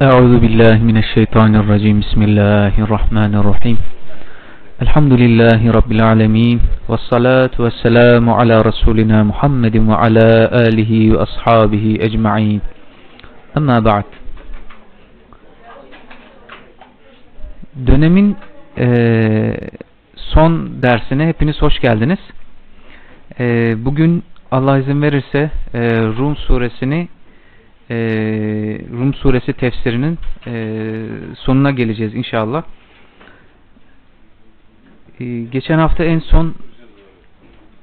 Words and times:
Euzu 0.00 0.42
billahi 0.42 0.84
mineşşeytanirracim. 0.84 2.00
Bismillahirrahmanirrahim. 2.00 3.78
Elhamdülillahi 4.80 5.74
rabbil 5.74 6.06
alamin. 6.06 6.60
Ves 6.88 7.00
salatu 7.10 7.64
vesselamu 7.64 8.34
ala 8.34 8.64
rasulina 8.64 9.24
Muhammedin 9.24 9.88
ve 9.88 9.94
ala 9.94 10.50
alihi 10.52 11.14
ve 11.14 11.18
ashabihi 11.20 12.02
ecmaîn. 12.02 12.62
Amma 13.54 13.84
ba'd. 13.84 14.04
Dönemin 17.86 18.36
e, 18.78 18.86
son 20.16 20.82
dersine 20.82 21.26
hepiniz 21.26 21.62
hoş 21.62 21.80
geldiniz. 21.80 22.20
E, 23.40 23.74
bugün 23.84 24.24
Allah 24.50 24.78
izin 24.78 25.02
verirse 25.02 25.50
e, 25.74 25.80
Rum 26.18 26.36
suresini 26.36 27.08
eee, 27.90 28.80
Rum 28.92 29.14
suresi 29.14 29.52
tefsirinin 29.52 30.18
eee, 30.46 31.06
sonuna 31.38 31.70
geleceğiz 31.70 32.14
inşallah. 32.14 32.62
Eee, 35.20 35.44
geçen 35.44 35.78
hafta 35.78 36.04
en 36.04 36.18
son 36.18 36.54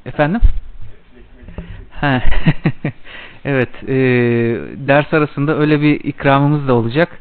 efendim 0.06 0.42
Ha, 1.92 2.22
evet 3.46 3.70
eee, 3.88 4.58
ders 4.88 5.14
arasında 5.14 5.58
öyle 5.58 5.82
bir 5.82 6.00
ikramımız 6.04 6.68
da 6.68 6.74
olacak. 6.74 7.20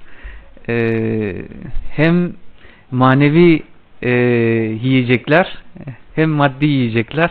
Eee, 0.68 1.44
hem 1.90 2.32
manevi 2.90 3.62
eee, 4.02 4.10
yiyecekler 4.82 5.58
hem 6.14 6.30
maddi 6.30 6.66
yiyecekler. 6.66 7.30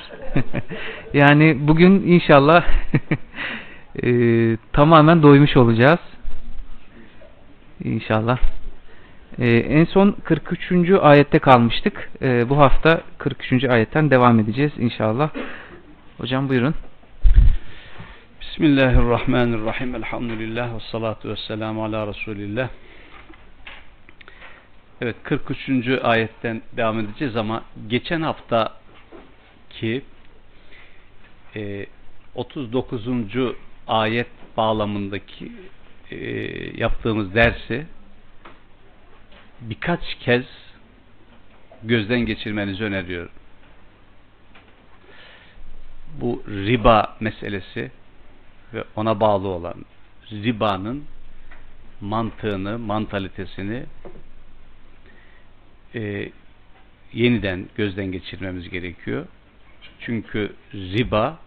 yani 1.14 1.58
bugün 1.59 1.92
inşallah 2.08 2.64
eee, 4.03 4.58
tamamen 4.73 5.23
doymuş 5.23 5.58
olacağız. 5.58 5.99
İnşallah. 7.84 8.39
Eee, 9.38 9.58
en 9.58 9.85
son 9.85 10.16
43. 10.23 11.00
ayette 11.02 11.39
kalmıştık. 11.39 12.09
Eee, 12.22 12.45
bu 12.50 12.58
hafta 12.58 13.02
43. 13.17 13.64
ayetten 13.69 14.11
devam 14.11 14.39
edeceğiz 14.39 14.72
inşallah. 14.78 15.30
Hocam 16.17 16.50
buyurun. 16.50 16.75
Bismillahirrahmanirrahim. 18.41 19.95
Elhamdülillah 19.95 20.75
ve 20.75 20.80
salatu 20.91 21.30
ve 21.30 21.36
selamu 21.47 21.84
ala 21.84 22.08
Resulillah. 22.08 22.69
Evet 25.02 25.16
43. 25.23 25.88
ayetten 26.03 26.61
devam 26.78 27.00
edeceğiz 27.00 27.36
ama 27.36 27.63
geçen 27.88 28.22
hafta 28.22 28.73
ki 29.69 30.02
e, 31.56 31.86
39. 32.36 33.08
ayet 33.90 34.28
bağlamındaki 34.58 35.52
e, 36.12 36.18
yaptığımız 36.78 37.36
dersi 37.36 37.86
birkaç 39.62 40.16
kez 40.20 40.46
gözden 41.84 42.20
geçirmenizi 42.20 42.84
öneriyorum. 42.84 43.31
Bu 46.22 46.44
riba 46.48 47.18
meselesi 47.20 47.92
ve 48.73 48.84
ona 48.96 49.20
bağlı 49.20 49.48
olan 49.48 49.86
ribanın 50.31 51.03
mantığını, 52.02 52.80
mantalitesini 52.80 53.84
e, 55.96 56.31
yeniden 57.14 57.66
gözden 57.76 58.12
geçirmemiz 58.12 58.70
gerekiyor. 58.70 59.28
Çünkü 60.00 60.53
riba 60.74 61.40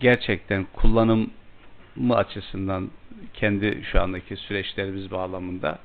gerçekten 0.00 0.66
kullanımı 0.72 2.16
açısından 2.16 2.90
kendi 3.34 3.84
şu 3.92 4.02
andaki 4.02 4.36
süreçlerimiz 4.36 5.10
bağlamında 5.10 5.78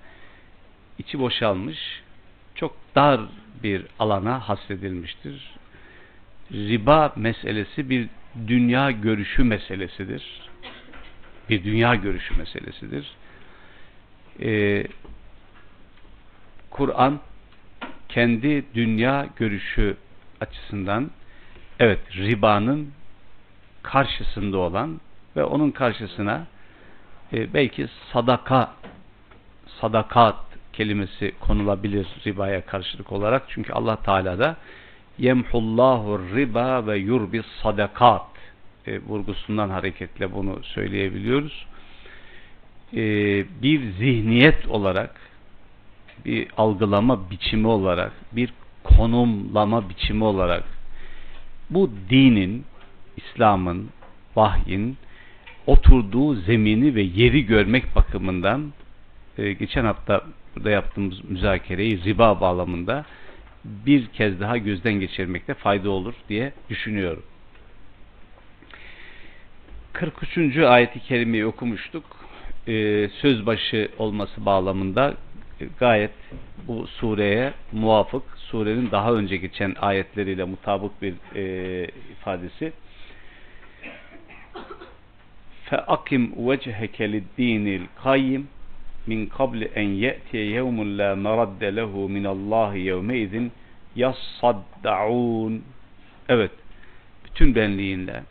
içi 0.98 1.20
boşalmış, 1.20 2.04
çok 2.56 2.76
dar 2.96 3.22
bir 3.64 3.86
alana 4.00 4.50
hasredilmiştir. 4.50 5.54
Riba 6.52 7.14
meselesi 7.16 7.90
bir 7.90 8.10
dünya 8.48 8.92
görüşü 8.92 9.44
meselesidir. 9.44 10.24
Bir 11.50 11.64
dünya 11.64 11.96
görüşü 11.96 12.38
meselesidir. 12.38 13.12
Ee, 14.42 14.88
Kur'an 16.70 17.20
kendi 18.10 18.64
dünya 18.74 19.28
görüşü 19.36 19.98
açısından 20.42 21.12
evet 21.80 22.00
ribanın 22.16 22.92
karşısında 23.84 24.58
olan 24.58 25.00
ve 25.36 25.44
onun 25.44 25.72
karşısına 25.72 26.46
e, 27.34 27.54
belki 27.54 27.88
sadaka 28.14 28.72
sadakat 29.82 30.36
kelimesi 30.74 31.32
konulabilir 31.40 32.08
ribaya 32.26 32.66
karşılık 32.66 33.12
olarak. 33.12 33.44
Çünkü 33.48 33.74
Allah 33.74 33.96
Teala 33.96 34.40
da 34.40 34.56
yemhullahu 35.18 36.36
riba 36.36 36.88
ve 36.88 36.98
yurbi 36.98 37.42
sadakat 37.64 38.26
e, 38.88 39.00
vurgusundan 39.00 39.70
hareketle 39.70 40.34
bunu 40.34 40.64
söyleyebiliyoruz. 40.64 41.66
E, 42.94 43.02
bir 43.62 43.92
zihniyet 43.92 44.68
olarak 44.68 45.16
bir 46.26 46.48
algılama 46.58 47.30
biçimi 47.30 47.68
olarak 47.68 48.12
bir 48.32 48.54
konumlama 48.84 49.90
biçimi 49.90 50.24
olarak 50.24 50.64
bu 51.70 51.92
dinin 52.10 52.66
İslam'ın 53.18 53.90
vahyin 54.36 54.98
oturduğu 55.68 56.36
zemini 56.36 56.96
ve 56.96 57.02
yeri 57.02 57.46
görmek 57.46 57.96
bakımından 57.96 58.74
e, 59.38 59.54
geçen 59.54 59.86
hafta 59.86 60.24
burada 60.56 60.70
yaptığımız 60.70 61.24
müzakereyi 61.24 62.04
riba 62.04 62.42
bağlamında 62.42 63.06
bir 63.66 64.08
kez 64.08 64.40
daha 64.40 64.58
gözden 64.58 64.94
geçirmekte 64.94 65.54
fayda 65.54 65.90
olur 65.90 66.14
diye 66.30 66.54
düşünüyorum. 66.70 67.24
43. 69.94 70.58
ayeti 70.58 71.00
kerimeyi 71.00 71.46
okumuştuk. 71.46 72.04
Ee, 72.68 73.10
söz 73.22 73.46
başı 73.46 73.90
olması 73.98 74.46
bağlamında 74.46 75.14
e, 75.62 75.66
gayet 75.80 76.12
bu 76.68 76.88
sureye 76.88 77.54
muvafık, 77.72 78.24
surenin 78.38 78.92
daha 78.92 79.14
önce 79.14 79.38
geçen 79.38 79.76
ayetleriyle 79.82 80.44
mutabık 80.44 81.02
bir 81.02 81.14
e, 81.36 81.88
ifadesi. 82.12 82.74
فَاَقِمْ 85.69 86.23
وَجْهَكَ 86.49 86.97
لِلدِّينِ 87.13 87.67
الْقَيِّمِ 87.81 88.43
min 89.09 89.27
qabli 89.27 89.67
en 89.75 89.89
ye'tiye 90.05 90.45
yevmun 90.57 90.97
la 90.99 91.17
meradde 91.17 91.69
lehu 91.77 92.09
minallahi 92.09 92.79
yevmeizin 92.89 93.53
yassaddaun 93.97 95.65
evet 96.29 96.51
bütün 97.25 97.55
benliğinle 97.55 98.23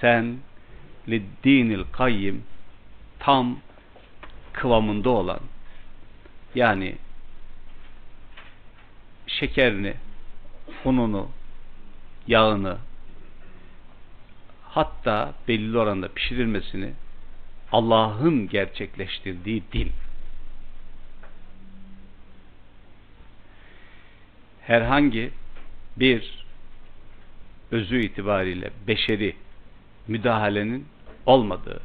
sen 0.00 0.36
liddinil 1.08 1.84
kayyim 1.92 2.44
tam 3.18 3.58
kıvamında 4.52 5.10
olan 5.10 5.40
yani 6.54 6.94
şekerini 9.26 9.94
ununu 10.84 11.28
yağını 12.26 12.76
hatta 14.69 15.33
belli 15.47 15.77
oranda 15.77 16.07
pişirilmesini 16.07 16.93
Allah'ın 17.71 18.49
gerçekleştirdiği 18.49 19.63
din. 19.73 19.91
Herhangi 24.61 25.31
bir 25.97 26.45
özü 27.71 28.01
itibariyle 28.01 28.71
beşeri 28.87 29.35
müdahalenin 30.07 30.87
olmadığı, 31.25 31.81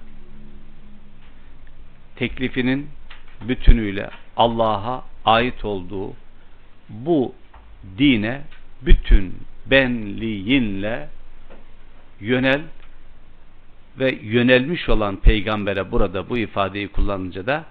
teklifinin 2.17 2.89
bütünüyle 3.49 4.11
Allah'a 4.37 5.05
ait 5.25 5.65
olduğu 5.65 6.13
bu 6.89 7.35
dine 7.99 8.43
bütün 8.83 9.35
benliğinle 9.67 11.09
yönel 12.23 12.63
ve 13.99 14.19
yönelmiş 14.23 14.89
olan 14.89 15.17
peygambere 15.17 15.93
burada 15.93 16.29
bu 16.29 16.39
ifadeyi 16.39 16.89
kullanınca 16.89 17.47
da 17.47 17.65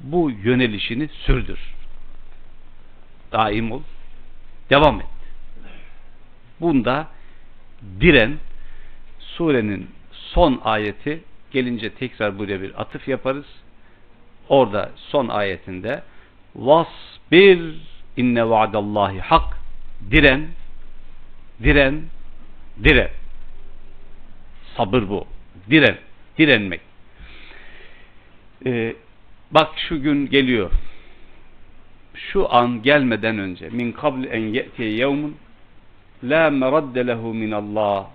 bu 0.00 0.30
yönelişini 0.30 1.08
sürdür. 1.08 1.58
Daim 3.32 3.72
ol. 3.72 3.82
Devam 4.70 5.00
et. 5.00 5.06
Bunda 6.60 7.08
diren 8.00 8.38
surenin 9.18 9.90
son 10.12 10.60
ayeti 10.64 11.22
gelince 11.50 11.90
tekrar 11.90 12.38
buraya 12.38 12.62
bir 12.62 12.80
atıf 12.80 13.08
yaparız. 13.08 13.46
Orada 14.48 14.90
son 14.96 15.28
ayetinde 15.28 16.02
vasbir 16.54 17.80
inne 18.16 18.48
vaadallahi 18.48 19.20
hak 19.20 19.58
diren 20.10 20.48
diren 21.62 22.02
diren 22.84 23.10
sabır 24.76 25.08
bu 25.08 25.26
diren, 25.70 25.96
direnmek. 26.38 26.80
Ee, 28.66 28.94
bak 29.50 29.68
şu 29.88 30.02
gün 30.02 30.26
geliyor. 30.26 30.70
Şu 32.14 32.54
an 32.54 32.82
gelmeden 32.82 33.38
önce 33.38 33.68
min 33.68 33.92
kabl 33.92 34.24
en 34.24 34.40
ye'tiye 34.40 34.90
yevmun 34.90 35.36
la 36.24 36.50
meradde 36.50 37.06
lehu 37.06 37.34
min 37.34 37.50
Allah. 37.50 38.10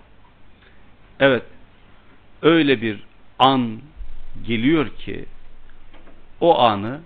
Evet. 1.20 1.44
Öyle 2.42 2.82
bir 2.82 3.04
an 3.40 3.80
geliyor 4.48 4.90
ki 4.90 5.26
o 6.42 6.60
anı 6.60 7.02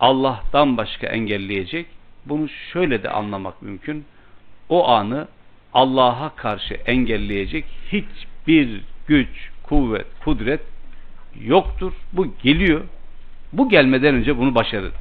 Allah'tan 0.00 0.76
başka 0.76 1.06
engelleyecek. 1.06 1.86
Bunu 2.26 2.48
şöyle 2.48 3.02
de 3.02 3.10
anlamak 3.10 3.62
mümkün. 3.62 4.04
O 4.68 4.88
anı 4.88 5.28
Allah'a 5.72 6.34
karşı 6.36 6.74
engelleyecek 6.74 7.64
hiçbir 8.46 8.80
güç, 9.06 9.50
kuvvet, 9.62 10.06
kudret 10.24 10.60
yoktur. 11.40 11.92
Bu 12.12 12.34
geliyor. 12.42 12.80
Bu 13.52 13.68
gelmeden 13.68 14.14
önce 14.14 14.38
bunu 14.38 14.54
başarır. 14.54 14.92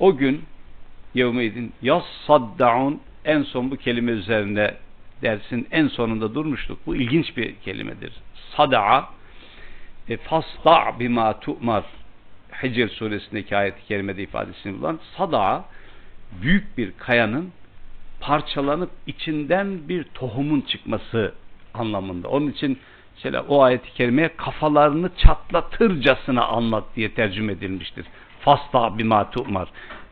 O 0.00 0.16
gün 0.16 0.44
yevmeydin 1.14 1.72
yassaddaun 1.82 3.00
en 3.24 3.42
son 3.42 3.70
bu 3.70 3.76
kelime 3.76 4.12
üzerinde 4.12 4.76
dersin 5.22 5.68
en 5.70 5.88
sonunda 5.88 6.34
durmuştuk. 6.34 6.78
Bu 6.86 6.96
ilginç 6.96 7.36
bir 7.36 7.54
kelimedir. 7.54 8.12
Sada'a 8.56 9.08
e, 10.08 10.16
fasda' 10.16 11.00
bima 11.00 11.40
tu'mar 11.40 11.84
Hicr 12.62 12.88
suresindeki 12.88 13.56
ayet-i 13.56 13.86
kerimede 13.88 14.22
ifadesini 14.22 14.78
bulan 14.78 14.98
sada'a 15.16 15.64
büyük 16.42 16.78
bir 16.78 16.92
kayanın 16.98 17.52
parçalanıp 18.20 18.90
içinden 19.06 19.88
bir 19.88 20.04
tohumun 20.04 20.60
çıkması 20.60 21.34
anlamında. 21.80 22.28
Onun 22.28 22.50
için 22.50 22.78
mesela 23.14 23.44
o 23.48 23.62
ayet-i 23.62 23.94
kerimeye 23.94 24.36
kafalarını 24.36 25.10
çatlatırcasına 25.16 26.44
anlat 26.44 26.84
diye 26.96 27.14
tercüme 27.14 27.52
edilmiştir. 27.52 28.06
Fasta 28.40 28.98
bima 28.98 29.30
tu'mar. 29.30 29.68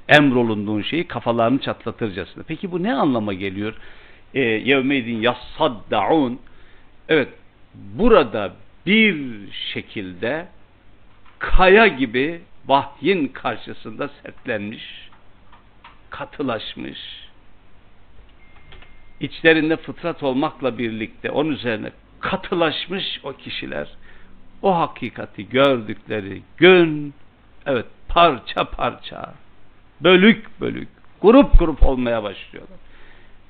Emrolunduğun 0.08 0.82
şeyi 0.82 1.06
kafalarını 1.06 1.58
çatlatırcasına. 1.58 2.44
Peki 2.48 2.72
bu 2.72 2.82
ne 2.82 2.94
anlama 2.94 3.32
geliyor? 3.32 3.74
Ee, 4.34 4.40
Yevmeydin 4.40 5.20
yassaddaun. 5.20 6.40
Evet, 7.08 7.28
burada 7.74 8.52
bir 8.86 9.36
şekilde 9.72 10.48
kaya 11.38 11.86
gibi 11.86 12.40
vahyin 12.66 13.28
karşısında 13.28 14.10
sertlenmiş, 14.22 15.10
katılaşmış, 16.10 17.25
içlerinde 19.20 19.76
fıtrat 19.76 20.22
olmakla 20.22 20.78
birlikte 20.78 21.30
onun 21.30 21.52
üzerine 21.52 21.90
katılaşmış 22.20 23.20
o 23.24 23.32
kişiler 23.32 23.88
o 24.62 24.76
hakikati 24.76 25.48
gördükleri 25.48 26.42
gün 26.56 27.14
evet 27.66 27.86
parça 28.08 28.64
parça 28.64 29.34
bölük 30.00 30.60
bölük 30.60 30.88
grup 31.22 31.58
grup 31.58 31.82
olmaya 31.82 32.22
başlıyorlar. 32.22 32.78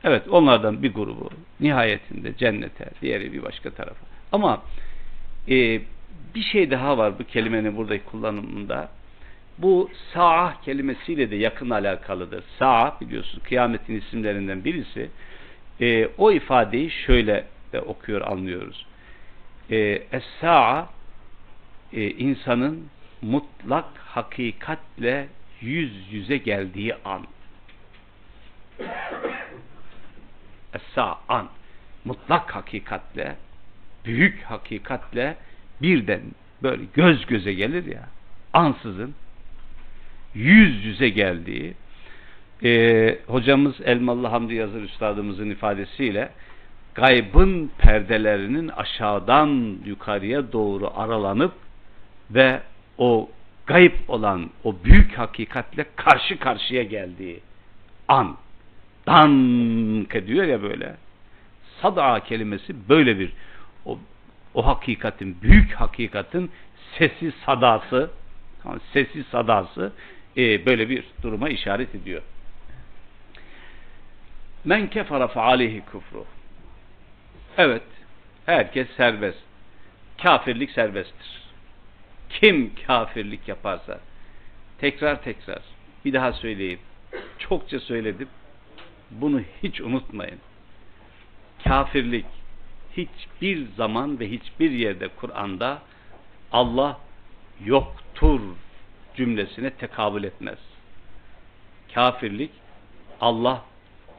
Evet 0.05 0.29
onlardan 0.29 0.83
bir 0.83 0.95
grubu 0.95 1.31
nihayetinde 1.61 2.37
cennete 2.37 2.91
diğeri 3.03 3.33
bir 3.33 3.43
başka 3.43 3.71
tarafa. 3.71 4.07
Ama 4.33 4.63
e, 5.49 5.81
bir 6.35 6.43
şey 6.43 6.71
daha 6.71 6.99
var 6.99 7.19
bu 7.19 7.25
kelimenin 7.25 7.77
buradaki 7.77 8.05
kullanımında. 8.05 8.89
Bu 9.59 9.91
sa'ah 10.15 10.63
kelimesiyle 10.63 11.31
de 11.31 11.37
yakın 11.37 11.71
alakalıdır. 11.71 12.45
Sa'ah 12.59 13.01
biliyorsunuz 13.01 13.45
kıyametin 13.45 14.01
isimlerinden 14.01 14.65
birisi. 14.65 15.11
E, 15.81 16.09
o 16.19 16.33
ifadeyi 16.33 16.91
şöyle 16.91 17.45
de 17.73 17.81
okuyor 17.81 18.21
anlıyoruz. 18.21 18.87
E, 19.71 20.03
Es-sa'a 20.13 20.89
e, 21.93 22.11
insanın 22.11 22.89
mutlak 23.23 23.99
hakikatle 23.99 25.29
yüz 25.61 26.13
yüze 26.13 26.37
geldiği 26.37 26.95
an. 27.05 27.27
Es-sa'a 30.75 31.19
an. 31.29 31.49
Mutlak 32.05 32.55
hakikatle 32.55 33.37
büyük 34.05 34.43
hakikatle 34.43 35.37
birden 35.83 36.23
böyle 36.63 36.83
göz 36.95 37.27
göze 37.27 37.53
gelir 37.53 37.85
ya 37.85 38.09
ansızın 38.53 39.15
yüz 40.35 40.85
yüze 40.85 41.09
geldiği 41.09 41.75
e, 42.65 43.19
hocamız 43.27 43.75
Elmalı 43.85 44.27
Hamdi 44.27 44.55
Yazır 44.55 44.83
Üstadımızın 44.83 45.51
ifadesiyle 45.51 46.31
gaybın 46.95 47.71
perdelerinin 47.79 48.69
aşağıdan 48.69 49.79
yukarıya 49.85 50.53
doğru 50.53 50.91
aralanıp 50.95 51.53
ve 52.31 52.61
o 52.99 53.31
gayb 53.67 53.93
olan 54.09 54.51
o 54.65 54.75
büyük 54.85 55.19
hakikatle 55.19 55.87
karşı 55.97 56.39
karşıya 56.39 56.83
geldiği 56.83 57.41
an 58.09 58.37
dank 59.07 60.27
diyor 60.27 60.45
ya 60.45 60.63
böyle 60.63 60.97
sada 61.83 62.21
kelimesi 62.21 62.89
böyle 62.89 63.19
bir 63.19 63.33
o, 63.85 63.99
o 64.55 64.67
hakikatin 64.67 65.37
büyük 65.43 65.73
hakikatin 65.73 66.51
sesi 66.99 67.33
sadası 67.47 68.11
sesi 68.93 69.25
sadası 69.33 69.93
e, 70.37 70.67
böyle 70.67 70.89
bir 70.89 71.05
duruma 71.23 71.49
işaret 71.49 71.95
ediyor. 71.95 72.23
Men 74.67 74.91
kefara 74.91 75.29
fe 75.29 75.41
aleyhi 75.41 75.83
kufru. 75.93 76.25
Evet, 77.59 77.83
herkes 78.47 78.89
serbest. 78.97 79.39
Kafirlik 80.23 80.71
serbesttir. 80.71 81.43
Kim 82.29 82.73
kafirlik 82.87 83.49
yaparsa, 83.49 84.01
tekrar 84.79 85.23
tekrar, 85.23 85.63
bir 86.05 86.13
daha 86.13 86.33
söyleyeyim, 86.33 86.81
çokça 87.39 87.81
söyledim, 87.81 88.29
bunu 89.11 89.41
hiç 89.63 89.81
unutmayın. 89.81 90.39
Kafirlik 91.65 92.27
hiçbir 92.97 93.67
zaman 93.77 94.21
ve 94.21 94.31
hiçbir 94.31 94.71
yerde 94.71 95.09
Kur'an'da 95.09 95.83
Allah 96.53 97.01
yoktur 97.65 98.41
cümlesine 99.17 99.71
tekabül 99.71 100.25
etmez. 100.25 100.59
Kafirlik 101.95 102.51
Allah 103.21 103.65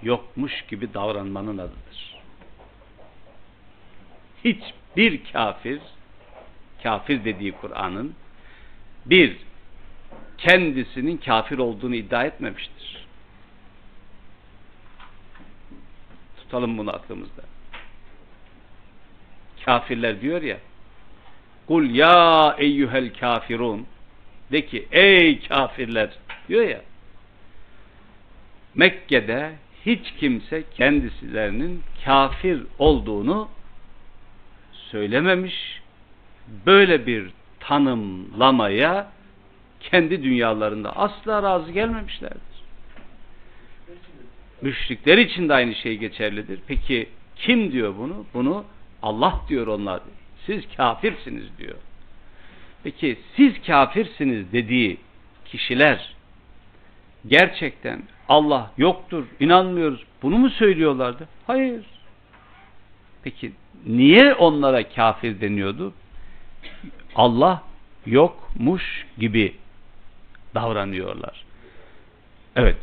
yokmuş 0.01 0.65
gibi 0.69 0.93
davranmanın 0.93 1.57
adıdır. 1.57 2.17
Hiçbir 4.43 5.21
kafir, 5.33 5.79
kafir 6.83 7.25
dediği 7.25 7.51
Kur'an'ın 7.51 8.15
bir, 9.05 9.37
kendisinin 10.37 11.17
kafir 11.17 11.57
olduğunu 11.57 11.95
iddia 11.95 12.25
etmemiştir. 12.25 13.05
Tutalım 16.37 16.77
bunu 16.77 16.95
aklımızda. 16.95 17.41
Kafirler 19.65 20.21
diyor 20.21 20.41
ya, 20.41 20.57
Kul 21.67 21.89
ya 21.89 22.55
eyyuhel 22.59 23.13
kafirun 23.19 23.87
de 24.51 24.65
ki 24.65 24.87
ey 24.91 25.39
kafirler 25.39 26.09
diyor 26.49 26.67
ya 26.67 26.81
Mekke'de 28.75 29.51
hiç 29.87 30.13
kimse 30.19 30.63
kendisilerinin 30.75 31.83
kafir 32.05 32.63
olduğunu 32.79 33.49
söylememiş. 34.71 35.81
Böyle 36.65 37.05
bir 37.07 37.29
tanımlamaya 37.59 39.11
kendi 39.79 40.23
dünyalarında 40.23 40.97
asla 40.97 41.43
razı 41.43 41.71
gelmemişlerdir. 41.71 42.57
Müşrikler 44.61 45.17
için 45.17 45.49
de 45.49 45.53
aynı 45.53 45.75
şey 45.75 45.97
geçerlidir. 45.97 46.59
Peki 46.67 47.09
kim 47.35 47.71
diyor 47.71 47.93
bunu? 47.97 48.25
Bunu 48.33 48.65
Allah 49.01 49.41
diyor 49.49 49.67
onlar. 49.67 50.01
Siz 50.45 50.63
kafirsiniz 50.77 51.57
diyor. 51.57 51.75
Peki 52.83 53.17
siz 53.35 53.53
kafirsiniz 53.67 54.51
dediği 54.53 54.97
kişiler 55.45 56.15
gerçekten 57.27 58.01
Allah 58.29 58.71
yoktur, 58.77 59.25
inanmıyoruz. 59.39 60.03
Bunu 60.21 60.37
mu 60.37 60.49
söylüyorlardı? 60.49 61.27
Hayır. 61.47 61.85
Peki 63.23 63.51
niye 63.85 64.33
onlara 64.33 64.89
kafir 64.89 65.41
deniyordu? 65.41 65.93
Allah 67.15 67.63
yokmuş 68.05 69.05
gibi 69.17 69.55
davranıyorlar. 70.55 71.45
Evet, 72.55 72.77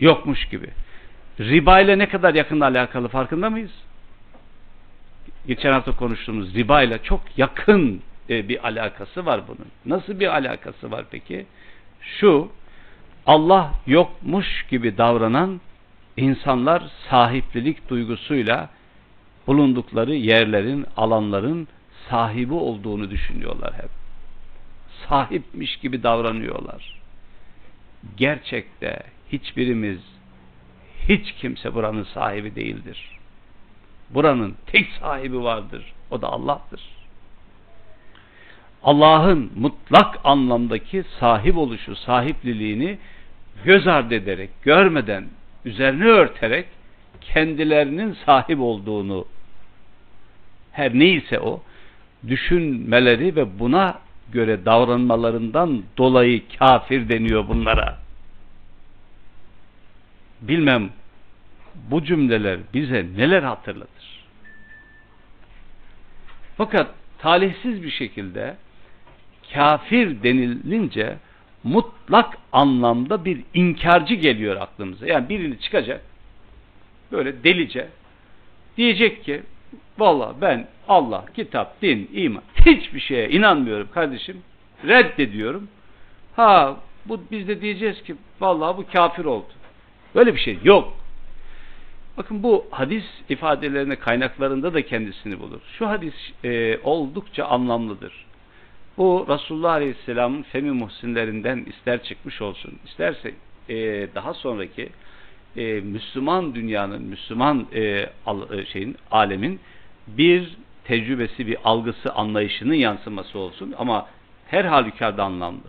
yokmuş 0.00 0.48
gibi. 0.48 0.70
Riba 1.40 1.80
ile 1.80 1.98
ne 1.98 2.08
kadar 2.08 2.34
yakın 2.34 2.60
alakalı 2.60 3.08
farkında 3.08 3.50
mıyız? 3.50 3.72
Geçen 5.46 5.72
hafta 5.72 5.96
konuştuğumuz 5.96 6.54
riba 6.54 6.82
ile 6.82 7.02
çok 7.02 7.20
yakın 7.36 8.02
e, 8.30 8.48
bir 8.48 8.66
alakası 8.66 9.26
var 9.26 9.40
bunun. 9.48 9.68
Nasıl 9.86 10.20
bir 10.20 10.26
alakası 10.26 10.90
var 10.90 11.04
peki? 11.10 11.46
Şu, 12.00 12.48
Allah 13.26 13.74
yokmuş 13.86 14.66
gibi 14.70 14.98
davranan 14.98 15.60
insanlar 16.16 16.82
sahiplilik 17.10 17.88
duygusuyla 17.88 18.70
bulundukları 19.46 20.14
yerlerin, 20.14 20.86
alanların 20.96 21.68
sahibi 22.08 22.54
olduğunu 22.54 23.10
düşünüyorlar 23.10 23.74
hep. 23.74 23.90
sahipmiş 25.08 25.76
gibi 25.76 26.02
davranıyorlar. 26.02 27.00
Gerçekte 28.16 29.02
hiçbirimiz, 29.32 29.98
hiç 31.08 31.32
kimse 31.32 31.74
buranın 31.74 32.04
sahibi 32.04 32.54
değildir. 32.54 33.18
Buranın 34.10 34.56
tek 34.66 34.88
sahibi 35.00 35.42
vardır. 35.42 35.92
O 36.10 36.22
da 36.22 36.28
Allah'tır. 36.28 37.01
Allah'ın 38.84 39.52
mutlak 39.56 40.18
anlamdaki 40.24 41.04
sahip 41.20 41.56
oluşu, 41.56 41.96
sahipliliğini 41.96 42.98
göz 43.64 43.86
ardı 43.86 44.14
ederek, 44.14 44.50
görmeden, 44.62 45.24
üzerine 45.64 46.04
örterek 46.04 46.66
kendilerinin 47.20 48.16
sahip 48.26 48.60
olduğunu 48.60 49.26
her 50.72 50.94
neyse 50.94 51.40
o 51.40 51.62
düşünmeleri 52.28 53.36
ve 53.36 53.58
buna 53.58 53.98
göre 54.32 54.64
davranmalarından 54.64 55.82
dolayı 55.98 56.42
kafir 56.58 57.08
deniyor 57.08 57.48
bunlara. 57.48 57.98
Bilmem 60.40 60.90
bu 61.74 62.04
cümleler 62.04 62.58
bize 62.74 63.06
neler 63.16 63.42
hatırlatır. 63.42 64.24
Fakat 66.56 66.86
talihsiz 67.18 67.82
bir 67.82 67.90
şekilde 67.90 68.56
kafir 69.54 70.22
denilince 70.22 71.16
mutlak 71.64 72.38
anlamda 72.52 73.24
bir 73.24 73.40
inkarcı 73.54 74.14
geliyor 74.14 74.56
aklımıza. 74.56 75.06
Yani 75.06 75.28
birini 75.28 75.60
çıkacak 75.60 76.00
böyle 77.12 77.44
delice 77.44 77.88
diyecek 78.76 79.24
ki 79.24 79.42
valla 79.98 80.34
ben 80.40 80.68
Allah, 80.88 81.24
kitap, 81.34 81.82
din, 81.82 82.10
iman 82.12 82.42
hiçbir 82.66 83.00
şeye 83.00 83.28
inanmıyorum 83.28 83.88
kardeşim. 83.94 84.42
Reddediyorum. 84.86 85.68
Ha 86.36 86.76
bu 87.06 87.20
biz 87.30 87.48
de 87.48 87.60
diyeceğiz 87.60 88.02
ki 88.02 88.16
vallahi 88.40 88.76
bu 88.76 88.86
kafir 88.92 89.24
oldu. 89.24 89.52
Böyle 90.14 90.34
bir 90.34 90.40
şey 90.40 90.58
yok. 90.64 90.96
Bakın 92.16 92.42
bu 92.42 92.66
hadis 92.70 93.04
ifadelerine 93.28 93.96
kaynaklarında 93.96 94.74
da 94.74 94.82
kendisini 94.82 95.40
bulur. 95.40 95.60
Şu 95.78 95.88
hadis 95.88 96.14
e, 96.44 96.78
oldukça 96.84 97.44
anlamlıdır. 97.44 98.12
Bu 98.98 99.26
Resulullah 99.28 99.72
Aleyhisselam'ın 99.72 100.42
femi 100.42 100.70
muhsinlerinden 100.70 101.64
ister 101.68 102.02
çıkmış 102.02 102.42
olsun, 102.42 102.78
isterse 102.84 103.34
e, 103.68 103.74
daha 104.14 104.34
sonraki 104.34 104.88
e, 105.56 105.80
Müslüman 105.80 106.54
dünyanın, 106.54 107.02
Müslüman 107.02 107.66
e, 107.74 108.10
al, 108.26 108.58
e, 108.58 108.66
şeyin, 108.66 108.96
alemin 109.10 109.60
bir 110.06 110.56
tecrübesi, 110.84 111.46
bir 111.46 111.56
algısı, 111.64 112.12
anlayışının 112.12 112.74
yansıması 112.74 113.38
olsun 113.38 113.74
ama 113.78 114.06
her 114.48 114.64
halükarda 114.64 115.24
anlamlı. 115.24 115.60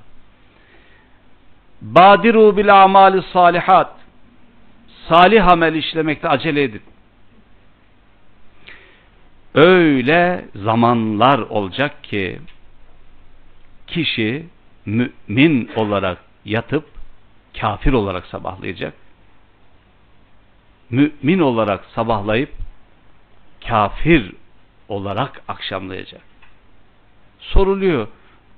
Badiru 1.82 2.58
bil 2.58 2.84
amali 2.84 3.22
salihat 3.34 3.96
salih 5.10 5.48
amel 5.48 5.76
işlemekte 5.76 6.30
acele 6.30 6.64
edin. 6.64 6.82
Öyle 9.56 10.46
zamanlar 10.56 11.40
olacak 11.40 12.04
ki 12.04 12.40
kişi 13.88 14.46
mümin 14.86 15.70
olarak 15.76 16.18
yatıp 16.46 16.86
kafir 17.60 17.94
olarak 17.94 18.26
sabahlayacak. 18.26 18.94
Mümin 20.90 21.40
olarak 21.40 21.86
sabahlayıp 21.86 22.52
kafir 23.68 24.34
olarak 24.88 25.42
akşamlayacak. 25.48 26.22
Soruluyor. 27.40 28.08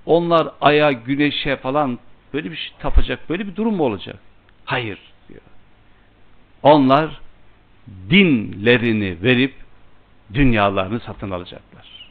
Onlar 0.05 0.49
aya, 0.61 0.91
güneşe 0.91 1.55
falan 1.55 1.99
böyle 2.33 2.51
bir 2.51 2.55
şey 2.55 2.73
tapacak, 2.79 3.29
böyle 3.29 3.47
bir 3.47 3.55
durum 3.55 3.75
mu 3.75 3.83
olacak? 3.83 4.19
Hayır 4.65 4.99
diyor. 5.29 5.41
Onlar 6.63 7.21
dinlerini 8.09 9.23
verip 9.23 9.53
dünyalarını 10.33 10.99
satın 10.99 11.31
alacaklar. 11.31 12.04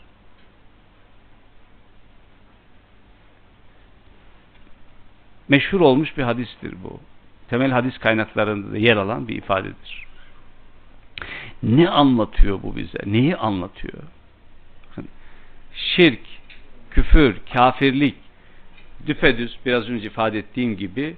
Meşhur 5.48 5.80
olmuş 5.80 6.16
bir 6.18 6.22
hadistir 6.22 6.74
bu. 6.84 7.00
Temel 7.50 7.70
hadis 7.70 7.98
kaynaklarında 7.98 8.72
da 8.72 8.78
yer 8.78 8.96
alan 8.96 9.28
bir 9.28 9.36
ifadedir. 9.36 10.06
Ne 11.62 11.88
anlatıyor 11.88 12.62
bu 12.62 12.76
bize? 12.76 12.98
Neyi 13.06 13.36
anlatıyor? 13.36 14.02
Şirk, 15.74 16.20
küfür, 16.90 17.36
kafirlik, 17.52 18.14
düpedüz 19.06 19.58
biraz 19.66 19.88
önce 19.88 20.06
ifade 20.06 20.38
ettiğim 20.38 20.76
gibi 20.76 21.16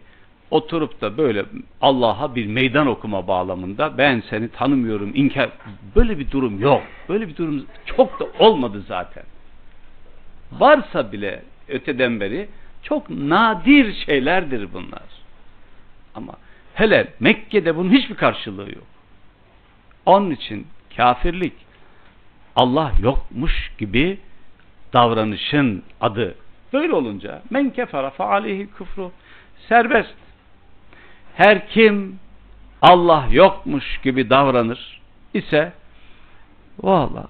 oturup 0.50 1.00
da 1.00 1.18
böyle 1.18 1.44
Allah'a 1.80 2.34
bir 2.34 2.46
meydan 2.46 2.86
okuma 2.86 3.28
bağlamında 3.28 3.98
ben 3.98 4.22
seni 4.30 4.48
tanımıyorum 4.48 5.12
inkar 5.14 5.50
böyle 5.96 6.18
bir 6.18 6.30
durum 6.30 6.60
yok. 6.60 6.82
Böyle 7.08 7.28
bir 7.28 7.36
durum 7.36 7.66
çok 7.86 8.20
da 8.20 8.26
olmadı 8.38 8.82
zaten. 8.88 9.24
Varsa 10.52 11.12
bile 11.12 11.42
öteden 11.68 12.20
beri 12.20 12.48
çok 12.82 13.10
nadir 13.10 13.94
şeylerdir 13.94 14.72
bunlar. 14.72 15.02
Ama 16.14 16.32
hele 16.74 17.12
Mekke'de 17.20 17.76
bunun 17.76 17.90
hiçbir 17.90 18.14
karşılığı 18.14 18.70
yok. 18.70 18.86
Onun 20.06 20.30
için 20.30 20.66
kafirlik 20.96 21.52
Allah 22.56 22.92
yokmuş 23.00 23.72
gibi 23.78 24.20
davranışın 24.92 25.82
adı. 26.00 26.34
Böyle 26.72 26.92
olunca 26.92 27.42
men 27.50 27.70
kefara 27.70 28.10
fe 28.10 28.24
aleyhi 28.24 28.68
küfru 28.78 29.12
serbest. 29.68 30.14
Her 31.36 31.68
kim 31.68 32.18
Allah 32.82 33.26
yokmuş 33.30 34.00
gibi 34.02 34.30
davranır 34.30 35.00
ise 35.34 35.72
valla 36.82 37.26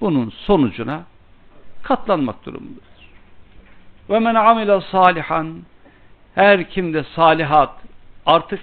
bunun 0.00 0.30
sonucuna 0.30 1.04
katlanmak 1.82 2.46
durumundadır. 2.46 2.91
Ve 4.10 4.18
men 4.18 4.34
amile 4.34 4.80
salihan 4.80 5.62
her 6.34 6.70
kim 6.70 6.94
de 6.94 7.04
salihat 7.04 7.70
artık 8.26 8.60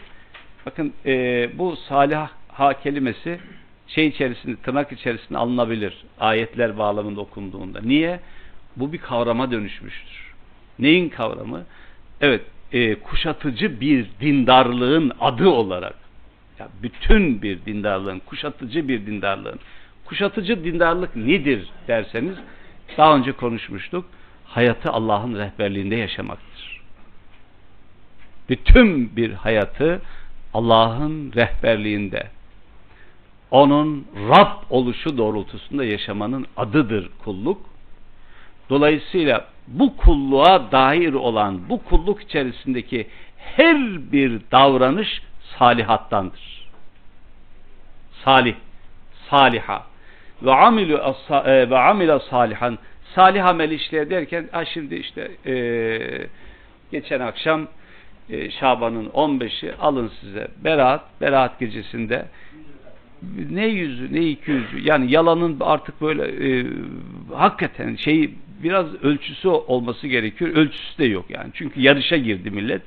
bakın 0.65 0.93
e, 1.05 1.50
bu 1.58 1.75
salih 1.75 2.27
ha 2.48 2.74
kelimesi 2.74 3.39
şey 3.88 4.08
içerisinde 4.08 4.55
tırnak 4.55 4.91
içerisinde 4.91 5.38
alınabilir 5.38 6.05
ayetler 6.19 6.77
bağlamında 6.77 7.22
okunduğunda. 7.22 7.81
Niye? 7.81 8.19
Bu 8.75 8.93
bir 8.93 8.98
kavrama 8.98 9.51
dönüşmüştür. 9.51 10.34
Neyin 10.79 11.10
kavramı? 11.10 11.63
Evet, 12.22 12.41
e, 12.72 12.96
kuşatıcı 12.96 13.81
bir 13.81 14.08
dindarlığın 14.22 15.12
adı 15.19 15.50
olarak 15.50 15.96
ya 16.60 16.67
bütün 16.84 17.41
bir 17.41 17.65
dindarlığın, 17.65 18.19
kuşatıcı 18.19 18.88
bir 18.88 19.05
dindarlığın. 19.05 19.60
Kuşatıcı 20.05 20.63
dindarlık 20.63 21.15
nedir 21.15 21.69
derseniz 21.88 22.36
daha 22.98 23.15
önce 23.15 23.31
konuşmuştuk. 23.31 24.05
Hayatı 24.49 24.91
Allah'ın 24.91 25.35
rehberliğinde 25.35 25.95
yaşamaktır. 25.95 26.81
Bütün 28.49 29.15
bir 29.15 29.33
hayatı 29.33 30.01
Allah'ın 30.53 31.33
rehberliğinde 31.35 32.27
onun 33.51 34.07
Rab 34.29 34.51
oluşu 34.69 35.17
doğrultusunda 35.17 35.85
yaşamanın 35.85 36.45
adıdır 36.57 37.09
kulluk. 37.23 37.61
Dolayısıyla 38.69 39.45
bu 39.67 39.97
kulluğa 39.97 40.71
dair 40.71 41.13
olan 41.13 41.69
bu 41.69 41.83
kulluk 41.83 42.21
içerisindeki 42.21 43.07
her 43.37 43.77
bir 44.11 44.41
davranış 44.51 45.21
salihattandır. 45.59 46.69
Salih, 48.25 48.55
saliha 49.29 49.83
ve 50.41 50.53
amilu 50.53 51.15
e, 51.29 51.69
ve 51.69 51.79
amila 51.79 52.19
salihan 52.19 52.77
salih 53.15 53.45
amel 53.45 53.71
işler 53.71 54.09
derken 54.09 54.49
ha 54.51 54.65
şimdi 54.65 54.95
işte 54.95 55.31
e, 55.45 55.57
geçen 56.91 57.19
akşam 57.19 57.67
e, 58.29 58.51
Şaban'ın 58.51 59.09
15'i 59.09 59.73
alın 59.81 60.11
size 60.21 60.47
Berat, 60.63 61.21
Berat 61.21 61.59
gecesinde 61.59 62.25
ne 63.49 63.67
yüzü 63.67 64.13
ne 64.13 64.29
iki 64.29 64.51
yüzü 64.51 64.87
yani 64.89 65.11
yalanın 65.11 65.57
artık 65.61 66.01
böyle 66.01 66.49
e, 66.49 66.65
hakikaten 67.33 67.95
şeyi 67.95 68.35
biraz 68.63 69.03
ölçüsü 69.03 69.47
olması 69.47 70.07
gerekiyor. 70.07 70.51
Ölçüsü 70.55 70.97
de 70.97 71.05
yok 71.05 71.25
yani. 71.29 71.49
Çünkü 71.53 71.81
yarışa 71.81 72.17
girdi 72.17 72.51
millet. 72.51 72.81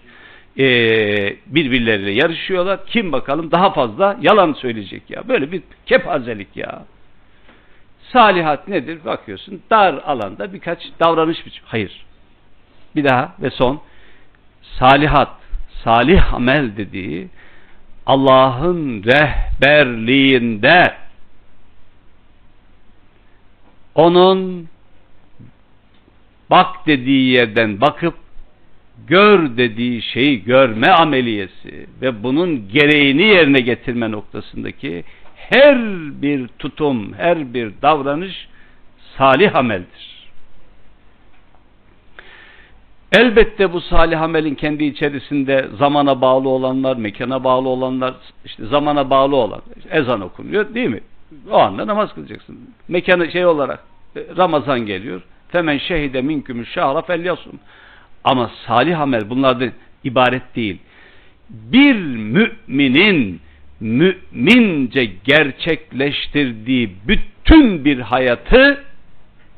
E, 0.59 0.67
birbirleriyle 1.47 2.11
yarışıyorlar. 2.11 2.87
Kim 2.87 3.13
bakalım 3.13 3.51
daha 3.51 3.73
fazla 3.73 4.19
yalan 4.23 4.53
söyleyecek 4.53 5.11
ya. 5.11 5.29
Böyle 5.29 5.53
bir 5.53 5.63
kepazelik 5.87 6.57
ya. 6.57 6.85
Salihat 8.13 8.69
nedir? 8.69 9.05
Bakıyorsun 9.05 9.63
dar 9.71 9.95
alanda 9.95 10.53
birkaç 10.53 10.83
davranış 11.01 11.47
biçim. 11.47 11.65
Hayır. 11.67 12.05
Bir 12.97 13.05
daha 13.05 13.35
ve 13.43 13.51
son. 13.51 13.81
Salihat, 14.63 15.29
salih 15.85 16.35
amel 16.35 16.77
dediği 16.77 17.29
Allah'ın 18.07 19.03
rehberliğinde 19.05 20.95
onun 23.95 24.69
bak 26.51 26.87
dediği 26.87 27.33
yerden 27.33 27.81
bakıp 27.81 28.15
gör 29.07 29.57
dediği 29.57 30.03
şeyi 30.03 30.45
görme 30.45 30.89
ameliyesi 30.89 31.87
ve 32.03 32.23
bunun 32.23 32.69
gereğini 32.69 33.23
yerine 33.23 33.61
getirme 33.61 34.11
noktasındaki 34.11 35.05
her 35.51 35.77
bir 36.23 36.49
tutum, 36.59 37.15
her 37.15 37.55
bir 37.55 37.73
davranış 37.83 38.49
salih 39.19 39.57
ameldir. 39.57 40.13
Elbette 43.13 43.73
bu 43.73 43.81
salih 43.81 44.23
amelin 44.23 44.55
kendi 44.55 44.85
içerisinde 44.85 45.69
zamana 45.79 46.21
bağlı 46.21 46.49
olanlar, 46.49 46.97
mekana 46.97 47.45
bağlı 47.45 47.69
olanlar, 47.69 48.15
işte 48.45 48.67
zamana 48.67 49.11
bağlı 49.11 49.37
olan 49.37 49.63
ezan 49.91 50.21
okunuyor 50.21 50.75
değil 50.75 50.89
mi? 50.89 51.01
O 51.51 51.59
anda 51.59 51.87
namaz 51.87 52.15
kılacaksın. 52.15 52.59
Mekanı 52.89 53.31
şey 53.31 53.47
olarak 53.47 53.85
Ramazan 54.37 54.81
geliyor. 54.81 55.23
Femen 55.49 55.79
şehide 55.79 56.23
minkümü 56.23 56.67
şahra 56.67 57.03
felyasum. 57.03 57.61
Ama 58.25 58.51
salih 58.67 59.01
amel 59.01 59.31
bunlardan 59.31 59.71
ibaret 60.05 60.57
değil. 60.57 60.79
Bir 61.51 61.97
müminin 62.17 63.41
mümince 63.83 65.05
gerçekleştirdiği 65.05 66.97
bütün 67.09 67.85
bir 67.85 67.99
hayatı 67.99 68.85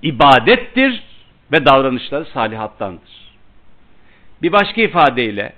ibadettir 0.02 1.02
ve 1.52 1.66
davranışları 1.66 2.25
salihattandır. 2.25 3.25
Bir 4.43 4.52
başka 4.52 4.83
ifadeyle 4.83 5.52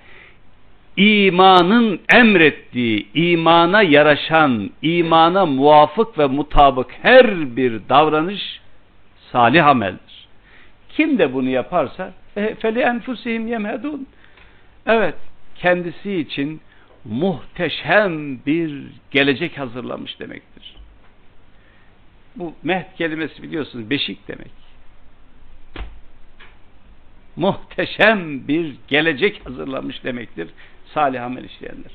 imanın 0.96 2.00
emrettiği, 2.14 3.08
imana 3.14 3.82
yaraşan, 3.82 4.70
imana 4.82 5.46
muvafık 5.46 6.18
ve 6.18 6.26
mutabık 6.26 6.86
her 7.02 7.56
bir 7.56 7.80
davranış 7.88 8.60
salih 9.32 9.66
ameldir. 9.66 10.28
Kim 10.88 11.18
de 11.18 11.34
bunu 11.34 11.48
yaparsa 11.48 12.12
feli 12.58 12.80
enfusihim 12.80 13.48
yemhedun. 13.48 14.06
Evet, 14.86 15.14
kendisi 15.54 16.14
için 16.14 16.60
muhteşem 17.05 18.45
bir 18.45 18.87
gelecek 19.11 19.57
hazırlamış 19.57 20.19
demektir. 20.19 20.75
Bu 22.35 22.53
mehd 22.63 22.97
kelimesi 22.97 23.43
biliyorsunuz 23.43 23.89
beşik 23.89 24.27
demek 24.27 24.51
muhteşem 27.35 28.47
bir 28.47 28.75
gelecek 28.87 29.45
hazırlamış 29.45 30.03
demektir 30.03 30.49
salih 30.93 31.23
amel 31.23 31.43
işleyenler. 31.43 31.91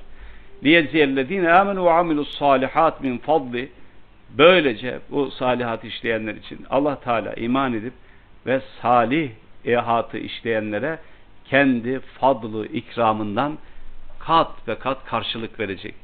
لِيَجْزِيَ 0.62 1.50
amenu 1.50 1.80
وَعَمِلُوا 1.80 2.24
الصَّالِحَاتِ 2.24 2.92
min 3.02 3.18
fadli 3.18 3.68
Böylece 4.38 4.98
bu 5.10 5.30
salihat 5.30 5.84
işleyenler 5.84 6.34
için 6.34 6.66
Allah 6.70 7.00
Teala 7.00 7.34
iman 7.34 7.74
edip 7.74 7.92
ve 8.46 8.60
salih 8.82 9.30
ehatı 9.64 10.18
işleyenlere 10.18 10.98
kendi 11.44 12.00
fadlı 12.00 12.66
ikramından 12.66 13.58
kat 14.25 14.67
ve 14.67 14.79
kat 14.79 15.05
karşılık 15.05 15.59
verecek. 15.59 15.95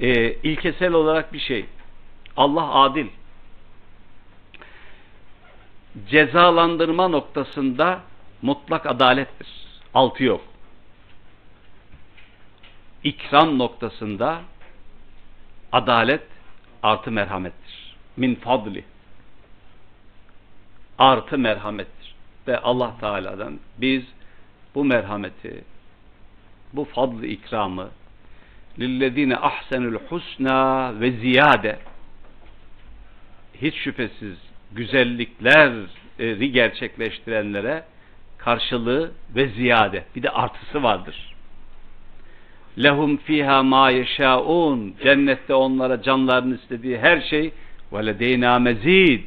Ee, 0.00 0.32
ilkesel 0.32 0.92
olarak 0.92 1.32
bir 1.32 1.38
şey. 1.38 1.66
Allah 2.36 2.74
adil. 2.74 3.06
Cezalandırma 6.08 7.08
noktasında 7.08 8.00
mutlak 8.42 8.86
adalettir. 8.86 9.48
Altı 9.94 10.24
yok. 10.24 10.44
İkram 13.04 13.58
noktasında 13.58 14.40
adalet 15.72 16.22
artı 16.82 17.10
merhamettir. 17.10 17.96
Min 18.16 18.34
fadli. 18.34 18.84
Artı 20.98 21.38
merhamettir. 21.38 22.14
Ve 22.46 22.58
Allah 22.58 22.94
Teala'dan 23.00 23.60
biz 23.78 24.04
bu 24.74 24.84
merhameti, 24.84 25.64
bu 26.76 26.84
fadlı 26.84 27.26
ikramı 27.26 27.88
lillezine 28.78 29.36
ahsenül 29.36 29.98
husna 30.08 30.92
ve 31.00 31.10
ziyade 31.10 31.78
hiç 33.62 33.74
şüphesiz 33.74 34.36
güzellikleri 34.72 36.52
gerçekleştirenlere 36.52 37.84
karşılığı 38.38 39.12
ve 39.36 39.48
ziyade. 39.48 40.04
Bir 40.16 40.22
de 40.22 40.30
artısı 40.30 40.82
vardır. 40.82 41.34
Lehum 42.82 43.16
fiha 43.16 43.62
ma 43.62 43.90
yeşaun. 43.90 44.94
Cennette 45.04 45.54
onlara 45.54 46.02
canlarının 46.02 46.58
istediği 46.58 46.98
her 46.98 47.20
şey 47.20 47.52
ve 47.92 48.06
ledeyna 48.06 48.58
mezid. 48.58 49.20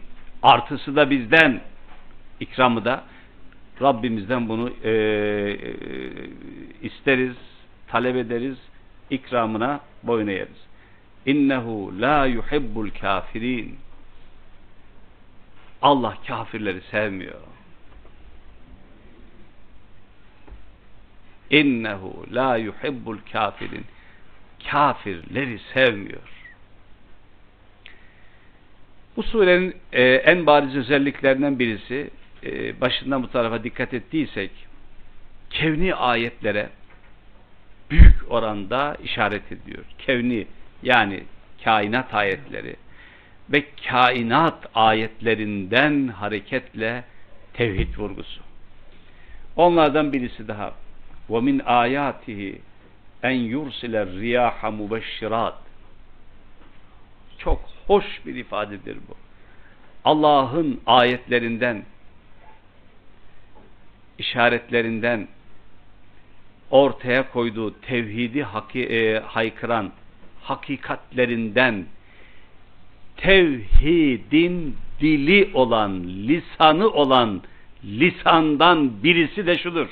Artısı 0.44 0.96
da 0.96 1.10
bizden. 1.10 1.62
ikramı 2.40 2.86
da 2.86 3.04
Rabbimizden 3.82 4.50
bunu 4.50 4.70
e, 4.84 4.90
e, 4.90 5.74
isteriz, 6.82 7.36
talep 7.88 8.16
ederiz, 8.16 8.58
ikramına 9.10 9.80
boyun 10.04 10.28
eğeriz. 10.28 10.70
İnnehu 11.26 11.94
la 12.00 12.26
yuhibbul 12.26 12.90
kafirin. 13.02 13.78
Allah 15.82 16.18
kafirleri 16.28 16.82
sevmiyor. 16.82 17.40
İnnehu 21.50 22.26
la 22.32 22.58
yuhibbul 22.58 23.18
kafirin. 23.32 23.86
Kafirleri 24.72 25.60
sevmiyor. 25.74 26.30
Bu 29.16 29.24
surenin 29.24 29.76
e, 29.92 30.04
en 30.04 30.46
bariz 30.46 30.76
özelliklerinden 30.76 31.60
birisi 31.60 32.10
e, 32.45 32.81
başından 32.81 33.23
bu 33.23 33.31
tarafa 33.31 33.65
dikkat 33.65 33.95
ettiysek 33.95 34.51
kevni 35.51 35.95
ayetlere 35.95 36.69
büyük 37.91 38.33
oranda 38.33 38.97
işaret 39.05 39.53
ediyor. 39.53 39.85
Kevni 39.99 40.47
yani 40.83 41.23
kainat 41.65 42.15
ayetleri 42.15 42.77
ve 43.53 43.65
kainat 43.89 44.67
ayetlerinden 44.75 46.09
hareketle 46.09 47.05
tevhid 47.53 47.99
vurgusu. 47.99 48.41
Onlardan 49.57 50.13
birisi 50.13 50.49
daha 50.49 50.75
وَمِنْ 51.29 51.63
آيَاتِهِ 51.63 52.55
en 53.25 53.31
yursile 53.31 54.07
riyaha 54.07 54.71
mubeşşirat. 54.71 55.59
Çok 57.39 57.61
hoş 57.87 58.05
bir 58.27 58.35
ifadedir 58.35 58.97
bu. 59.09 59.15
Allah'ın 60.05 60.81
ayetlerinden, 60.87 61.83
işaretlerinden 64.20 65.28
ortaya 66.72 67.32
koyduğu 67.32 67.82
tevhidi 67.82 68.44
haki, 68.44 68.84
e, 68.84 69.20
haykıran 69.20 69.92
hakikatlerinden 70.42 71.86
tevhidin 73.18 74.78
dili 75.02 75.52
olan, 75.54 76.04
lisanı 76.04 76.90
olan 76.90 77.42
lisandan 77.84 79.04
birisi 79.04 79.48
de 79.48 79.58
şudur. 79.58 79.88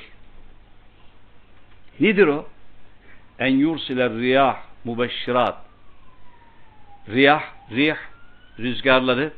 Nedir 1.99 2.27
o? 2.27 2.45
En 3.39 3.55
yursiler 3.55 4.13
riyah 4.13 4.57
mubeşşirat. 4.83 5.57
Riyah, 7.09 7.43
rih, 7.71 7.95
rüzgarları 8.59 9.33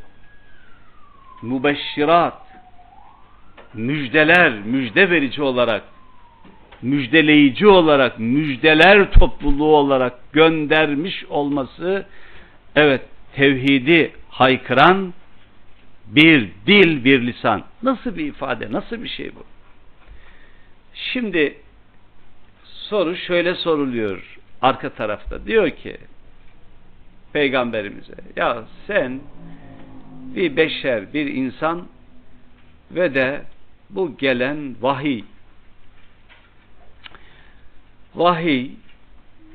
mubeşşirat 1.42 2.49
müjdeler, 3.74 4.60
müjde 4.60 5.10
verici 5.10 5.42
olarak 5.42 5.84
müjdeleyici 6.82 7.68
olarak, 7.68 8.20
müjdeler 8.20 9.12
topluluğu 9.12 9.76
olarak 9.76 10.34
göndermiş 10.34 11.26
olması 11.30 12.06
evet 12.76 13.02
tevhidi 13.36 14.12
haykıran 14.30 15.14
bir 16.08 16.50
dil, 16.68 17.04
bir 17.04 17.28
lisan. 17.28 17.64
Nasıl 17.84 18.18
bir 18.18 18.26
ifade, 18.26 18.72
nasıl 18.72 19.04
bir 19.04 19.10
şey 19.10 19.36
bu? 19.36 19.44
Şimdi 20.94 21.58
soru 22.64 23.16
şöyle 23.16 23.56
soruluyor 23.56 24.38
arka 24.62 24.90
tarafta. 24.90 25.46
Diyor 25.46 25.70
ki 25.70 25.98
peygamberimize 27.34 28.16
ya 28.36 28.64
sen 28.88 29.20
bir 30.36 30.56
beşer, 30.56 31.14
bir 31.14 31.26
insan 31.26 31.88
ve 32.92 33.14
de 33.14 33.42
bu 33.90 34.18
gelen 34.18 34.76
vahiy 34.82 35.24
vahiy 38.16 38.72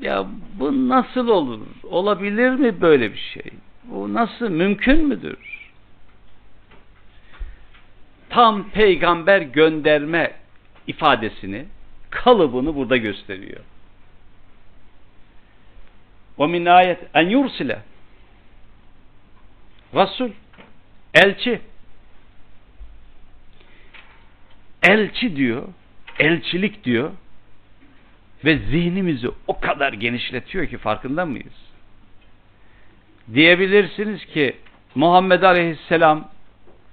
ya 0.00 0.26
bu 0.58 0.88
nasıl 0.88 1.28
olur? 1.28 1.60
Olabilir 1.82 2.50
mi 2.50 2.80
böyle 2.80 3.12
bir 3.12 3.18
şey? 3.34 3.52
Bu 3.84 4.14
nasıl 4.14 4.48
mümkün 4.48 5.08
müdür? 5.08 5.70
Tam 8.30 8.70
peygamber 8.70 9.40
gönderme 9.40 10.32
ifadesini 10.86 11.64
kalıbını 12.10 12.74
burada 12.74 12.96
gösteriyor. 12.96 13.60
O 16.38 16.48
min 16.48 16.66
ayet 16.66 16.98
en 17.14 17.28
yursile 17.28 17.82
Resul 19.94 20.30
elçi 21.14 21.60
elçi 24.84 25.36
diyor, 25.36 25.68
elçilik 26.18 26.84
diyor 26.84 27.10
ve 28.44 28.58
zihnimizi 28.58 29.28
o 29.46 29.60
kadar 29.60 29.92
genişletiyor 29.92 30.66
ki 30.66 30.78
farkında 30.78 31.26
mıyız? 31.26 31.54
Diyebilirsiniz 33.34 34.26
ki 34.26 34.56
Muhammed 34.94 35.42
Aleyhisselam 35.42 36.28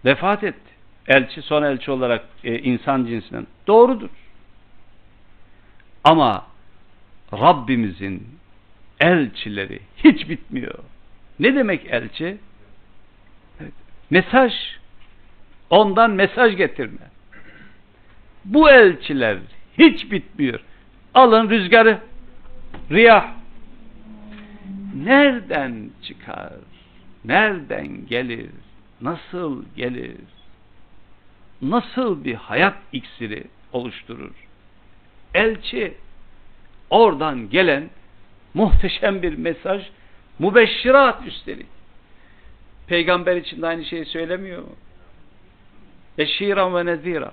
vefat 0.05 0.43
etti. 0.43 0.71
Elçi 1.07 1.41
son 1.41 1.63
elçi 1.63 1.91
olarak 1.91 2.25
e, 2.43 2.59
insan 2.59 3.05
cinsinden. 3.05 3.47
Doğrudur. 3.67 4.09
Ama 6.03 6.45
Rabbimizin 7.33 8.27
elçileri 8.99 9.79
hiç 9.97 10.29
bitmiyor. 10.29 10.79
Ne 11.39 11.55
demek 11.55 11.85
elçi? 11.85 12.37
Evet. 13.61 13.73
Mesaj. 14.09 14.53
Ondan 15.69 16.11
mesaj 16.11 16.55
getirme. 16.55 17.11
Bu 18.45 18.69
elçiler 18.69 19.37
hiç 19.77 20.11
bitmiyor. 20.11 20.59
Alın 21.13 21.49
rüzgarı. 21.49 21.99
Riyah. 22.91 23.33
Nereden 24.95 25.89
çıkar? 26.03 26.53
Nereden 27.25 28.05
gelir? 28.05 28.49
Nasıl 29.01 29.63
gelir? 29.75 30.15
Nasıl 31.61 32.23
bir 32.23 32.35
hayat 32.35 32.77
iksiri 32.93 33.43
oluşturur? 33.73 34.31
Elçi 35.33 35.93
oradan 36.89 37.49
gelen 37.49 37.89
muhteşem 38.53 39.21
bir 39.21 39.37
mesaj 39.37 39.89
mübeşşirat 40.39 41.27
üstelik. 41.27 41.67
Peygamber 42.87 43.35
için 43.35 43.61
de 43.61 43.67
aynı 43.67 43.85
şeyi 43.85 44.05
söylemiyor 44.05 44.61
mu? 44.61 44.75
Eşiran 46.17 46.75
ve 46.75 46.85
nezira. 46.85 47.31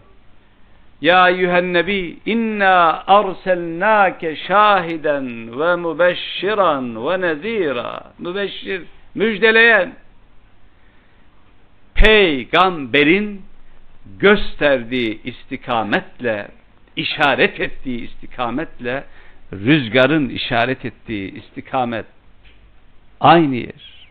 Ya 1.01 1.29
eyyühen 1.29 1.73
nebi 1.75 2.19
inna 2.27 3.05
arselnake 3.07 4.37
şahiden 4.37 5.61
ve 5.61 5.77
mübeşşiran 5.77 7.09
ve 7.09 7.21
nezira. 7.21 8.03
Mübeşşir, 8.19 8.83
müjdeleyen. 9.15 9.93
Peygamberin 11.95 13.43
gösterdiği 14.19 15.23
istikametle, 15.23 16.49
işaret 16.97 17.61
ettiği 17.61 18.05
istikametle, 18.05 19.05
rüzgarın 19.53 20.29
işaret 20.29 20.85
ettiği 20.85 21.35
istikamet 21.35 22.07
aynı 23.21 23.57
yer. 23.57 24.09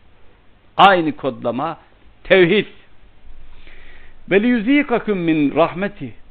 Aynı 0.77 1.15
kodlama 1.15 1.77
tevhid. 2.23 2.67
Ve 4.31 4.41
liyuzikakum 4.41 5.17
min 5.17 5.55
rahmeti. 5.55 6.26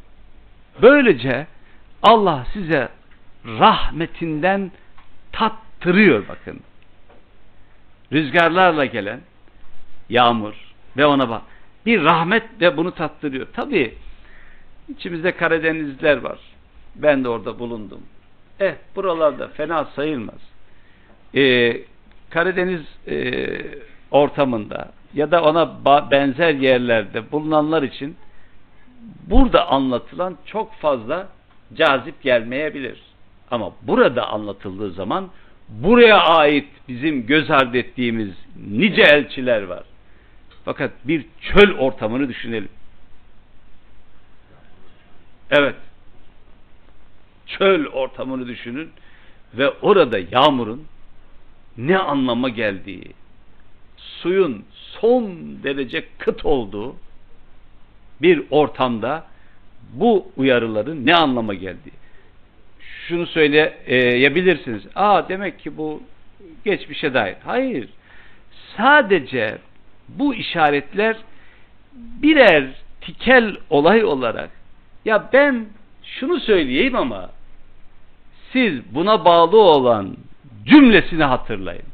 Böylece 0.82 1.46
Allah 2.02 2.46
size 2.52 2.88
rahmetinden 3.44 4.70
tattırıyor 5.32 6.28
bakın. 6.28 6.60
Rüzgarlarla 8.12 8.84
gelen 8.84 9.20
yağmur 10.08 10.54
ve 10.96 11.06
ona 11.06 11.28
bak. 11.28 11.42
Bir 11.86 12.04
rahmet 12.04 12.60
de 12.60 12.76
bunu 12.76 12.94
tattırıyor. 12.94 13.46
Tabi 13.52 13.94
içimizde 14.88 15.36
Karadenizliler 15.36 16.16
var. 16.16 16.38
Ben 16.96 17.24
de 17.24 17.28
orada 17.28 17.58
bulundum. 17.58 18.00
Eh 18.60 18.74
buralarda 18.96 19.48
fena 19.48 19.84
sayılmaz. 19.84 20.40
Ee, 21.34 21.76
Karadeniz 22.30 22.80
e, 23.08 23.46
ortamında 24.10 24.92
ya 25.14 25.30
da 25.30 25.42
ona 25.42 25.84
benzer 26.10 26.54
yerlerde 26.54 27.32
bulunanlar 27.32 27.82
için 27.82 28.16
burada 29.26 29.68
anlatılan 29.68 30.36
çok 30.46 30.74
fazla 30.74 31.28
cazip 31.74 32.22
gelmeyebilir. 32.22 33.00
Ama 33.50 33.72
burada 33.82 34.28
anlatıldığı 34.28 34.90
zaman 34.90 35.28
buraya 35.68 36.20
ait 36.20 36.68
bizim 36.88 37.26
göz 37.26 37.50
ardı 37.50 37.76
ettiğimiz 37.76 38.30
nice 38.70 39.02
elçiler 39.02 39.62
var. 39.62 39.84
Fakat 40.64 40.92
bir 41.04 41.26
çöl 41.40 41.78
ortamını 41.78 42.28
düşünelim. 42.28 42.68
Evet. 45.50 45.76
Çöl 47.46 47.86
ortamını 47.86 48.46
düşünün 48.46 48.90
ve 49.54 49.70
orada 49.70 50.18
yağmurun 50.18 50.86
ne 51.78 51.98
anlama 51.98 52.48
geldiği, 52.48 53.12
suyun 53.96 54.64
son 54.72 55.36
derece 55.62 56.04
kıt 56.18 56.46
olduğu 56.46 56.96
bir 58.22 58.42
ortamda 58.50 59.24
bu 59.92 60.26
uyarıların 60.36 61.06
ne 61.06 61.14
anlama 61.14 61.54
geldiği. 61.54 61.92
Şunu 63.08 63.26
söyleyebilirsiniz. 63.26 64.82
Aa 64.94 65.28
demek 65.28 65.58
ki 65.58 65.76
bu 65.76 66.02
geçmişe 66.64 67.14
dair. 67.14 67.36
Hayır. 67.44 67.88
Sadece 68.76 69.58
bu 70.08 70.34
işaretler 70.34 71.16
birer 71.92 72.64
tikel 73.00 73.56
olay 73.70 74.04
olarak 74.04 74.50
ya 75.04 75.28
ben 75.32 75.66
şunu 76.02 76.40
söyleyeyim 76.40 76.96
ama 76.96 77.30
siz 78.52 78.94
buna 78.94 79.24
bağlı 79.24 79.60
olan 79.60 80.16
cümlesini 80.64 81.24
hatırlayın. 81.24 81.84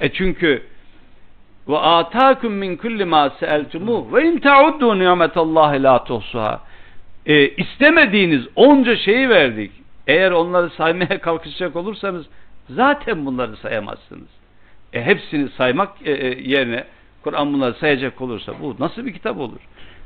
E 0.00 0.12
çünkü 0.12 0.62
ve 1.69 1.77
atakum 1.77 2.53
min 2.53 2.77
kulli 2.77 3.05
ma 3.05 3.29
sa'altumu 3.29 4.13
ve 4.13 4.27
in 4.27 4.39
ta'uddu 4.39 4.99
ni'metallahi 4.99 5.83
la 5.83 6.03
tuhsuha. 6.03 6.61
E, 7.25 7.49
istemediğiniz 7.49 8.47
onca 8.55 8.95
şeyi 8.95 9.29
verdik. 9.29 9.71
Eğer 10.07 10.31
onları 10.31 10.69
saymaya 10.69 11.21
kalkışacak 11.21 11.75
olursanız 11.75 12.25
zaten 12.69 13.25
bunları 13.25 13.57
sayamazsınız. 13.57 14.29
E, 14.93 15.01
hepsini 15.01 15.49
saymak 15.49 15.89
e, 16.05 16.11
e 16.11 16.49
yerine 16.49 16.83
Kur'an 17.23 17.53
bunları 17.53 17.73
sayacak 17.73 18.21
olursa 18.21 18.53
bu 18.61 18.75
nasıl 18.79 19.05
bir 19.05 19.13
kitap 19.13 19.37
olur? 19.37 19.59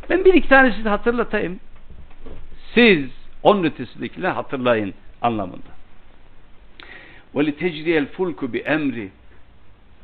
Ben 0.09 0.25
bir 0.25 0.33
iki 0.33 0.49
tanesini 0.49 0.89
hatırlatayım. 0.89 1.59
Siz 2.73 3.09
onun 3.43 3.63
ötesindekileri 3.63 4.31
hatırlayın 4.31 4.93
anlamında. 5.21 5.79
وَلِتَجْرِيَ 7.35 8.05
الْفُلْكُ 8.05 8.35
بِاَمْرِ 8.35 9.07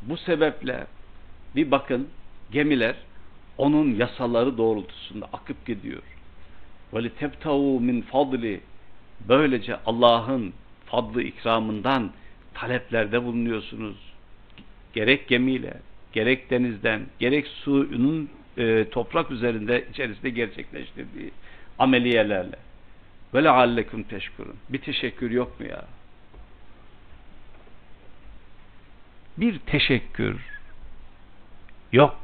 Bu 0.02 0.18
sebeple 0.18 0.86
bir 1.56 1.72
bakın 1.72 2.08
gemiler 2.52 2.96
onun 3.58 3.96
yasaları 3.96 4.58
doğrultusunda 4.58 5.26
akıp 5.34 5.66
gidiyor. 5.66 6.02
وَلِتَبْتَوُوا 6.94 7.82
min 7.82 8.02
fadli 8.02 8.62
Böylece 9.28 9.78
Allah'ın 9.86 10.54
fadlı 10.86 11.24
ikramından 11.24 12.12
taleplerde 12.54 13.24
bulunuyorsunuz. 13.24 13.98
Gerek 14.94 15.28
gemiyle, 15.28 15.74
gerek 16.14 16.50
denizden, 16.50 17.02
gerek 17.20 17.48
suyunun 17.48 18.30
e, 18.58 18.90
toprak 18.90 19.32
üzerinde 19.32 19.86
içerisinde 19.92 20.30
gerçekleştirdiği 20.30 21.32
ameliyelerle. 21.80 22.56
Ve 23.34 23.44
leallekum 23.44 24.04
teşkurun. 24.04 24.56
Bir 24.70 24.80
teşekkür 24.80 25.32
yok 25.32 25.60
mu 25.60 25.66
ya? 25.66 25.86
Bir 29.38 29.60
teşekkür 29.60 30.56
yok. 31.93 32.17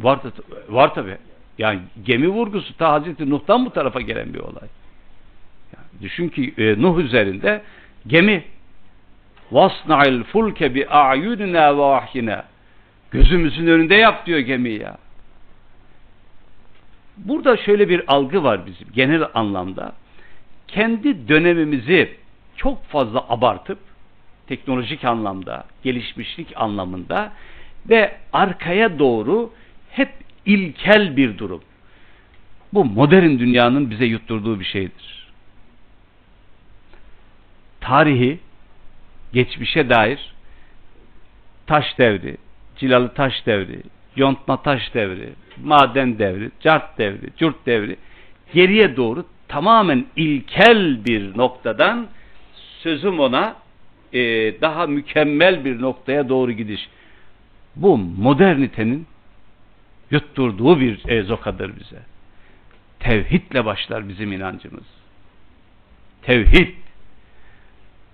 Var, 0.00 0.20
var 0.68 0.94
tabi. 0.94 1.16
Yani 1.58 1.80
gemi 2.04 2.28
vurgusu 2.28 2.76
ta 2.76 2.92
Hazreti 2.92 3.30
Nuh'tan 3.30 3.66
bu 3.66 3.70
tarafa 3.70 4.00
gelen 4.00 4.34
bir 4.34 4.38
olay. 4.38 4.68
Yani 5.76 6.02
düşün 6.02 6.28
ki 6.28 6.54
e, 6.58 6.82
Nuh 6.82 6.98
üzerinde 6.98 7.62
gemi 8.06 8.44
vasna'il 9.52 10.22
fulke 10.22 10.74
bi 10.74 10.88
a'yunina 10.88 11.78
ve 11.78 12.42
gözümüzün 13.10 13.66
önünde 13.66 13.94
yap 13.94 14.26
diyor 14.26 14.38
gemiyi 14.38 14.80
ya. 14.80 14.96
Burada 17.16 17.56
şöyle 17.56 17.88
bir 17.88 18.02
algı 18.06 18.42
var 18.42 18.66
bizim 18.66 18.88
genel 18.92 19.28
anlamda. 19.34 19.92
Kendi 20.68 21.28
dönemimizi 21.28 22.16
çok 22.56 22.84
fazla 22.84 23.24
abartıp 23.28 23.78
teknolojik 24.46 25.04
anlamda, 25.04 25.64
gelişmişlik 25.82 26.52
anlamında 26.56 27.32
ve 27.88 28.16
arkaya 28.32 28.98
doğru 28.98 29.52
hep 29.90 30.12
ilkel 30.46 31.16
bir 31.16 31.38
durum. 31.38 31.62
Bu 32.72 32.84
modern 32.84 33.38
dünyanın 33.38 33.90
bize 33.90 34.04
yutturduğu 34.04 34.60
bir 34.60 34.64
şeydir. 34.64 35.28
Tarihi, 37.80 38.38
geçmişe 39.32 39.90
dair 39.90 40.34
taş 41.66 41.98
devri, 41.98 42.36
cilalı 42.76 43.14
taş 43.14 43.46
devri, 43.46 43.82
yontma 44.16 44.62
taş 44.62 44.94
devri, 44.94 45.32
maden 45.64 46.18
devri, 46.18 46.50
cart 46.60 46.98
devri, 46.98 47.30
curt 47.36 47.66
devri 47.66 47.96
geriye 48.54 48.96
doğru 48.96 49.24
tamamen 49.48 50.06
ilkel 50.16 51.04
bir 51.04 51.38
noktadan 51.38 52.06
sözüm 52.82 53.20
ona 53.20 53.56
e, 54.12 54.20
daha 54.60 54.86
mükemmel 54.86 55.64
bir 55.64 55.80
noktaya 55.82 56.28
doğru 56.28 56.52
gidiş. 56.52 56.88
Bu 57.76 57.98
modernitenin 57.98 59.06
yutturduğu 60.10 60.80
bir 60.80 61.08
ezokadır 61.08 61.76
bize. 61.80 62.02
Tevhidle 63.00 63.64
başlar 63.64 64.08
bizim 64.08 64.32
inancımız. 64.32 64.84
Tevhid. 66.22 66.74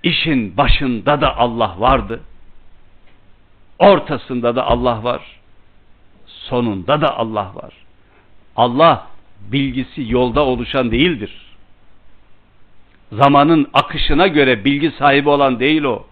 İşin 0.02 0.56
başında 0.56 1.20
da 1.20 1.36
Allah 1.36 1.80
vardı. 1.80 2.20
Ortasında 3.78 4.56
da 4.56 4.66
Allah 4.66 5.04
var. 5.04 5.39
Sonunda 6.40 7.00
da 7.00 7.16
Allah 7.18 7.52
var. 7.54 7.72
Allah 8.56 9.06
bilgisi 9.40 10.12
yolda 10.12 10.44
oluşan 10.44 10.90
değildir. 10.90 11.50
Zamanın 13.12 13.68
akışına 13.72 14.26
göre 14.26 14.64
bilgi 14.64 14.90
sahibi 14.90 15.28
olan 15.28 15.60
değil 15.60 15.82
o. 15.82 16.06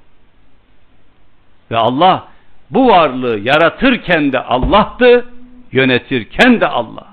Ve 1.70 1.76
Allah 1.76 2.28
bu 2.70 2.88
varlığı 2.88 3.38
yaratırken 3.38 4.32
de 4.32 4.40
Allah'tı, 4.40 5.26
yönetirken 5.72 6.60
de 6.60 6.68
Allah. 6.68 7.06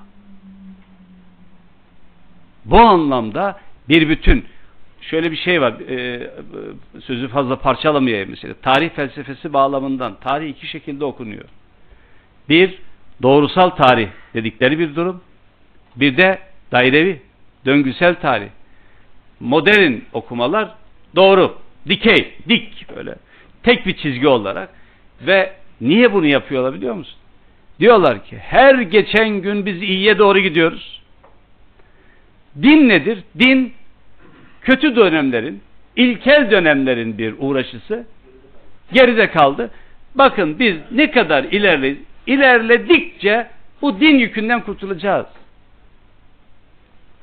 Bu 2.64 2.80
anlamda 2.80 3.60
bir 3.88 4.08
bütün. 4.08 4.44
Şöyle 5.00 5.30
bir 5.32 5.36
şey 5.36 5.60
var, 5.60 5.72
e, 5.72 6.30
sözü 7.00 7.28
fazla 7.28 7.56
parçalamayayım 7.58 8.30
mesela. 8.30 8.54
Tarih 8.62 8.90
felsefesi 8.90 9.52
bağlamından, 9.52 10.14
tarih 10.20 10.48
iki 10.48 10.66
şekilde 10.66 11.04
okunuyor. 11.04 11.44
Bir, 12.48 12.78
doğrusal 13.22 13.70
tarih 13.70 14.08
dedikleri 14.34 14.78
bir 14.78 14.94
durum. 14.94 15.20
Bir 15.96 16.16
de 16.16 16.38
dairevi, 16.72 17.20
döngüsel 17.66 18.14
tarih. 18.14 18.48
Modern 19.40 19.92
okumalar 20.12 20.68
doğru, 21.16 21.58
dikey, 21.88 22.34
dik 22.48 22.96
böyle. 22.96 23.14
Tek 23.62 23.86
bir 23.86 23.96
çizgi 23.96 24.28
olarak. 24.28 24.68
Ve 25.20 25.52
niye 25.80 26.12
bunu 26.12 26.26
yapıyorlar 26.26 26.74
biliyor 26.74 26.94
musun? 26.94 27.18
Diyorlar 27.80 28.24
ki 28.24 28.38
her 28.38 28.74
geçen 28.74 29.28
gün 29.28 29.66
biz 29.66 29.82
iyiye 29.82 30.18
doğru 30.18 30.38
gidiyoruz. 30.38 31.02
Din 32.62 32.88
nedir? 32.88 33.18
Din 33.38 33.72
kötü 34.60 34.96
dönemlerin, 34.96 35.60
ilkel 35.96 36.50
dönemlerin 36.50 37.18
bir 37.18 37.34
uğraşısı 37.38 38.06
geride 38.92 39.30
kaldı. 39.30 39.70
Bakın 40.14 40.58
biz 40.58 40.76
ne 40.90 41.10
kadar 41.10 41.44
ilerle, 41.44 41.96
ilerledikçe 42.26 43.50
bu 43.82 44.00
din 44.00 44.18
yükünden 44.18 44.60
kurtulacağız. 44.60 45.26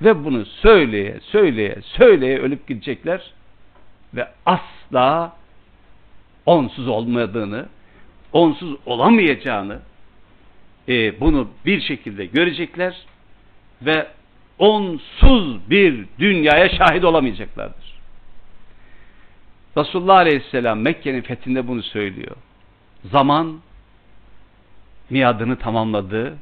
Ve 0.02 0.26
bunu 0.26 0.46
söyleye, 0.46 1.20
söyleye, 1.20 1.78
söyleye 1.82 2.39
ölüp 2.39 2.68
gidecekler 2.68 3.32
ve 4.13 4.28
asla 4.46 5.36
onsuz 6.46 6.88
olmadığını, 6.88 7.66
onsuz 8.34 8.76
olamayacağını 8.86 9.80
e, 10.88 11.20
bunu 11.20 11.48
bir 11.66 11.82
şekilde 11.82 12.26
görecekler 12.26 12.96
ve 13.82 14.08
onsuz 14.60 15.70
bir 15.70 16.06
dünyaya 16.20 16.70
şahit 16.70 17.04
olamayacaklardır. 17.04 17.94
Resulullah 19.78 20.16
Aleyhisselam 20.16 20.80
Mekke'nin 20.80 21.22
fethinde 21.22 21.68
bunu 21.68 21.84
söylüyor. 21.84 22.36
Zaman 23.12 23.60
miadını 25.12 25.59
tamamladı, 25.59 26.38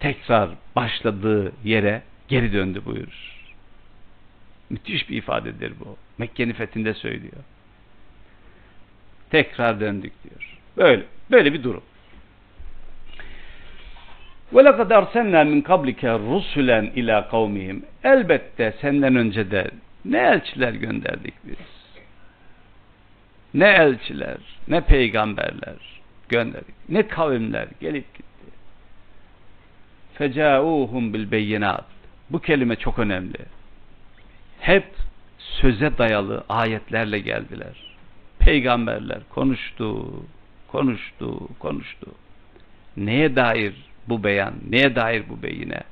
tekrar 0.00 0.50
başladığı 0.76 1.52
yere 1.64 2.02
geri 2.28 2.52
döndü 2.52 2.82
buyurur. 2.84 3.36
Müthiş 4.70 5.10
bir 5.10 5.16
ifadedir 5.16 5.72
bu. 5.80 5.96
Mekke'nin 6.18 6.52
fethinde 6.52 6.94
söylüyor. 6.94 7.44
Tekrar 9.30 9.80
döndük 9.80 10.12
diyor. 10.24 10.58
Böyle, 10.76 11.02
böyle 11.30 11.52
bir 11.52 11.62
durum. 11.62 11.82
وَلَقَدْ 14.52 14.92
اَرْسَلْنَا 14.92 15.42
مِنْ 15.52 15.62
قَبْلِكَ 15.62 16.02
رُسُلًا 16.02 16.92
ila 16.94 17.28
kavmihim. 17.28 17.84
Elbette 18.04 18.74
senden 18.80 19.16
önce 19.16 19.50
de 19.50 19.70
ne 20.04 20.18
elçiler 20.18 20.72
gönderdik 20.72 21.34
biz. 21.44 21.56
Ne 23.54 23.68
elçiler, 23.68 24.38
ne 24.68 24.80
peygamberler 24.80 25.89
gönder. 26.31 26.61
Ne 26.89 27.07
kavimler 27.07 27.67
gelip 27.81 28.13
gitti. 28.13 28.27
Fecauhum 30.13 31.13
bil 31.13 31.31
beyinat. 31.31 31.85
Bu 32.29 32.39
kelime 32.39 32.75
çok 32.75 32.99
önemli. 32.99 33.39
Hep 34.59 34.85
söze 35.37 35.97
dayalı 35.97 36.43
ayetlerle 36.49 37.19
geldiler. 37.19 37.95
Peygamberler 38.39 39.19
konuştu, 39.29 40.13
konuştu, 40.67 41.49
konuştu. 41.59 42.07
Neye 42.97 43.35
dair 43.35 43.73
bu 44.07 44.23
beyan, 44.23 44.53
neye 44.69 44.95
dair 44.95 45.23
bu 45.29 45.43
beyine? 45.43 45.83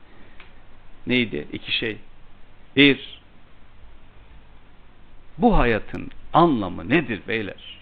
Neydi? 1.08 1.48
İki 1.54 1.72
şey. 1.72 1.98
Bir, 2.76 3.22
bu 5.38 5.58
hayatın 5.58 6.12
anlamı 6.34 6.90
nedir 6.90 7.22
beyler? 7.28 7.79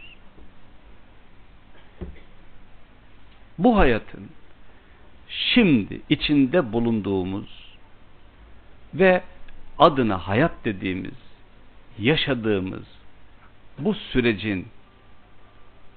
Bu 3.58 3.78
hayatın 3.78 4.30
şimdi 5.30 6.02
içinde 6.10 6.74
bulunduğumuz 6.74 7.78
ve 8.93 9.24
adına 9.80 10.28
hayat 10.28 10.52
dediğimiz, 10.65 11.13
yaşadığımız 12.00 12.84
bu 13.80 13.93
sürecin, 13.93 14.67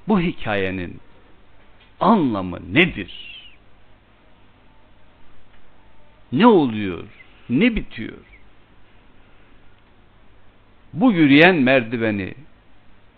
bu 0.09 0.20
hikayenin 0.20 1.01
anlamı 2.01 2.75
nedir? 2.75 3.31
Ne 6.33 6.46
oluyor? 6.46 7.05
Ne 7.49 7.77
bitiyor? 7.77 8.18
Bu 10.92 11.12
yürüyen 11.12 11.57
merdiveni 11.57 12.35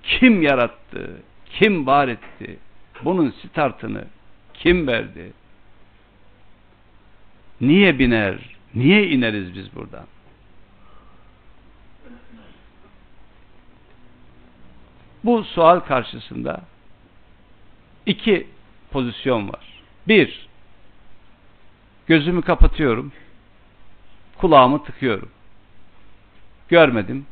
kim 0.02 0.42
yarattı? 0.42 1.22
Kim 1.46 1.86
var 1.86 2.08
etti? 2.08 2.58
Bunun 3.04 3.30
startını 3.30 4.04
kim 4.54 4.86
verdi? 4.86 5.32
Niye 7.60 7.98
biner? 7.98 8.38
Niye 8.74 9.08
ineriz 9.08 9.54
biz 9.54 9.74
buradan? 9.74 10.06
Bu 15.24 15.44
sual 15.44 15.80
karşısında 15.80 16.60
iki 18.06 18.46
pozisyon 18.90 19.48
var. 19.48 19.82
Bir, 20.08 20.48
gözümü 22.06 22.42
kapatıyorum, 22.42 23.12
kulağımı 24.38 24.84
tıkıyorum. 24.84 25.30
Görmedim, 26.68 27.26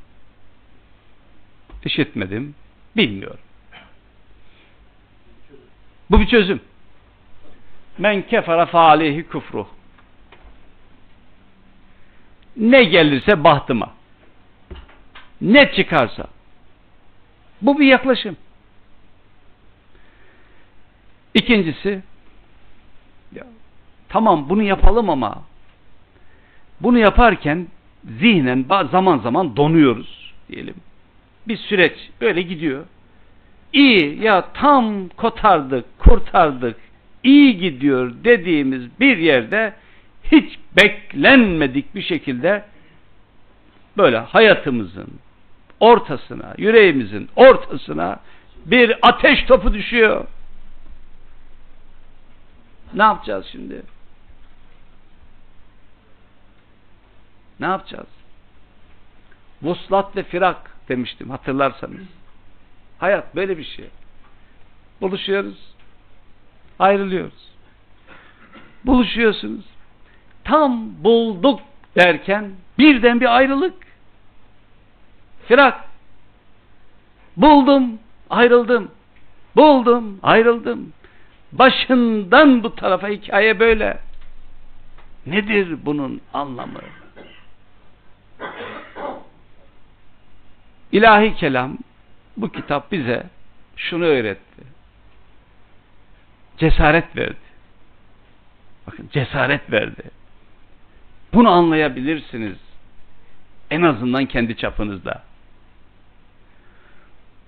işitmedim, 1.85 2.55
bilmiyorum. 2.97 3.45
Bu 6.11 6.21
bir 6.21 6.27
çözüm. 6.27 6.61
Men 8.01 8.23
kefere 8.23 8.67
falihi 8.67 9.23
kufru. 9.29 9.67
Ne 12.57 12.85
gelirse 12.85 13.45
bahtıma. 13.45 13.93
Ne 15.41 15.73
çıkarsa. 15.73 16.27
Bu 17.63 17.79
bir 17.79 17.87
yaklaşım. 17.87 18.37
İkincisi 21.35 22.03
ya, 23.33 23.47
tamam 24.09 24.49
bunu 24.49 24.63
yapalım 24.63 25.11
ama 25.11 25.43
bunu 26.81 26.99
yaparken 26.99 27.67
zihnen 28.05 28.65
zaman 28.91 29.19
zaman 29.19 29.57
donuyoruz 29.57 30.35
diyelim. 30.49 30.75
Bir 31.49 31.57
süreç 31.57 32.11
böyle 32.21 32.43
gidiyor. 32.43 32.87
İyi 33.73 34.23
ya 34.23 34.53
tam 34.55 35.09
kotardık, 35.09 35.99
kurtardık, 35.99 36.90
iyi 37.25 37.59
gidiyor 37.59 38.15
dediğimiz 38.25 39.01
bir 39.01 39.17
yerde 39.17 39.75
hiç 40.25 40.59
beklenmedik 40.77 41.95
bir 41.95 42.03
şekilde 42.03 42.65
böyle 43.97 44.19
hayatımızın 44.19 45.09
ortasına, 45.81 46.55
yüreğimizin 46.59 47.29
ortasına 47.37 48.21
bir 48.67 48.99
ateş 49.03 49.45
topu 49.45 49.75
düşüyor. 49.75 50.27
Ne 52.95 53.03
yapacağız 53.03 53.47
şimdi? 53.53 53.83
Ne 57.61 57.67
yapacağız? 57.67 58.09
Vuslat 59.63 60.17
ve 60.17 60.23
firak 60.23 60.71
demiştim 60.89 61.31
hatırlarsanız. 61.31 62.07
Hayat 62.99 63.37
böyle 63.37 63.59
bir 63.59 63.65
şey. 63.65 63.89
Buluşuyoruz. 65.01 65.75
Ayrılıyoruz. 66.81 67.51
Buluşuyorsunuz. 68.85 69.65
Tam 70.45 71.05
bulduk 71.05 71.61
derken 71.97 72.51
birden 72.79 73.21
bir 73.21 73.37
ayrılık. 73.37 73.75
Firak. 75.49 75.85
Buldum, 77.37 77.99
ayrıldım. 78.31 78.91
Buldum, 79.57 80.19
ayrıldım. 80.23 80.93
Başından 81.53 82.63
bu 82.63 82.75
tarafa 82.75 83.09
hikaye 83.09 83.61
böyle. 83.61 83.99
Nedir 85.27 85.79
bunun 85.85 86.21
anlamı? 86.35 86.81
İlahi 90.93 91.35
kelam 91.35 91.79
bu 92.37 92.49
kitap 92.53 92.93
bize 92.93 93.27
şunu 93.77 94.05
öğretti. 94.05 94.70
Cesaret 96.61 97.17
verdi. 97.17 97.51
Bakın 98.87 99.09
cesaret 99.13 99.73
verdi. 99.73 100.03
Bunu 101.35 101.51
anlayabilirsiniz. 101.51 102.57
En 103.71 103.83
azından 103.83 104.27
kendi 104.27 104.57
çapınızda. 104.57 105.23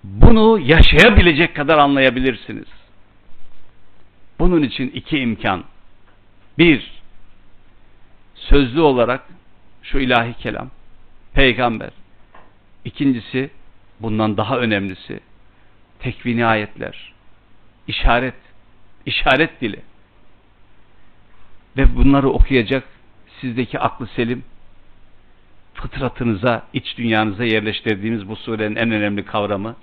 Bunu 0.04 0.58
yaşayabilecek 0.58 1.56
kadar 1.56 1.78
anlayabilirsiniz. 1.78 2.68
Bunun 4.38 4.62
için 4.62 4.88
iki 4.88 5.18
imkan. 5.18 5.64
Bir, 6.58 7.02
sözlü 8.34 8.80
olarak 8.80 9.22
şu 9.82 9.98
ilahi 9.98 10.34
kelam, 10.34 10.70
peygamber. 11.34 11.90
İkincisi, 12.84 13.50
bundan 14.00 14.36
daha 14.36 14.58
önemlisi, 14.58 15.20
tekvini 15.98 16.46
ayetler, 16.46 17.12
işaret, 17.86 18.34
işaret 19.06 19.60
dili. 19.60 19.82
Ve 21.76 21.96
bunları 21.96 22.30
okuyacak 22.30 22.84
sizdeki 23.40 23.78
aklı 23.78 24.06
selim, 24.06 24.44
fıtratınıza, 25.74 26.62
iç 26.72 26.98
dünyanıza 26.98 27.44
yerleştirdiğimiz 27.44 28.28
bu 28.28 28.36
surenin 28.36 28.76
en 28.76 28.90
önemli 28.90 29.24
kavramı, 29.24 29.76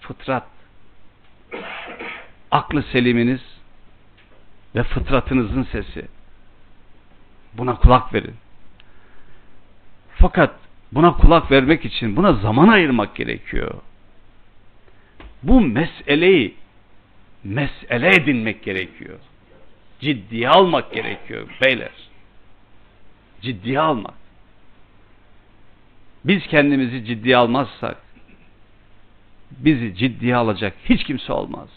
fıtrat. 0.00 0.46
Aklı 2.50 2.82
seliminiz 2.82 3.40
ve 4.74 4.82
fıtratınızın 4.82 5.62
sesi. 5.62 6.08
Buna 7.54 7.76
kulak 7.76 8.14
verin. 8.14 8.34
Fakat 10.14 10.54
buna 10.92 11.12
kulak 11.12 11.50
vermek 11.50 11.84
için 11.84 12.16
buna 12.16 12.32
zaman 12.32 12.68
ayırmak 12.68 13.16
gerekiyor. 13.16 13.74
Bu 15.42 15.60
meseleyi 15.60 16.54
mesele 17.44 18.08
edinmek 18.14 18.62
gerekiyor. 18.62 19.18
Ciddiye 20.00 20.48
almak 20.48 20.92
gerekiyor 20.92 21.48
beyler. 21.64 21.92
Ciddiye 23.42 23.80
almak. 23.80 24.14
Biz 26.24 26.46
kendimizi 26.46 27.04
ciddiye 27.04 27.36
almazsak 27.36 27.96
bizi 29.50 29.94
ciddiye 29.96 30.36
alacak 30.36 30.74
hiç 30.84 31.04
kimse 31.04 31.32
olmaz. 31.32 31.68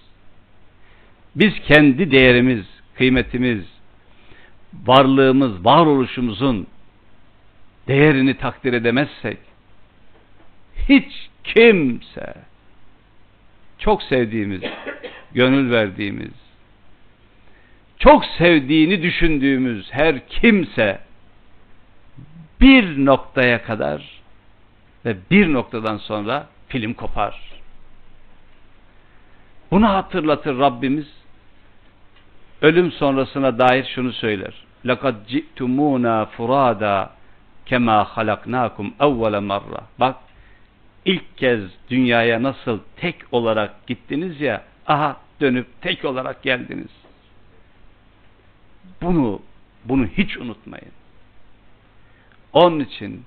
Biz 1.36 1.54
kendi 1.68 2.12
değerimiz, 2.12 2.66
kıymetimiz, 2.96 3.66
varlığımız, 4.86 5.66
varoluşumuzun 5.66 6.68
değerini 7.88 8.38
takdir 8.38 8.74
edemezsek 8.74 9.38
hiç 10.90 11.30
kimse 11.44 12.34
çok 13.78 14.04
sevdiğimiz, 14.04 14.62
gönül 15.33 15.71
verdiğimiz, 15.71 16.33
çok 17.99 18.25
sevdiğini 18.25 19.03
düşündüğümüz 19.03 19.93
her 19.93 20.29
kimse 20.29 21.01
bir 22.61 23.05
noktaya 23.05 23.63
kadar 23.63 24.23
ve 25.05 25.17
bir 25.31 25.53
noktadan 25.53 25.97
sonra 25.97 26.47
film 26.69 26.95
kopar. 26.95 27.41
Bunu 29.71 29.89
hatırlatır 29.89 30.59
Rabbimiz. 30.59 31.07
Ölüm 32.63 32.93
sonrasına 32.93 33.59
dair 33.59 33.85
şunu 33.95 34.13
söyler. 34.13 34.55
لَقَدْ 34.85 35.15
جِئْتُمُونَا 35.29 36.27
فُرَادًا 36.37 37.09
كَمَا 37.67 37.99
خَلَقْنَاكُمْ 38.15 38.87
اَوَّلَ 39.01 39.35
مَرَّةً 39.53 39.83
Bak 40.01 40.17
ilk 41.05 41.37
kez 41.37 41.61
dünyaya 41.91 42.43
nasıl 42.43 42.79
tek 42.97 43.15
olarak 43.33 43.87
gittiniz 43.87 44.41
ya, 44.41 44.63
aha 44.87 45.17
dönüp 45.42 45.82
tek 45.82 46.06
olarak 46.06 46.44
geldiniz. 46.44 46.92
Bunu, 49.02 49.42
bunu 49.86 50.06
hiç 50.06 50.38
unutmayın. 50.38 50.92
Onun 52.54 52.80
için 52.80 53.26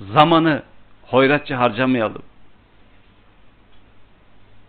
zamanı 0.00 0.62
hoyratça 1.02 1.58
harcamayalım. 1.58 2.22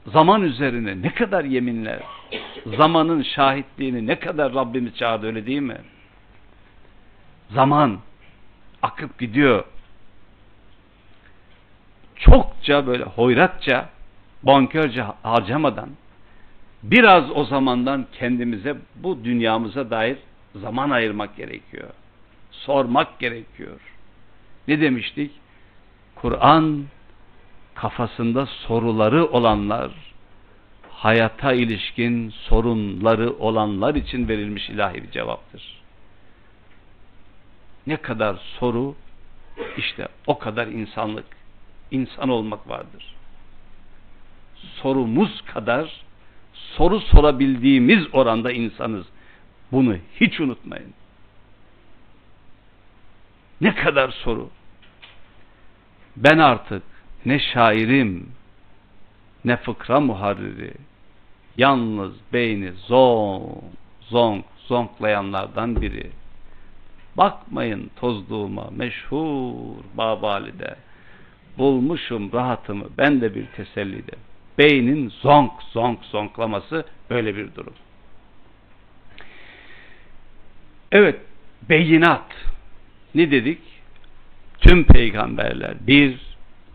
Zaman 0.07 0.41
üzerine 0.41 1.01
ne 1.01 1.13
kadar 1.13 1.43
yeminler, 1.43 1.99
zamanın 2.77 3.21
şahitliğini 3.21 4.07
ne 4.07 4.19
kadar 4.19 4.53
Rabbimiz 4.53 4.95
çağırdı 4.95 5.25
öyle 5.25 5.45
değil 5.45 5.61
mi? 5.61 5.77
Zaman 7.49 7.99
akıp 8.81 9.19
gidiyor. 9.19 9.63
Çokça 12.15 12.87
böyle 12.87 13.03
hoyratça, 13.03 13.89
bonkörce 14.43 15.05
harcamadan 15.23 15.89
biraz 16.83 17.31
o 17.31 17.43
zamandan 17.43 18.05
kendimize 18.19 18.77
bu 18.95 19.23
dünyamıza 19.23 19.89
dair 19.89 20.17
zaman 20.55 20.89
ayırmak 20.89 21.37
gerekiyor. 21.37 21.89
Sormak 22.51 23.19
gerekiyor. 23.19 23.79
Ne 24.67 24.81
demiştik? 24.81 25.31
Kur'an 26.15 26.85
kafasında 27.75 28.45
soruları 28.45 29.25
olanlar, 29.25 29.91
hayata 30.89 31.53
ilişkin 31.53 32.29
sorunları 32.29 33.33
olanlar 33.33 33.95
için 33.95 34.27
verilmiş 34.27 34.69
ilahi 34.69 35.03
bir 35.03 35.11
cevaptır. 35.11 35.81
Ne 37.87 37.97
kadar 37.97 38.35
soru, 38.59 38.95
işte 39.77 40.07
o 40.27 40.39
kadar 40.39 40.67
insanlık, 40.67 41.25
insan 41.91 42.29
olmak 42.29 42.69
vardır. 42.69 43.15
Sorumuz 44.81 45.41
kadar 45.41 46.03
soru 46.77 46.99
sorabildiğimiz 46.99 48.07
oranda 48.13 48.51
insanız. 48.51 49.05
Bunu 49.71 49.95
hiç 50.19 50.39
unutmayın. 50.39 50.93
Ne 53.61 53.75
kadar 53.75 54.09
soru. 54.09 54.49
Ben 56.15 56.37
artık 56.37 56.83
ne 57.25 57.39
şairim, 57.39 58.31
ne 59.45 59.57
fıkra 59.57 59.99
muharriri, 59.99 60.73
yalnız 61.57 62.13
beyni 62.33 62.71
zonk, 62.71 63.63
zonk, 64.01 64.45
zonklayanlardan 64.67 65.81
biri. 65.81 66.11
Bakmayın 67.17 67.91
tozluğuma 67.95 68.69
meşhur 68.71 69.53
Babali'de. 69.93 70.75
Bulmuşum 71.57 72.33
rahatımı 72.33 72.85
ben 72.97 73.21
de 73.21 73.35
bir 73.35 73.45
tesellide. 73.45 74.15
Beynin 74.57 75.09
zonk 75.09 75.51
zonk 75.71 76.05
zonklaması 76.05 76.85
böyle 77.09 77.35
bir 77.35 77.55
durum. 77.55 77.73
Evet, 80.91 81.19
beyinat. 81.69 82.25
Ne 83.15 83.31
dedik? 83.31 83.59
Tüm 84.59 84.83
peygamberler 84.83 85.75
bir 85.87 86.19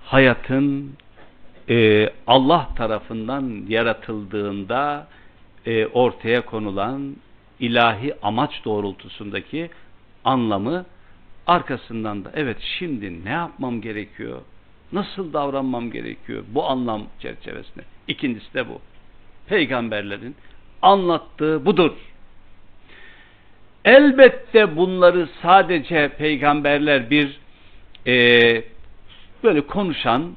hayatın 0.05 0.97
e, 1.69 2.09
Allah 2.27 2.69
tarafından 2.77 3.64
yaratıldığında 3.69 5.07
e, 5.67 5.87
ortaya 5.87 6.47
konulan 6.47 7.17
ilahi 7.61 8.14
amaç 8.23 8.64
doğrultusundaki 8.64 9.71
anlamı 10.25 10.87
arkasından 11.47 12.24
da 12.24 12.33
evet 12.35 12.57
şimdi 12.79 13.24
ne 13.24 13.31
yapmam 13.31 13.81
gerekiyor? 13.81 14.41
Nasıl 14.93 15.32
davranmam 15.32 15.91
gerekiyor? 15.91 16.45
Bu 16.49 16.66
anlam 16.66 17.07
çerçevesinde. 17.20 17.84
İkincisi 18.09 18.55
de 18.55 18.68
bu. 18.68 18.80
Peygamberlerin 19.47 20.36
anlattığı 20.82 21.66
budur. 21.66 21.93
Elbette 23.84 24.76
bunları 24.76 25.28
sadece 25.43 26.09
peygamberler 26.09 27.11
bir 27.11 27.41
e, 28.07 28.64
böyle 29.45 29.61
konuşan 29.61 30.36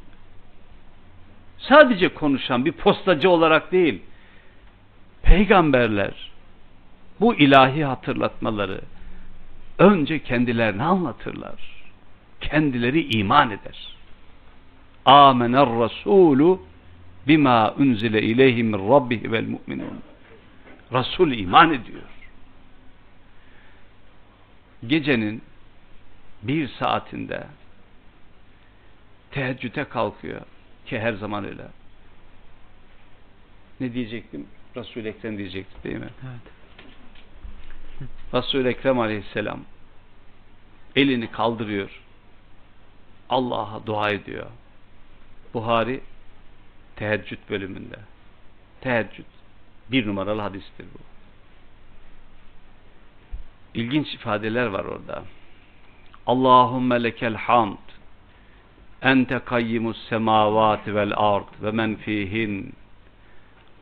sadece 1.57 2.09
konuşan 2.09 2.65
bir 2.65 2.71
postacı 2.71 3.29
olarak 3.29 3.71
değil 3.71 4.01
peygamberler 5.23 6.31
bu 7.19 7.35
ilahi 7.35 7.85
hatırlatmaları 7.85 8.81
önce 9.79 10.23
kendilerine 10.23 10.83
anlatırlar. 10.83 11.83
Kendileri 12.41 13.17
iman 13.17 13.51
eder. 13.51 13.95
Amener 15.05 15.67
Resulü 15.67 16.59
bima 17.27 17.73
unzile 17.73 18.21
ileyhi 18.21 18.63
min 18.63 18.89
rabbihi 18.89 19.31
vel 19.31 19.47
mu'minun. 19.47 20.01
Resul 20.93 21.31
iman 21.31 21.73
ediyor. 21.73 22.01
Gecenin 24.87 25.41
bir 26.43 26.67
saatinde 26.67 27.47
teheccüde 29.31 29.83
kalkıyor. 29.83 30.41
ki 30.85 30.99
her 30.99 31.13
zaman 31.13 31.45
öyle. 31.45 31.67
Ne 33.79 33.93
diyecektim? 33.93 34.47
Resul-i 34.75 35.07
Ekrem 35.07 35.37
diyecektik 35.37 35.83
değil 35.83 35.97
mi? 35.97 36.09
Evet. 36.23 36.53
Resul-i 38.33 38.67
Ekrem 38.67 38.99
aleyhisselam 38.99 39.59
elini 40.95 41.31
kaldırıyor. 41.31 42.01
Allah'a 43.29 43.85
dua 43.85 44.09
ediyor. 44.09 44.45
Buhari 45.53 46.01
teheccüd 46.95 47.39
bölümünde. 47.49 47.99
Teheccüd 48.81 49.25
bir 49.91 50.07
numaralı 50.07 50.41
hadistir 50.41 50.85
bu. 50.93 50.99
İlginç 53.73 54.13
ifadeler 54.13 54.65
var 54.65 54.85
orada. 54.85 55.23
Allahümme 56.25 57.03
lekel 57.03 57.35
hamd 57.35 57.77
ente 59.01 59.39
kayyimus 59.39 60.09
semavati 60.09 60.95
vel 60.95 61.13
ard 61.15 61.47
ve 61.61 61.71
men 61.71 61.95
fihin 61.95 62.73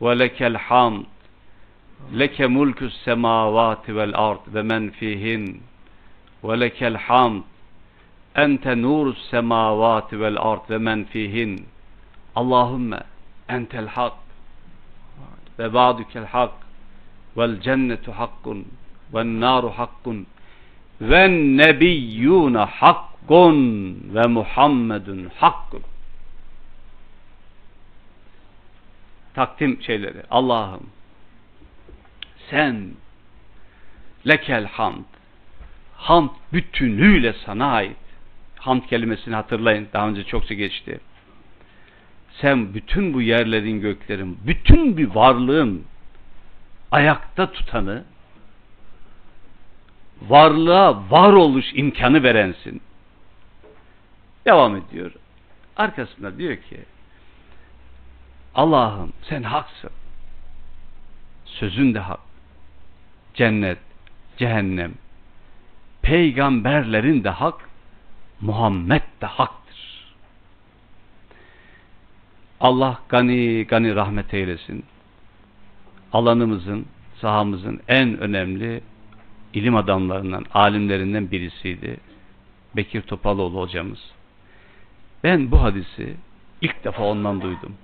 ve 0.01 0.19
lekel 0.19 0.55
hamd 0.55 1.05
leke 2.19 2.47
mulkus 2.47 3.03
semavati 3.03 3.95
vel 3.95 4.13
ard 4.15 4.53
ve 4.53 4.61
men 4.61 4.89
fihin 4.89 5.63
ve 6.43 6.59
lekel 6.59 6.95
hamd 6.95 7.48
ente 8.35 8.81
nurus 8.81 9.29
semavati 9.29 10.19
vel 10.19 10.37
ard 10.37 10.69
ve 10.69 10.77
men 10.77 11.03
fihin. 11.03 11.65
Allahümme 12.35 12.99
entel 13.49 13.87
hak 13.87 14.13
ve 15.59 15.73
ba'dukel 15.73 16.25
hak 16.25 16.53
vel 17.37 17.61
cennetu 17.61 18.11
hakkun 18.11 18.67
ve 19.13 19.23
naru 19.23 19.69
hakkun 19.69 20.27
ve 21.01 21.29
nebiyyune 21.57 22.59
hakkun 22.59 23.57
ve 24.13 24.27
Muhammedun 24.27 25.31
hakkun. 25.37 25.81
Takdim 29.33 29.81
şeyleri 29.81 30.23
Allah'ım 30.31 30.89
sen 32.49 32.91
lekel 34.27 34.65
hamd 34.65 35.05
hamd 35.95 36.29
bütünüyle 36.53 37.33
sana 37.45 37.71
ait 37.71 37.97
hamd 38.59 38.81
kelimesini 38.81 39.35
hatırlayın. 39.35 39.87
Daha 39.93 40.09
önce 40.09 40.23
çokça 40.23 40.53
geçti. 40.53 40.99
Sen 42.31 42.73
bütün 42.73 43.13
bu 43.13 43.21
yerlerin 43.21 43.81
göklerin 43.81 44.39
bütün 44.47 44.97
bir 44.97 45.07
varlığın 45.07 45.83
ayakta 46.91 47.51
tutanı 47.51 48.03
varlığa 50.21 51.11
varoluş 51.11 51.65
imkanı 51.73 52.23
verensin. 52.23 52.81
Devam 54.45 54.75
ediyor. 54.75 55.11
Arkasında 55.77 56.37
diyor 56.37 56.55
ki 56.55 56.79
Allah'ım 58.55 59.13
sen 59.21 59.43
haksın. 59.43 59.91
Sözün 61.45 61.93
de 61.93 61.99
hak. 61.99 62.19
Cennet, 63.33 63.77
cehennem, 64.37 64.93
peygamberlerin 66.01 67.23
de 67.23 67.29
hak, 67.29 67.68
Muhammed 68.41 69.01
de 69.21 69.25
haktır. 69.25 70.05
Allah 72.59 72.99
gani 73.09 73.65
gani 73.67 73.95
rahmet 73.95 74.33
eylesin. 74.33 74.85
Alanımızın, 76.13 76.85
sahamızın 77.21 77.81
en 77.87 78.17
önemli 78.17 78.81
ilim 79.53 79.75
adamlarından, 79.75 80.45
alimlerinden 80.53 81.31
birisiydi. 81.31 81.97
Bekir 82.75 83.01
Topaloğlu 83.01 83.61
hocamız. 83.61 83.99
Ben 85.23 85.51
bu 85.51 85.63
hadisi 85.63 86.15
ilk 86.61 86.83
defa 86.83 87.03
ondan 87.03 87.41
duydum. 87.41 87.75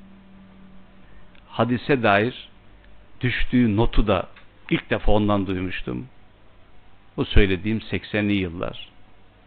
Hadise 1.47 2.03
dair 2.03 2.49
düştüğü 3.21 3.77
notu 3.77 4.07
da 4.07 4.27
İlk 4.69 4.89
defa 4.89 5.11
ondan 5.11 5.47
duymuştum. 5.47 6.07
Bu 7.17 7.25
söylediğim 7.25 7.77
80'li 7.77 8.33
yıllar. 8.33 8.89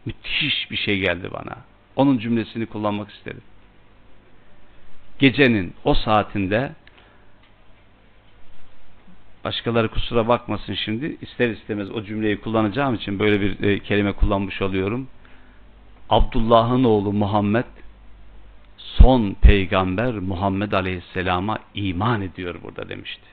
Müthiş 0.08 0.70
bir 0.70 0.76
şey 0.76 0.98
geldi 0.98 1.30
bana. 1.32 1.56
Onun 1.96 2.18
cümlesini 2.18 2.66
kullanmak 2.66 3.10
isterim. 3.10 3.42
Gecenin 5.18 5.74
o 5.84 5.94
saatinde 5.94 6.72
başkaları 9.44 9.88
kusura 9.88 10.28
bakmasın 10.28 10.74
şimdi 10.74 11.16
ister 11.20 11.50
istemez 11.50 11.90
o 11.90 12.02
cümleyi 12.02 12.40
kullanacağım 12.40 12.94
için 12.94 13.18
böyle 13.18 13.40
bir 13.40 13.62
e, 13.62 13.78
kelime 13.78 14.12
kullanmış 14.12 14.62
oluyorum. 14.62 15.08
Abdullah'ın 16.10 16.84
oğlu 16.84 17.12
Muhammed 17.12 17.64
son 18.76 19.36
peygamber 19.42 20.14
Muhammed 20.14 20.72
Aleyhisselam'a 20.72 21.58
iman 21.74 22.22
ediyor 22.22 22.54
burada 22.62 22.88
demişti. 22.88 23.26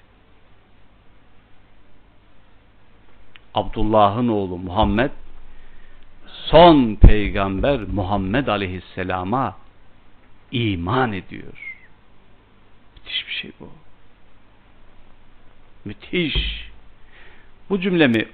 Abdullah'ın 3.53 4.27
oğlu 4.27 4.57
Muhammed 4.57 5.11
son 6.45 6.95
peygamber 6.95 7.79
Muhammed 7.79 8.47
aleyhisselama 8.47 9.57
iman 10.51 11.13
ediyor. 11.13 11.75
Müthiş 12.95 13.27
bir 13.27 13.33
şey 13.33 13.51
bu. 13.59 13.69
Müthiş. 15.85 16.69
Bu 17.69 17.79
cümlemi 17.79 18.25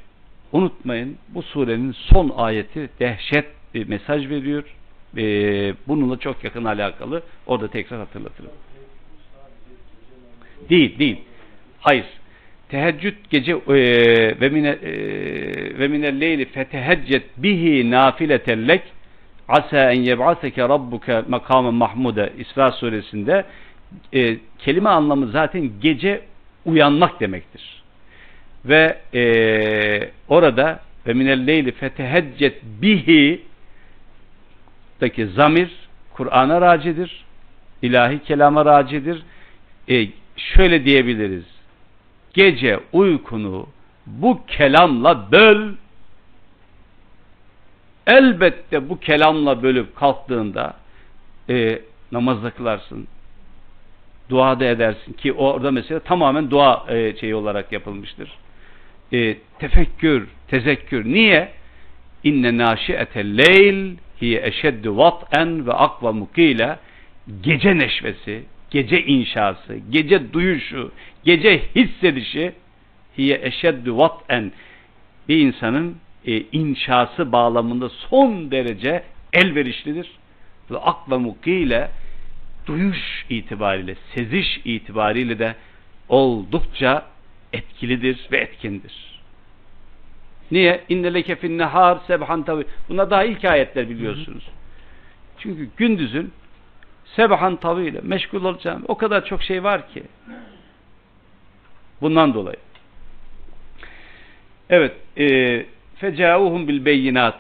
unutmayın. 0.52 1.18
Bu 1.30 1.42
surenin 1.42 1.92
son 1.92 2.34
ayeti 2.38 2.90
dehşet 3.00 3.46
bir 3.74 3.88
mesaj 3.88 4.30
veriyor. 4.30 4.64
Ee, 5.18 5.76
bununla 5.88 6.20
çok 6.20 6.44
yakın 6.44 6.66
alakalı. 6.66 7.24
Orada 7.46 7.68
tekrar 7.68 8.00
hatırlatırım. 8.00 8.52
Değil, 10.70 11.00
değil. 11.00 11.22
Hayır 11.80 12.06
teheccüd 12.72 13.16
gece 13.30 13.52
e, 13.52 13.76
ve 14.42 14.50
mine 14.50 14.70
e, 14.70 14.92
ve 15.80 15.88
minel 15.88 16.22
leyli 16.22 16.46
feteheccet 16.46 17.24
bihi 17.38 17.92
nafileten 17.92 18.80
asa 19.48 19.92
en 19.92 20.02
yeb'aseke 20.02 20.62
rabbuke 20.62 21.22
makamen 21.28 21.74
mahmuda 21.74 22.30
İsra 22.38 22.72
suresinde 22.72 23.46
e, 24.14 24.38
kelime 24.58 24.90
anlamı 24.90 25.28
zaten 25.28 25.72
gece 25.82 26.22
uyanmak 26.66 27.20
demektir. 27.20 27.84
Ve 28.66 28.98
e, 29.14 29.24
orada 30.28 30.80
ve 31.08 31.14
minel 31.14 31.48
leyli 31.48 31.72
feteheccet 31.72 32.64
bihi 32.82 33.42
daki 35.02 35.28
zamir 35.28 35.70
Kur'an'a 36.14 36.62
racidir. 36.62 37.26
ilahi 37.82 38.20
kelama 38.24 38.66
racidir. 38.66 39.24
E, 39.90 40.08
şöyle 40.38 40.86
diyebiliriz 40.86 41.51
gece 42.34 42.80
uykunu 42.94 43.68
bu 44.06 44.46
kelamla 44.46 45.32
böl. 45.32 45.74
Elbette 48.08 48.90
bu 48.90 49.00
kelamla 49.00 49.64
bölüp 49.64 49.96
kalktığında 49.96 50.74
e, 51.50 51.82
namazda 52.12 52.50
kılarsın 52.50 53.08
dua 54.30 54.60
da 54.60 54.66
edersin 54.66 55.14
ki 55.14 55.34
orada 55.34 55.72
mesela 55.72 56.00
tamamen 56.00 56.52
dua 56.52 56.86
e, 56.90 57.18
şeyi 57.18 57.36
olarak 57.36 57.72
yapılmıştır. 57.72 58.32
E, 59.14 59.38
tefekkür, 59.60 60.28
tezekkür. 60.48 61.06
Niye? 61.06 61.62
inne 62.24 62.58
naşi'etel 62.58 63.38
leyl 63.38 63.96
hiye 64.22 64.46
eşeddu 64.46 64.98
vat'en 64.98 65.68
ve 65.68 65.74
akva 65.74 66.12
mukile. 66.12 66.80
Gece 67.42 67.78
neşvesi 67.78 68.44
gece 68.72 69.06
inşası, 69.06 69.78
gece 69.90 70.34
duyuşu, 70.34 70.92
gece 71.24 71.62
hissedişi 71.76 72.54
hiye 73.18 73.40
eşeddü 73.44 73.98
vat'en 73.98 74.52
bir 75.30 75.38
insanın 75.38 75.98
e, 76.26 76.42
inşası 76.52 77.32
bağlamında 77.32 77.90
son 77.90 78.52
derece 78.52 79.04
elverişlidir. 79.34 80.12
Ve 80.72 80.78
akla 80.78 81.20
mukiyle 81.20 81.92
duyuş 82.68 83.26
itibariyle, 83.30 83.96
seziş 84.16 84.62
itibariyle 84.66 85.40
de 85.40 85.56
oldukça 86.10 87.06
etkilidir 87.54 88.28
ve 88.32 88.38
etkindir. 88.38 89.22
Niye? 90.52 90.84
İnneleke 90.90 91.36
fin 91.36 91.58
nehar 91.58 91.98
sebhan 92.08 92.44
tabi. 92.44 92.66
Bunlar 92.90 93.10
daha 93.10 93.24
ilk 93.24 93.46
ayetler 93.46 93.90
biliyorsunuz. 93.90 94.44
Çünkü 95.38 95.70
gündüzün 95.78 96.32
sebahan 97.16 97.56
taviyle 97.56 98.00
meşgul 98.04 98.44
olacağım. 98.44 98.84
O 98.88 98.98
kadar 98.98 99.26
çok 99.26 99.44
şey 99.44 99.64
var 99.64 99.90
ki. 99.90 100.04
Bundan 102.02 102.34
dolayı. 102.34 102.58
Evet. 104.70 104.96
E, 105.18 105.66
Fecauhum 105.96 106.68
bil 106.68 106.86
beyinat. 106.86 107.40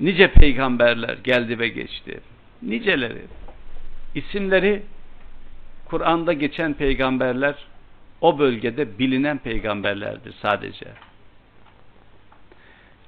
Nice 0.00 0.32
peygamberler 0.32 1.16
geldi 1.24 1.58
ve 1.58 1.68
geçti. 1.68 2.20
Niceleri. 2.62 3.22
isimleri 4.14 4.82
Kur'an'da 5.84 6.32
geçen 6.32 6.74
peygamberler 6.74 7.54
o 8.20 8.38
bölgede 8.38 8.98
bilinen 8.98 9.38
peygamberlerdir 9.38 10.34
sadece. 10.42 10.86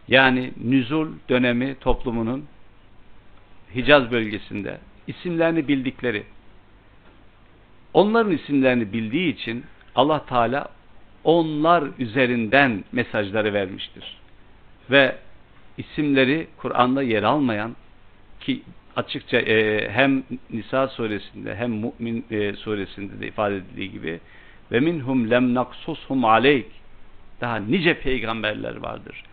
Yani 0.08 0.52
nüzul 0.64 1.08
dönemi 1.28 1.74
toplumunun 1.74 2.44
Hicaz 3.74 4.10
bölgesinde 4.10 4.78
isimlerini 5.10 5.68
bildikleri. 5.68 6.24
Onların 7.94 8.32
isimlerini 8.32 8.92
bildiği 8.92 9.34
için 9.34 9.64
Allah 9.94 10.26
Teala 10.26 10.68
onlar 11.24 11.84
üzerinden 11.98 12.84
mesajları 12.92 13.54
vermiştir. 13.54 14.16
Ve 14.90 15.16
isimleri 15.78 16.46
Kur'an'da 16.56 17.02
yer 17.02 17.22
almayan 17.22 17.76
ki 18.40 18.62
açıkça 18.96 19.38
e, 19.38 19.88
hem 19.90 20.22
Nisa 20.50 20.88
suresinde 20.88 21.56
hem 21.56 21.70
Mümin 21.70 22.24
e, 22.30 22.52
suresinde 22.52 23.20
de 23.20 23.26
ifade 23.28 23.56
edildiği 23.56 23.90
gibi 23.90 24.20
ve 24.72 24.80
minhum 24.80 25.30
lem 25.30 25.54
naksushum 25.54 26.24
aleyk 26.24 26.66
daha 27.40 27.56
nice 27.56 27.94
peygamberler 27.94 28.76
vardır. 28.76 29.24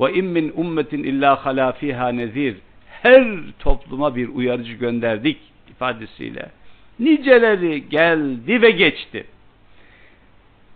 Ve 0.00 0.12
in 0.14 0.24
min 0.24 0.52
ummetin 0.56 1.02
illa 1.02 1.46
hala 1.46 1.72
fiha 1.72 2.08
nezir 2.08 2.56
her 3.04 3.24
topluma 3.58 4.16
bir 4.16 4.28
uyarıcı 4.28 4.72
gönderdik 4.72 5.38
ifadesiyle 5.70 6.50
niceleri 6.98 7.88
geldi 7.88 8.62
ve 8.62 8.70
geçti. 8.70 9.26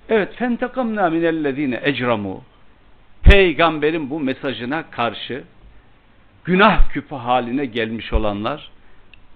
Evet, 0.09 0.35
fentekamna 0.35 1.11
minellezine 1.11 1.81
ecramu. 1.83 2.45
Peygamberin 3.23 4.11
bu 4.11 4.21
mesajına 4.21 4.91
karşı 4.91 5.45
günah 6.45 6.89
küpü 6.91 7.15
haline 7.15 7.65
gelmiş 7.65 8.13
olanlar 8.13 8.71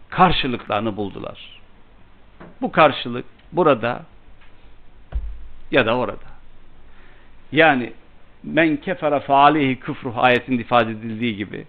karşılıklarını 0.08 0.96
buldular. 0.96 1.60
Bu 2.60 2.72
karşılık 2.72 3.24
burada 3.52 4.02
ya 5.70 5.86
da 5.86 5.96
orada. 5.96 6.32
Yani 7.52 7.92
men 8.42 8.76
kefere 8.76 9.20
faalihi 9.20 9.80
küfruh 9.80 10.18
ayetinde 10.18 10.62
ifade 10.62 10.90
edildiği 10.90 11.36
gibi 11.36 11.66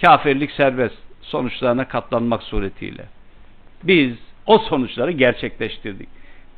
kafirlik 0.00 0.50
serbest 0.50 0.96
sonuçlarına 1.22 1.88
katlanmak 1.88 2.42
suretiyle. 2.42 3.04
Biz 3.82 4.14
o 4.46 4.58
sonuçları 4.58 5.10
gerçekleştirdik. 5.10 6.08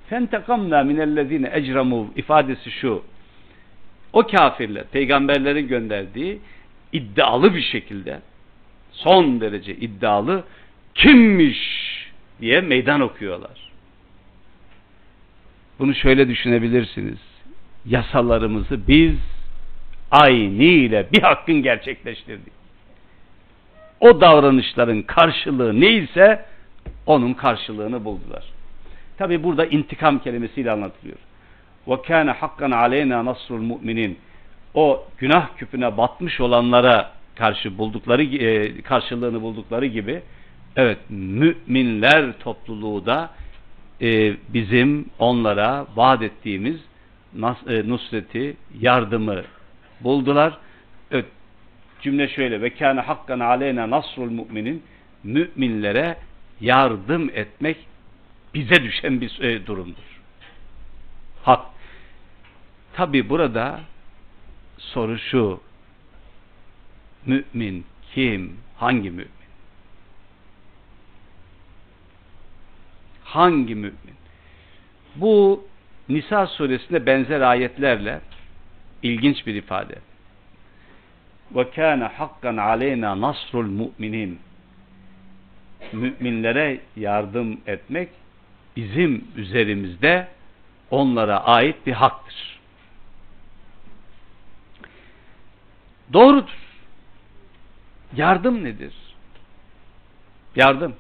Fentekamna 0.09 0.83
minellezine 0.83 1.51
ecramu 1.53 2.13
ifadesi 2.17 2.71
şu. 2.71 3.03
O 4.13 4.27
kafirler 4.27 4.85
peygamberlerin 4.85 5.69
gönderdiği 5.69 6.39
iddialı 6.93 7.55
bir 7.55 7.63
şekilde 7.63 8.21
son 8.93 9.41
derece 9.41 9.75
iddialı 9.75 10.45
kimmiş 10.95 11.59
diye 12.41 12.61
meydan 12.61 13.01
okuyorlar. 13.01 13.71
Bunu 15.79 15.95
şöyle 15.95 16.29
düşünebilirsiniz. 16.29 17.19
Yasalarımızı 17.87 18.89
biz 18.89 19.17
aynı 20.11 20.63
ile 20.63 21.07
bir 21.13 21.23
hakkın 21.23 21.63
gerçekleştirdik 21.63 22.53
O 24.00 24.22
davranışların 24.22 25.02
karşılığı 25.02 25.82
neyse 25.82 26.46
onun 27.06 27.34
karşılığını 27.34 28.06
buldular. 28.06 28.44
Tabi 29.18 29.44
burada 29.44 29.66
intikam 29.66 30.20
kelimesiyle 30.20 30.72
anlatılıyor. 30.72 31.18
وَكَانَ 31.88 32.34
حَقًّا 32.34 32.74
عَلَيْنَا 32.74 33.18
نَصْرُ 33.30 33.52
الْمُؤْمِنِينَ 33.60 34.14
O 34.74 35.04
günah 35.18 35.58
küpüne 35.58 35.98
batmış 35.98 36.42
olanlara 36.42 37.12
karşı 37.36 37.78
buldukları 37.78 38.24
e, 38.24 38.82
karşılığını 38.82 39.42
buldukları 39.42 39.86
gibi 39.86 40.22
evet 40.76 40.98
müminler 41.10 42.40
topluluğu 42.40 43.06
da 43.06 43.30
e, 44.02 44.34
bizim 44.54 45.06
onlara 45.20 45.86
vaat 45.96 46.22
ettiğimiz 46.22 46.78
nas, 47.34 47.58
e, 47.68 47.90
nusreti, 47.90 48.58
yardımı 48.80 49.42
buldular. 50.02 50.58
Cümle 52.07 52.29
şöyle 52.29 52.63
ve 52.63 52.71
kâne 52.71 53.01
hakkan 53.01 53.41
aleyna 53.41 53.91
nasrul 53.91 54.31
müminin 54.31 54.83
müminlere 55.25 56.19
yardım 56.61 57.31
etmek 57.35 57.77
bize 58.55 58.83
düşen 58.83 59.21
bir 59.21 59.41
e, 59.41 59.67
durumdur. 59.67 60.21
Hak. 61.43 61.67
Tabi 62.93 63.29
burada 63.29 63.81
soru 64.79 65.19
şu. 65.19 65.61
Mümin 67.27 67.85
kim? 68.15 68.57
Hangi 68.77 69.11
mümin? 69.11 69.29
Hangi 73.25 73.75
mümin? 73.75 74.17
Bu 75.17 75.67
Nisa 76.09 76.47
suresinde 76.47 77.07
benzer 77.07 77.41
ayetlerle 77.41 78.21
ilginç 79.03 79.47
bir 79.47 79.55
ifade. 79.55 79.95
Ve 81.55 81.71
kana 81.71 82.09
hakkan 82.19 82.57
aleyna 82.57 83.21
nasrul 83.21 83.67
mu'minin 83.67 84.39
müminlere 85.93 86.81
yardım 86.97 87.61
etmek 87.67 88.09
bizim 88.77 89.25
üzerimizde 89.37 90.29
onlara 90.91 91.45
ait 91.45 91.87
bir 91.87 91.93
haktır. 91.93 92.61
Doğrudur. 96.13 96.57
Yardım 98.17 98.65
nedir? 98.65 98.95
Yardım. 100.57 100.95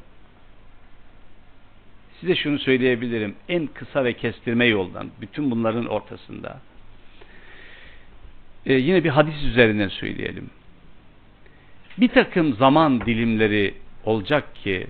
Size 2.20 2.36
şunu 2.36 2.59
söyleyebilirim. 2.59 3.36
En 3.49 3.66
kısa 3.66 4.05
ve 4.05 4.12
kestirme 4.12 4.66
yoldan, 4.66 5.11
bütün 5.20 5.51
bunların 5.51 5.86
ortasında. 5.86 6.61
Ee, 8.67 8.75
yine 8.75 9.05
bir 9.05 9.11
hadis 9.11 9.43
üzerinden 9.45 9.89
söyleyelim. 9.89 10.51
Bir 11.99 12.09
takım 12.09 12.55
zaman 12.55 13.01
dilimleri 13.01 13.75
olacak 14.05 14.55
ki 14.57 14.87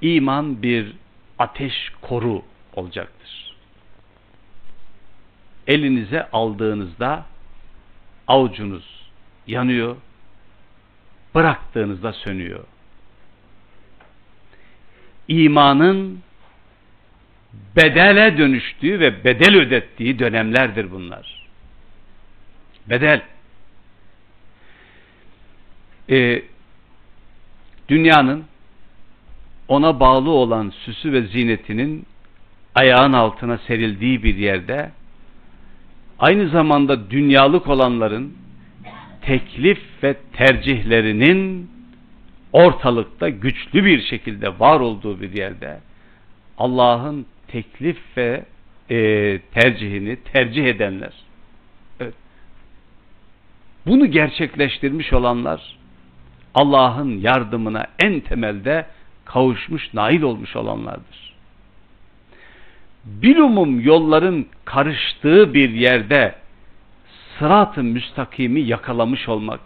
iman 0.00 0.62
bir 0.62 0.92
ateş 1.38 1.92
koru 2.00 2.42
olacaktır. 2.74 3.54
Elinize 5.66 6.30
aldığınızda 6.30 7.26
avucunuz 8.26 9.10
yanıyor, 9.46 9.96
bıraktığınızda 11.34 12.12
sönüyor. 12.12 12.64
İmanın 15.28 16.22
bedele 17.76 18.38
dönüştüğü 18.38 19.00
ve 19.00 19.24
bedel 19.24 19.56
ödettiği 19.56 20.18
dönemlerdir 20.18 20.90
bunlar. 20.90 21.39
Bedel. 22.88 23.22
Ee, 26.10 26.42
dünyanın 27.88 28.44
ona 29.68 30.00
bağlı 30.00 30.30
olan 30.30 30.70
süsü 30.70 31.12
ve 31.12 31.22
zinetinin 31.22 32.06
ayağın 32.74 33.12
altına 33.12 33.58
serildiği 33.58 34.22
bir 34.22 34.36
yerde 34.36 34.90
aynı 36.18 36.48
zamanda 36.48 37.10
dünyalık 37.10 37.68
olanların 37.68 38.34
teklif 39.22 39.78
ve 40.02 40.16
tercihlerinin 40.32 41.70
ortalıkta 42.52 43.28
güçlü 43.28 43.84
bir 43.84 44.02
şekilde 44.02 44.60
var 44.60 44.80
olduğu 44.80 45.20
bir 45.20 45.32
yerde 45.32 45.80
Allah'ın 46.58 47.26
teklif 47.48 47.98
ve 48.16 48.44
e, 48.90 48.96
tercihini 49.54 50.16
tercih 50.16 50.64
edenler. 50.64 51.12
Bunu 53.90 54.06
gerçekleştirmiş 54.06 55.12
olanlar 55.12 55.76
Allah'ın 56.54 57.18
yardımına 57.18 57.86
en 57.98 58.20
temelde 58.20 58.86
kavuşmuş, 59.24 59.94
nail 59.94 60.22
olmuş 60.22 60.56
olanlardır. 60.56 61.34
Bilumum 63.04 63.80
yolların 63.80 64.46
karıştığı 64.64 65.54
bir 65.54 65.70
yerde 65.70 66.34
sırat-ı 67.38 67.82
müstakimi 67.82 68.60
yakalamış 68.60 69.28
olmak, 69.28 69.60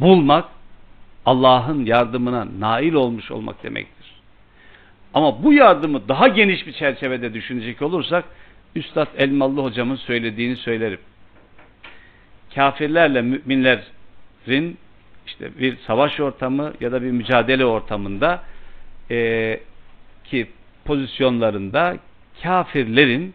bulmak, 0.00 0.44
Allah'ın 1.26 1.84
yardımına 1.84 2.46
nail 2.58 2.92
olmuş 2.92 3.30
olmak 3.30 3.62
demektir. 3.62 4.12
Ama 5.14 5.42
bu 5.42 5.52
yardımı 5.52 6.08
daha 6.08 6.28
geniş 6.28 6.66
bir 6.66 6.72
çerçevede 6.72 7.34
düşünecek 7.34 7.82
olursak, 7.82 8.24
Üstad 8.74 9.08
Elmalı 9.16 9.62
hocamın 9.62 9.96
söylediğini 9.96 10.56
söylerim. 10.56 10.98
Kafirlerle 12.54 13.22
müminlerin 13.22 14.76
işte 15.26 15.58
bir 15.58 15.76
savaş 15.86 16.20
ortamı 16.20 16.72
ya 16.80 16.92
da 16.92 17.02
bir 17.02 17.10
mücadele 17.10 17.64
ortamında 17.64 18.42
e, 19.10 19.60
ki 20.24 20.50
pozisyonlarında 20.84 21.96
kafirlerin 22.42 23.34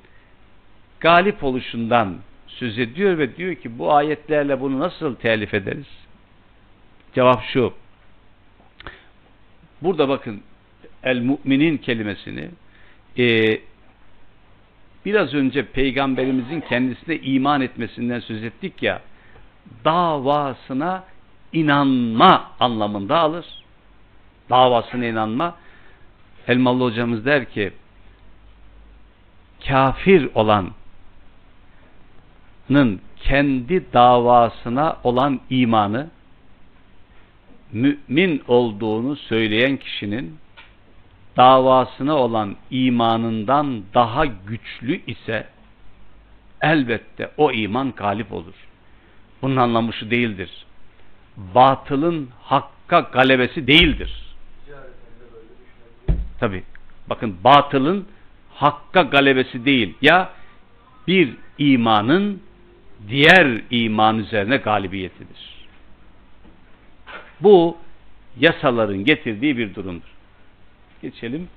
galip 1.00 1.44
oluşundan 1.44 2.18
söz 2.48 2.80
ediyor 2.80 3.18
ve 3.18 3.36
diyor 3.36 3.56
ki 3.56 3.80
bu 3.80 3.94
ayetlerle 3.94 4.62
bunu 4.62 4.80
nasıl 4.80 5.16
telif 5.16 5.54
ederiz? 5.54 5.88
Cevap 7.16 7.44
şu. 7.44 7.74
Burada 9.82 10.10
bakın 10.10 10.42
el 11.04 11.18
müminin 11.18 11.78
kelimesini 11.78 12.50
e, 13.18 13.58
biraz 15.06 15.34
önce 15.34 15.66
peygamberimizin 15.66 16.62
kendisine 16.62 17.16
iman 17.16 17.62
etmesinden 17.62 18.20
söz 18.20 18.44
ettik 18.44 18.84
ya 18.84 19.02
davasına 19.86 21.04
inanma 21.54 22.52
anlamında 22.60 23.18
alır. 23.18 23.46
davasına 24.50 25.06
inanma. 25.06 25.56
Elmalı 26.48 26.84
hocamız 26.84 27.26
der 27.26 27.46
ki 27.46 27.74
kafir 29.68 30.30
olanın 30.36 30.74
kendi 33.16 33.94
davasına 33.94 34.98
olan 35.04 35.42
imanı 35.50 36.08
mümin 37.72 38.44
olduğunu 38.48 39.16
söyleyen 39.16 39.78
kişinin 39.78 40.38
davasına 41.38 42.16
olan 42.16 42.56
imanından 42.72 43.84
daha 43.94 44.26
güçlü 44.26 45.02
ise 45.08 45.48
elbette 46.62 47.32
o 47.38 47.52
iman 47.52 47.92
galip 47.92 48.34
olur. 48.34 48.54
Bunun 49.42 49.56
anlamı 49.56 49.94
şu 49.94 50.12
değildir. 50.12 50.66
Batılın 51.38 52.30
hakka 52.42 53.00
galebesi 53.00 53.68
değildir. 53.68 54.26
Tabi. 56.40 56.64
Bakın 57.10 57.38
batılın 57.44 58.08
hakka 58.54 59.02
galebesi 59.02 59.66
değil. 59.66 59.96
Ya 60.02 60.30
bir 61.08 61.34
imanın 61.58 62.42
diğer 63.10 63.62
iman 63.70 64.20
üzerine 64.20 64.58
galibiyetidir. 64.58 65.68
Bu 67.42 67.78
yasaların 68.40 69.04
getirdiği 69.06 69.58
bir 69.58 69.76
durumdur. 69.76 70.15
Geçelim. 71.02 71.48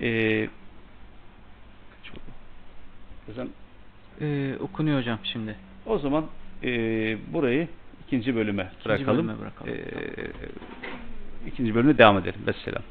Ee, 0.00 0.48
Ee, 4.20 4.54
okunuyor 4.60 4.98
hocam 5.00 5.18
şimdi. 5.24 5.56
o 5.86 5.98
zaman 5.98 6.26
e, 6.62 6.68
burayı 7.32 7.68
ikinci 8.06 8.36
bölüme 8.36 8.72
bırakalım. 8.84 9.16
bölüme 9.28 9.40
bırakalım. 9.40 9.72
Ee, 9.74 9.80
ikinci 11.46 11.74
bölüme 11.74 11.98
devam 11.98 12.18
edelim. 12.18 12.40
Vesselam. 12.46 12.82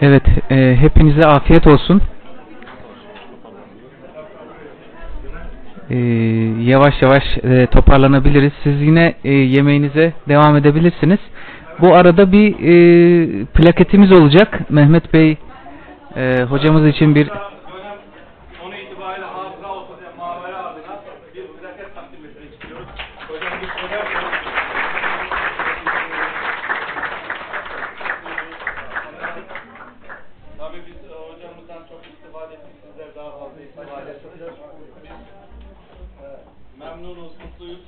Evet, 0.00 0.22
e, 0.50 0.76
hepinize 0.76 1.28
afiyet 1.28 1.66
olsun. 1.66 2.02
E, 5.90 5.96
yavaş 6.60 7.02
yavaş 7.02 7.22
e, 7.42 7.66
toparlanabiliriz. 7.66 8.52
Siz 8.62 8.82
yine 8.82 9.14
e, 9.24 9.32
yemeğinize 9.32 10.12
devam 10.28 10.56
edebilirsiniz. 10.56 11.18
Bu 11.80 11.94
arada 11.94 12.32
bir 12.32 12.48
e, 12.52 13.44
plaketimiz 13.44 14.12
olacak. 14.12 14.70
Mehmet 14.70 15.12
Bey 15.12 15.36
e, 16.16 16.42
hocamız 16.42 16.86
için 16.86 17.14
bir 17.14 17.26
dönem 17.26 17.98
sonu 18.60 18.76
itibariyle 18.76 19.26
hatıra 19.26 19.72
olsun 19.72 19.96
diye 20.00 20.10
Mavera 20.18 20.64
adına 20.66 21.00
bir 21.34 21.42
plaket 21.60 21.94
takdim 21.94 22.24
etmek 22.24 22.52
istiyoruz. 22.52 22.86
Hocam 23.28 23.52
bir 23.62 23.68
söyler 23.80 24.06
Tabii 30.58 30.82
biz 30.86 31.10
e, 31.10 31.14
hocamızdan 31.14 31.82
çok 31.88 32.00
istifade 32.06 32.54
ettik. 32.54 32.74
Sizler 32.84 33.14
daha 33.14 33.30
fazla 33.38 33.60
istifade 33.62 34.10
etsiniz. 34.10 34.40
Biz 35.02 35.10
e, 36.22 36.26
memnunuz, 36.78 37.32
mutluyuz. 37.44 37.84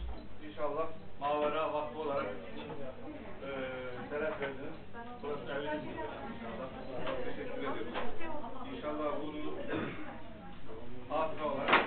İnşallah 0.49 0.87
Mavera 1.21 1.75
Vakfı 1.75 1.99
olarak 1.99 2.27
e, 3.45 3.51
şeref 4.11 4.41
verdiniz. 4.41 4.77
Burası 5.23 5.53
eviniz 5.53 5.83
gibi 5.83 6.03
inşallah. 6.33 6.69
Teşekkür 7.25 7.59
ediyoruz. 7.59 7.95
İnşallah 8.75 9.13
bunu 9.23 9.55
hatıra 11.09 11.45
olarak 11.45 11.85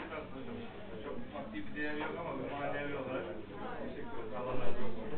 çok 1.03 1.15
maddi 1.33 1.57
bir 1.67 1.75
değeri 1.81 1.99
yok 1.99 2.15
ama 2.19 2.31
bir 2.39 2.51
manevi 2.51 2.95
olarak 2.95 3.25
teşekkür 3.83 4.17
ederiz. 4.17 4.33
Allah 4.39 4.53
razı 4.53 4.81
olsun. 4.85 5.11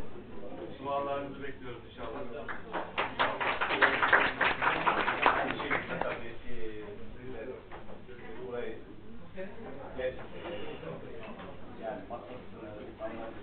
Dualarınızı 0.80 1.44
bekliyoruz 1.44 1.82
inşallah. 1.90 2.20
Aynı 5.38 5.54
şekilde 5.58 6.00
tabii 6.04 6.34
e, 6.50 6.84
sizler 7.18 7.48
burayı 8.48 8.78
ve 9.98 10.14
yani 11.84 12.00
masasını, 12.10 12.70
insanların 12.92 13.34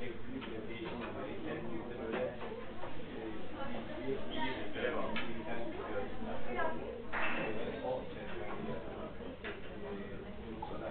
şeklini 0.00 0.42
bile 0.42 0.68
değiştirmeyi 0.68 1.36
kendimizde 1.46 1.94
böyle 2.04 2.22
e, 2.24 3.18
bir 4.06 4.16
iyi 4.32 4.50
bir 4.58 4.74
görev 4.74 4.96
almış, 4.96 5.20
bir 5.28 5.34
imkan 5.34 5.58
istiyoruz. 5.60 6.10
E, 7.16 7.86
O 7.86 8.02
çerçevede 8.14 8.72
e, 9.44 9.52
bunu 10.46 10.66
sana 10.70 10.88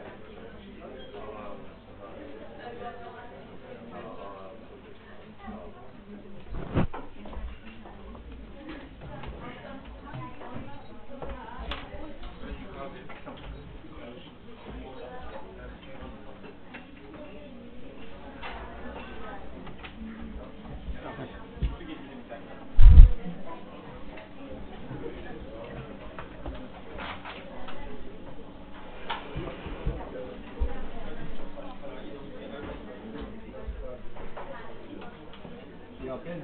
Ya 36.05 36.19
ben 36.25 36.39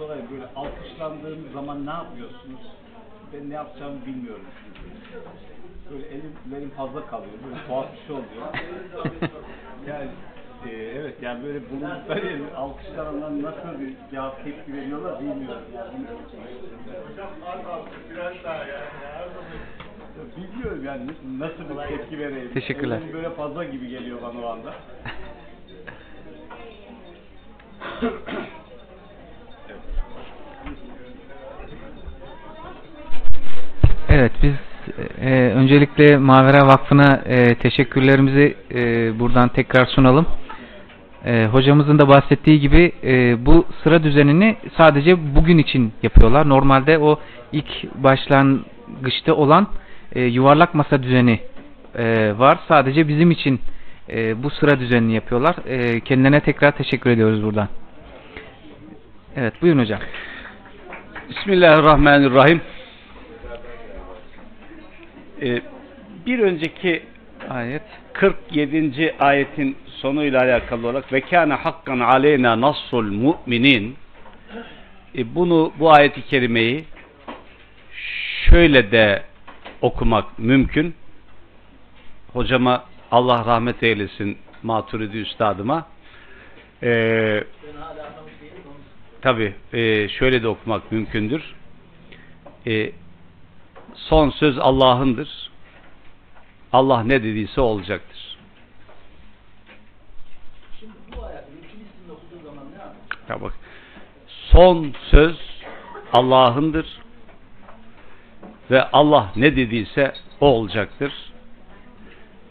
sorayım 0.00 0.26
böyle 0.30 0.44
alkışlandığım 0.56 1.52
zaman 1.54 1.86
ne 1.86 1.90
yapıyorsunuz? 1.90 2.60
Ben 3.32 3.50
ne 3.50 3.54
yapacağımı 3.54 4.06
bilmiyorum 4.06 4.44
çünkü. 4.64 4.80
Böyle 5.90 6.06
elim, 6.06 6.32
elim 6.56 6.70
fazla 6.70 7.06
kalıyor. 7.06 7.32
Böyle 7.44 7.66
tuhaf 7.66 7.86
bir 7.92 8.06
şey 8.06 8.16
oluyor. 8.16 8.46
yani 9.88 10.08
e, 10.66 10.70
evet 10.70 11.22
yani 11.22 11.44
böyle 11.44 11.70
bulundukları 11.70 12.26
yerin 12.26 12.50
alkışlananlar 12.56 13.42
nasıl 13.42 13.80
bir 13.80 13.94
cevap 14.10 14.44
tepki 14.44 14.72
veriyorlar 14.72 15.20
bilmiyorum. 15.20 15.62
Yani. 15.76 16.06
Hocam 17.10 17.28
az 17.70 17.82
biraz 18.10 18.34
daha 18.44 18.56
yani. 18.56 18.84
Bilmiyorum 20.36 20.84
yani 20.84 21.10
nasıl 21.38 21.68
bir 21.68 21.96
tepki 21.96 22.18
vereyim. 22.18 22.50
Teşekkürler. 22.54 22.96
Elim 22.96 23.12
böyle 23.12 23.30
fazla 23.30 23.64
gibi 23.64 23.88
geliyor 23.88 24.22
bana 24.22 24.46
o 24.46 24.48
anda. 24.48 24.74
Evet 34.20 34.32
biz 34.42 34.52
e, 35.20 35.30
öncelikle 35.32 36.16
Mavera 36.16 36.66
Vakfı'na 36.66 37.22
e, 37.26 37.54
teşekkürlerimizi 37.54 38.56
e, 38.74 38.78
buradan 39.18 39.48
tekrar 39.48 39.86
sunalım. 39.86 40.26
E, 41.24 41.46
hocamızın 41.46 41.98
da 41.98 42.08
bahsettiği 42.08 42.60
gibi 42.60 42.92
e, 43.04 43.46
bu 43.46 43.66
sıra 43.82 44.02
düzenini 44.02 44.56
sadece 44.76 45.34
bugün 45.36 45.58
için 45.58 45.92
yapıyorlar. 46.02 46.48
Normalde 46.48 46.98
o 46.98 47.18
ilk 47.52 47.94
başlangıçta 47.94 49.34
olan 49.34 49.66
e, 50.14 50.22
yuvarlak 50.22 50.74
masa 50.74 51.02
düzeni 51.02 51.40
e, 51.94 52.34
var. 52.38 52.58
Sadece 52.68 53.08
bizim 53.08 53.30
için 53.30 53.60
e, 54.08 54.42
bu 54.42 54.50
sıra 54.50 54.80
düzenini 54.80 55.14
yapıyorlar. 55.14 55.56
E, 55.66 56.00
kendilerine 56.00 56.40
tekrar 56.40 56.72
teşekkür 56.72 57.10
ediyoruz 57.10 57.44
buradan. 57.44 57.68
Evet 59.36 59.62
buyurun 59.62 59.80
hocam. 59.80 60.00
Bismillahirrahmanirrahim. 61.30 62.60
Ee, 65.42 65.62
bir 66.26 66.38
önceki 66.38 67.02
Ayet. 67.48 67.82
47. 68.12 69.14
ayetin 69.18 69.76
sonuyla 69.86 70.40
alakalı 70.40 70.86
olarak 70.86 71.12
ve 71.12 71.20
kana 71.20 71.64
hakkan 71.64 72.00
aleyna 72.00 72.60
nasrul 72.60 73.12
mu'minin 73.12 73.96
e, 75.18 75.34
bunu 75.34 75.72
bu 75.78 75.92
ayeti 75.92 76.22
kerimeyi 76.22 76.84
şöyle 78.44 78.92
de 78.92 79.22
okumak 79.80 80.38
mümkün. 80.38 80.94
Hocama 82.32 82.84
Allah 83.10 83.44
rahmet 83.46 83.82
eylesin 83.82 84.38
Maturidi 84.62 85.18
üstadıma. 85.18 85.86
Ee, 86.82 87.44
tabi 89.22 89.54
şöyle 90.08 90.42
de 90.42 90.48
okumak 90.48 90.92
mümkündür. 90.92 91.54
Ee, 92.66 92.92
son 93.94 94.30
söz 94.30 94.58
Allah'ındır. 94.58 95.50
Allah 96.72 97.02
ne 97.02 97.22
dediyse 97.22 97.60
olacaktır. 97.60 98.38
Ya 103.28 103.40
bak, 103.40 103.52
son 104.50 104.94
söz 105.10 105.36
Allah'ındır 106.12 107.00
ve 108.70 108.82
Allah 108.82 109.32
ne 109.36 109.56
dediyse 109.56 110.12
o 110.40 110.46
olacaktır. 110.46 111.12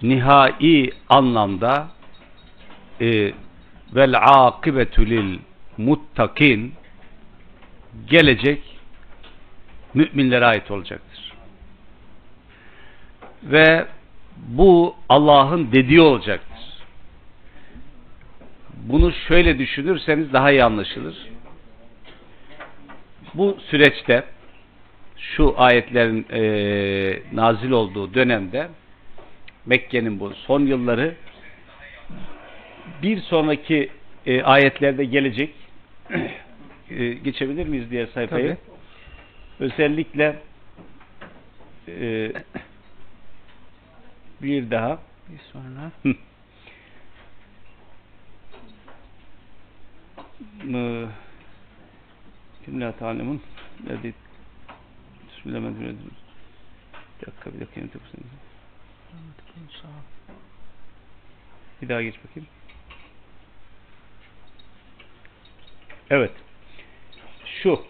Nihai 0.02 0.92
anlamda 1.10 1.88
e, 3.02 3.34
vel 3.96 4.16
akibetu 4.22 5.06
lil 5.06 5.40
muttakin 5.78 6.74
gelecek 8.08 8.64
müminlere 9.94 10.46
ait 10.46 10.72
olacaktır. 10.72 11.09
Ve 13.44 13.86
bu 14.38 14.96
Allah'ın 15.10 15.72
dediği 15.72 16.02
olacaktır. 16.02 16.60
Bunu 18.76 19.12
şöyle 19.12 19.60
düşünürseniz 19.60 20.34
daha 20.34 20.52
iyi 20.52 20.64
anlaşılır. 20.64 21.28
Bu 23.34 23.58
süreçte 23.70 24.24
şu 25.18 25.54
ayetlerin 25.58 26.26
e, 26.32 27.22
nazil 27.34 27.72
olduğu 27.72 28.14
dönemde 28.14 28.68
Mekke'nin 29.66 30.20
bu 30.20 30.34
son 30.34 30.66
yılları 30.66 31.16
bir 33.04 33.18
sonraki 33.22 33.90
e, 34.26 34.44
ayetlerde 34.44 35.06
gelecek 35.06 35.54
e, 36.90 37.14
geçebilir 37.14 37.68
miyiz 37.68 37.92
diğer 37.92 38.08
sayfayı? 38.08 38.58
Tabii. 39.60 39.66
Özellikle 39.66 40.36
e, 41.88 42.32
bir 44.42 44.72
daha 44.72 45.00
Bir 45.30 45.40
sonra. 45.40 45.92
La 52.68 52.92
ta'lemun 52.92 53.42
Nerede? 53.88 54.14
Bismillahirrahmanirrahim. 55.28 56.12
Bir 57.22 57.28
dakika 57.28 57.54
bir 57.54 57.60
dakika. 57.60 57.82
Bir 61.82 61.90
daha 61.90 62.02
geç 62.02 62.16
bakayım. 62.24 62.50
Evet. 66.10 66.32
Şu 67.64 67.84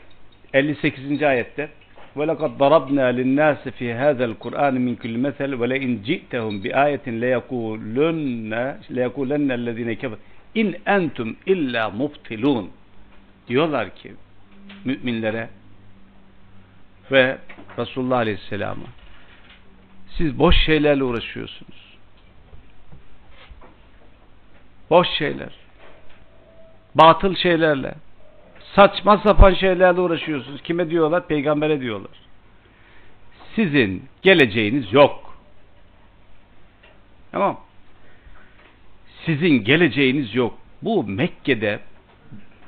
58. 0.53 1.23
ayette 1.23 1.69
وَلَقَدْ 2.18 2.51
ضَرَبْنَا 2.59 3.06
لِلنَّاسِ 3.18 3.62
فِي 3.78 3.86
هَذَا 4.02 4.24
الْقُرْآنِ 4.31 4.74
مِنْ 4.86 4.94
كُلِّ 5.02 5.14
مَثَلٍ 5.26 5.51
وَلَئِنْ 5.60 5.93
جِئْتَهُمْ 6.09 6.55
بِآيَةٍ 6.62 7.06
لَيَقُولُنَّ 7.24 8.52
لَيَقُولَنَّ 8.97 9.48
الَّذِينَ 9.59 9.90
كَفَرُوا 10.01 10.22
اِنْ 10.60 10.68
اَنْتُمْ 10.97 11.28
اِلَّا 11.52 11.82
مُبْتِلُونَ 12.01 12.66
Diyorlar 13.48 13.94
ki 13.94 14.14
müminlere 14.85 15.48
ve 17.10 17.39
Resulullah 17.78 18.16
Aleyhisselam'a 18.16 18.86
siz 20.16 20.39
boş 20.39 20.56
şeylerle 20.66 21.05
uğraşıyorsunuz. 21.05 21.98
Boş 24.90 25.09
şeyler. 25.09 25.52
Batıl 26.94 27.35
şeylerle. 27.35 27.94
Saçma 28.75 29.17
sapan 29.17 29.53
şeylerle 29.53 30.01
uğraşıyorsunuz. 30.01 30.61
Kime 30.61 30.89
diyorlar? 30.89 31.27
Peygambere 31.27 31.81
diyorlar. 31.81 32.11
Sizin 33.55 34.03
geleceğiniz 34.21 34.93
yok. 34.93 35.33
Tamam. 37.31 37.59
Sizin 39.25 39.63
geleceğiniz 39.63 40.35
yok. 40.35 40.57
Bu 40.81 41.03
Mekke'de 41.03 41.79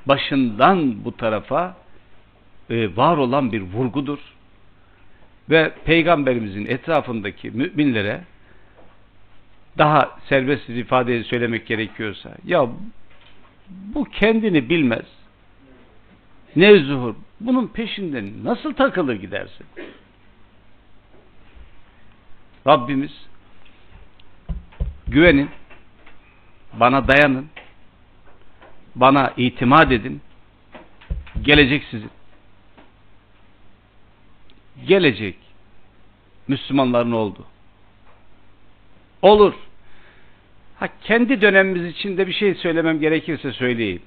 başından 0.06 1.06
bu 1.06 1.18
tarafa 1.18 1.76
e, 2.70 2.96
var 2.96 3.18
olan 3.18 3.52
bir 3.52 3.62
vurgudur. 3.62 4.20
Ve 5.50 5.72
Peygamberimizin 5.86 6.66
etrafındaki 6.66 7.52
müminlere 7.52 8.22
daha 9.78 10.20
serbest 10.30 10.70
bir 10.70 10.76
ifadeyi 10.76 11.24
söylemek 11.24 11.68
gerekiyorsa 11.68 12.32
ya 12.46 12.68
bu 13.70 14.04
kendini 14.06 14.70
bilmez. 14.70 15.21
Ne 16.56 16.80
zuhur. 16.80 17.16
Bunun 17.40 17.68
peşinden 17.68 18.44
nasıl 18.44 18.74
takılır 18.74 19.16
gidersin? 19.16 19.66
Rabbimiz 22.68 23.12
güvenin, 25.08 25.50
bana 26.74 27.08
dayanın, 27.08 27.48
bana 28.96 29.34
itimat 29.38 29.92
edin, 29.92 30.22
gelecek 31.42 31.84
sizin. 31.92 32.12
Gelecek 34.88 35.36
Müslümanların 36.48 37.12
oldu. 37.12 37.46
Olur. 39.22 39.54
Ha 40.80 40.90
kendi 41.04 41.42
dönemimiz 41.42 41.86
içinde 41.86 42.28
bir 42.28 42.34
şey 42.34 42.56
söylemem 42.56 43.00
gerekirse 43.00 43.52
söyleyeyim. 43.52 44.02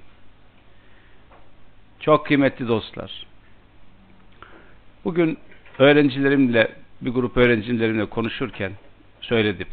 Çok 2.01 2.27
kıymetli 2.27 2.69
dostlar. 2.69 3.27
Bugün 5.05 5.39
öğrencilerimle 5.79 6.77
bir 7.01 7.11
grup 7.11 7.37
öğrencilerimle 7.37 8.07
konuşurken 8.07 8.73
söyledim. 9.21 9.69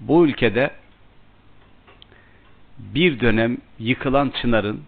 Bu 0.00 0.26
ülkede 0.26 0.70
bir 2.78 3.20
dönem 3.20 3.58
yıkılan 3.78 4.32
çınarın 4.40 4.84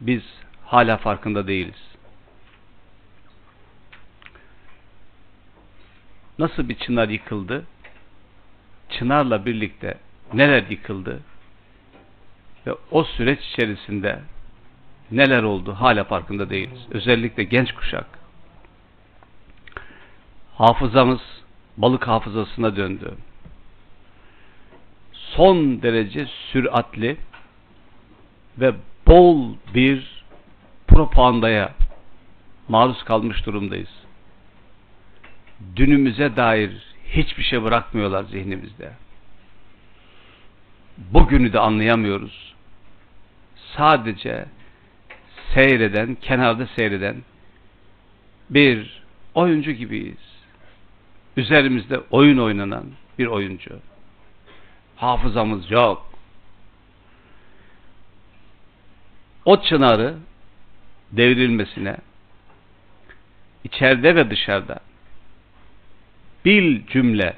biz 0.00 0.22
hala 0.64 0.96
farkında 0.96 1.46
değiliz. 1.46 1.94
Nasıl 6.38 6.68
bir 6.68 6.74
çınar 6.74 7.08
yıkıldı? 7.08 7.64
Çınarla 8.88 9.46
birlikte 9.46 9.98
neler 10.32 10.64
yıkıldı? 10.70 11.20
Ve 12.66 12.74
o 12.90 13.04
süreç 13.04 13.44
içerisinde 13.44 14.20
neler 15.10 15.42
oldu 15.42 15.74
hala 15.74 16.04
farkında 16.04 16.50
değiliz. 16.50 16.78
Özellikle 16.90 17.44
genç 17.44 17.72
kuşak. 17.72 18.06
Hafızamız 20.54 21.20
balık 21.76 22.08
hafızasına 22.08 22.76
döndü. 22.76 23.14
Son 25.12 25.82
derece 25.82 26.26
süratli 26.26 27.16
ve 28.58 28.74
bol 29.06 29.54
bir 29.74 30.24
propagandaya 30.88 31.74
maruz 32.68 33.04
kalmış 33.04 33.46
durumdayız. 33.46 34.04
Dünümüze 35.76 36.36
dair 36.36 36.94
hiçbir 37.08 37.42
şey 37.42 37.62
bırakmıyorlar 37.62 38.24
zihnimizde. 38.24 38.92
Bugünü 40.98 41.52
de 41.52 41.60
anlayamıyoruz. 41.60 42.53
Sadece 43.76 44.46
seyreden, 45.54 46.14
kenarda 46.14 46.66
seyreden 46.66 47.16
bir 48.50 49.02
oyuncu 49.34 49.70
gibiyiz. 49.70 50.34
Üzerimizde 51.36 52.00
oyun 52.10 52.38
oynanan 52.38 52.84
bir 53.18 53.26
oyuncu. 53.26 53.80
Hafızamız 54.96 55.70
yok. 55.70 56.10
O 59.44 59.62
çınarı 59.62 60.14
devrilmesine 61.12 61.96
içeride 63.64 64.16
ve 64.16 64.30
dışarıda 64.30 64.80
bil 66.44 66.86
cümle 66.86 67.36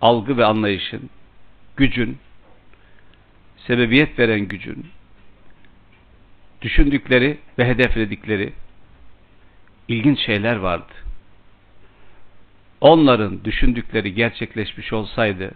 algı 0.00 0.36
ve 0.36 0.44
anlayışın, 0.44 1.10
gücün, 1.76 2.18
sebebiyet 3.66 4.18
veren 4.18 4.40
gücün, 4.40 4.86
düşündükleri 6.62 7.38
ve 7.58 7.66
hedefledikleri 7.68 8.52
ilginç 9.88 10.18
şeyler 10.20 10.56
vardı. 10.56 10.92
Onların 12.80 13.44
düşündükleri 13.44 14.14
gerçekleşmiş 14.14 14.92
olsaydı 14.92 15.54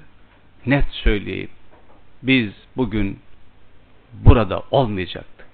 net 0.67 0.89
söyleyeyim 0.91 1.51
biz 2.23 2.53
bugün 2.77 3.19
burada 4.13 4.63
olmayacaktık. 4.71 5.47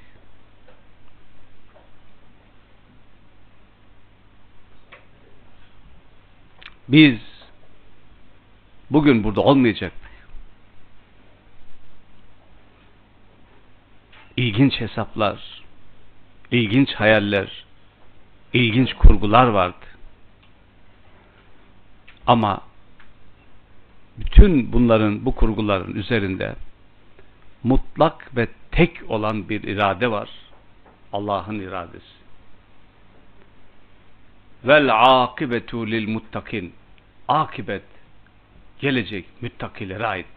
Biz 6.88 7.18
bugün 8.90 9.24
burada 9.24 9.40
olmayacaktık. 9.40 10.05
İlginç 14.36 14.80
hesaplar, 14.80 15.62
ilginç 16.50 16.94
hayaller, 16.94 17.64
ilginç 18.52 18.94
kurgular 18.94 19.46
vardı. 19.46 19.86
Ama 22.26 22.60
bütün 24.18 24.72
bunların, 24.72 25.24
bu 25.24 25.34
kurguların 25.34 25.94
üzerinde 25.94 26.56
mutlak 27.62 28.36
ve 28.36 28.48
tek 28.70 29.10
olan 29.10 29.48
bir 29.48 29.62
irade 29.62 30.10
var. 30.10 30.30
Allah'ın 31.12 31.60
iradesi. 31.60 32.16
Vel 34.64 34.88
akibetu 34.92 35.86
lil 35.86 36.08
muttakin. 36.08 36.72
Akibet 37.28 37.82
gelecek 38.78 39.24
müttakilere 39.40 40.06
aittir. 40.06 40.35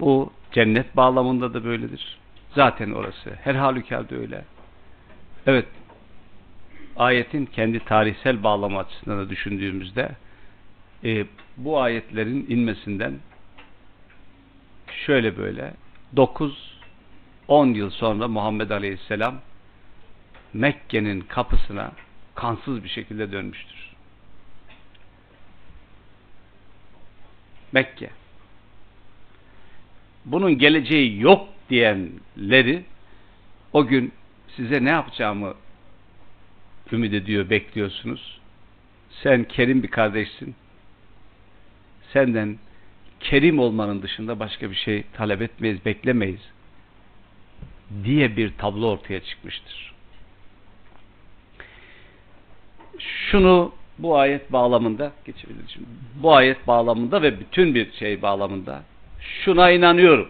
Bu 0.00 0.32
cennet 0.52 0.96
bağlamında 0.96 1.54
da 1.54 1.64
böyledir. 1.64 2.18
Zaten 2.54 2.90
orası. 2.90 3.30
Her 3.44 3.54
halükarda 3.54 4.14
öyle. 4.14 4.44
Evet. 5.46 5.66
Ayetin 6.96 7.46
kendi 7.46 7.84
tarihsel 7.84 8.42
bağlamı 8.42 8.78
açısından 8.78 9.18
da 9.18 9.30
düşündüğümüzde 9.30 10.10
e, 11.04 11.26
bu 11.56 11.80
ayetlerin 11.80 12.46
inmesinden 12.48 13.14
şöyle 15.06 15.36
böyle 15.36 15.74
9-10 16.16 17.74
yıl 17.74 17.90
sonra 17.90 18.28
Muhammed 18.28 18.70
Aleyhisselam 18.70 19.40
Mekke'nin 20.52 21.20
kapısına 21.20 21.92
kansız 22.34 22.84
bir 22.84 22.88
şekilde 22.88 23.32
dönmüştür. 23.32 23.90
Mekke. 27.72 28.10
Bunun 30.24 30.58
geleceği 30.58 31.20
yok 31.20 31.48
diyenleri 31.70 32.84
o 33.72 33.86
gün 33.86 34.12
size 34.56 34.84
ne 34.84 34.90
yapacağımı 34.90 35.54
ümit 36.92 37.14
ediyor, 37.14 37.50
bekliyorsunuz. 37.50 38.40
Sen 39.10 39.44
kerim 39.44 39.82
bir 39.82 39.88
kardeşsin. 39.88 40.54
Senden 42.12 42.58
kerim 43.20 43.58
olmanın 43.58 44.02
dışında 44.02 44.40
başka 44.40 44.70
bir 44.70 44.76
şey 44.76 45.04
talep 45.12 45.42
etmeyiz, 45.42 45.84
beklemeyiz 45.84 46.40
diye 48.04 48.36
bir 48.36 48.52
tablo 48.58 48.86
ortaya 48.86 49.20
çıkmıştır. 49.20 49.94
Şunu 52.98 53.72
bu 53.98 54.18
ayet 54.18 54.52
bağlamında 54.52 55.12
geçebiliriz 55.24 55.70
şimdi. 55.70 55.86
Bu 56.14 56.34
ayet 56.34 56.66
bağlamında 56.66 57.22
ve 57.22 57.40
bütün 57.40 57.74
bir 57.74 57.92
şey 57.92 58.22
bağlamında 58.22 58.82
şuna 59.20 59.70
inanıyorum. 59.70 60.28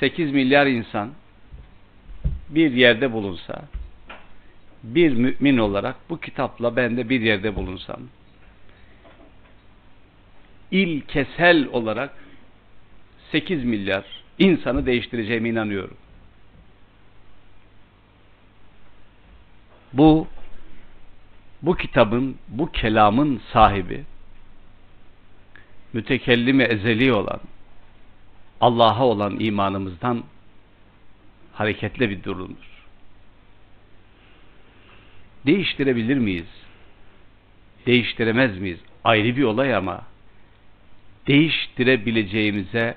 8 0.00 0.32
milyar 0.32 0.66
insan 0.66 1.10
bir 2.48 2.72
yerde 2.72 3.12
bulunsa, 3.12 3.64
bir 4.82 5.12
mümin 5.12 5.58
olarak 5.58 5.96
bu 6.10 6.20
kitapla 6.20 6.76
ben 6.76 6.96
de 6.96 7.08
bir 7.08 7.20
yerde 7.20 7.56
bulunsam, 7.56 8.00
ilkesel 10.70 11.66
olarak 11.66 12.14
8 13.32 13.64
milyar 13.64 14.04
insanı 14.38 14.86
değiştireceğime 14.86 15.48
inanıyorum. 15.48 15.96
Bu 19.92 20.26
bu 21.62 21.76
kitabın, 21.76 22.36
bu 22.48 22.72
kelamın 22.72 23.40
sahibi 23.52 24.04
mütekellimi 25.98 26.62
ezeli 26.62 27.12
olan 27.12 27.40
Allah'a 28.60 29.06
olan 29.06 29.40
imanımızdan 29.40 30.24
hareketle 31.52 32.10
bir 32.10 32.22
durumdur. 32.22 32.84
Değiştirebilir 35.46 36.16
miyiz? 36.16 36.46
Değiştiremez 37.86 38.58
miyiz? 38.58 38.78
Ayrı 39.04 39.36
bir 39.36 39.42
olay 39.42 39.74
ama 39.74 40.02
değiştirebileceğimize 41.26 42.96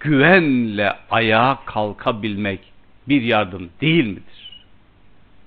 güvenle 0.00 0.96
ayağa 1.10 1.58
kalkabilmek 1.66 2.60
bir 3.08 3.22
yardım 3.22 3.70
değil 3.80 4.06
midir? 4.06 4.64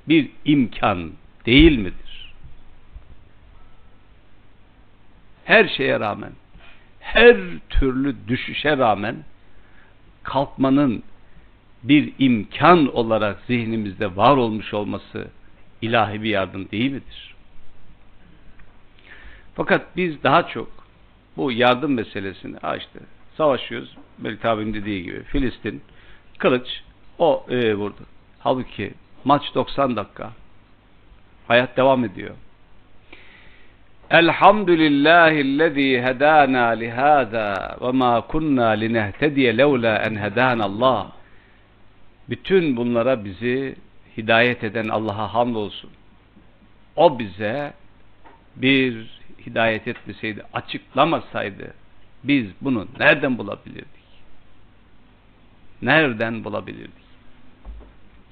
Bir 0.08 0.30
imkan 0.46 1.12
değil 1.46 1.78
midir? 1.78 2.34
Her 5.46 5.68
şeye 5.68 6.00
rağmen, 6.00 6.32
her 7.04 7.38
türlü 7.70 8.16
düşüşe 8.28 8.78
rağmen 8.78 9.16
kalkmanın 10.24 11.04
bir 11.84 12.14
imkan 12.20 12.96
olarak 12.96 13.40
zihnimizde 13.48 14.16
var 14.16 14.38
olmuş 14.38 14.74
olması 14.74 15.28
ilahi 15.82 16.24
bir 16.24 16.30
yardım 16.30 16.72
değil 16.72 16.92
midir? 16.92 17.36
Fakat 19.56 19.98
biz 19.98 20.24
daha 20.24 20.48
çok 20.48 20.70
bu 21.38 21.52
yardım 21.52 21.94
meselesini 21.94 22.58
ha 22.58 22.78
işte 22.78 23.00
savaşıyoruz. 23.38 23.98
Melik 24.18 24.46
abinin 24.46 24.74
dediği 24.74 25.04
gibi 25.04 25.24
Filistin 25.24 25.82
kılıç 26.38 26.84
o 27.20 27.46
e, 27.50 27.76
vurdu. 27.76 28.02
Halbuki 28.40 28.94
maç 29.24 29.44
90 29.56 29.96
dakika. 29.96 30.32
Hayat 31.48 31.78
devam 31.78 32.06
ediyor. 32.06 32.36
Elhamdülillahillezî 34.14 36.02
hedâna 36.02 36.68
lihâzâ 36.68 37.77
ve 37.81 37.91
mâ 37.91 38.22
kunnâ 38.22 38.69
linehtediye 38.69 39.57
levlâ 39.57 39.98
en 39.98 40.15
hedânallâh. 40.15 41.07
Bütün 42.30 42.77
bunlara 42.77 43.26
bizi 43.26 43.76
hidayet 44.18 44.64
eden 44.64 44.88
Allah'a 44.88 45.34
hamdolsun. 45.34 45.90
O 46.95 47.19
bize 47.19 47.73
bir 48.56 49.19
hidayet 49.45 49.88
etmeseydi, 49.88 50.44
açıklamasaydı 50.53 51.73
biz 52.23 52.48
bunu 52.61 52.88
nereden 52.99 53.38
bulabilirdik? 53.38 54.03
Nereden 55.81 56.44
bulabilirdik? 56.44 57.03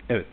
Evet. 0.09 0.27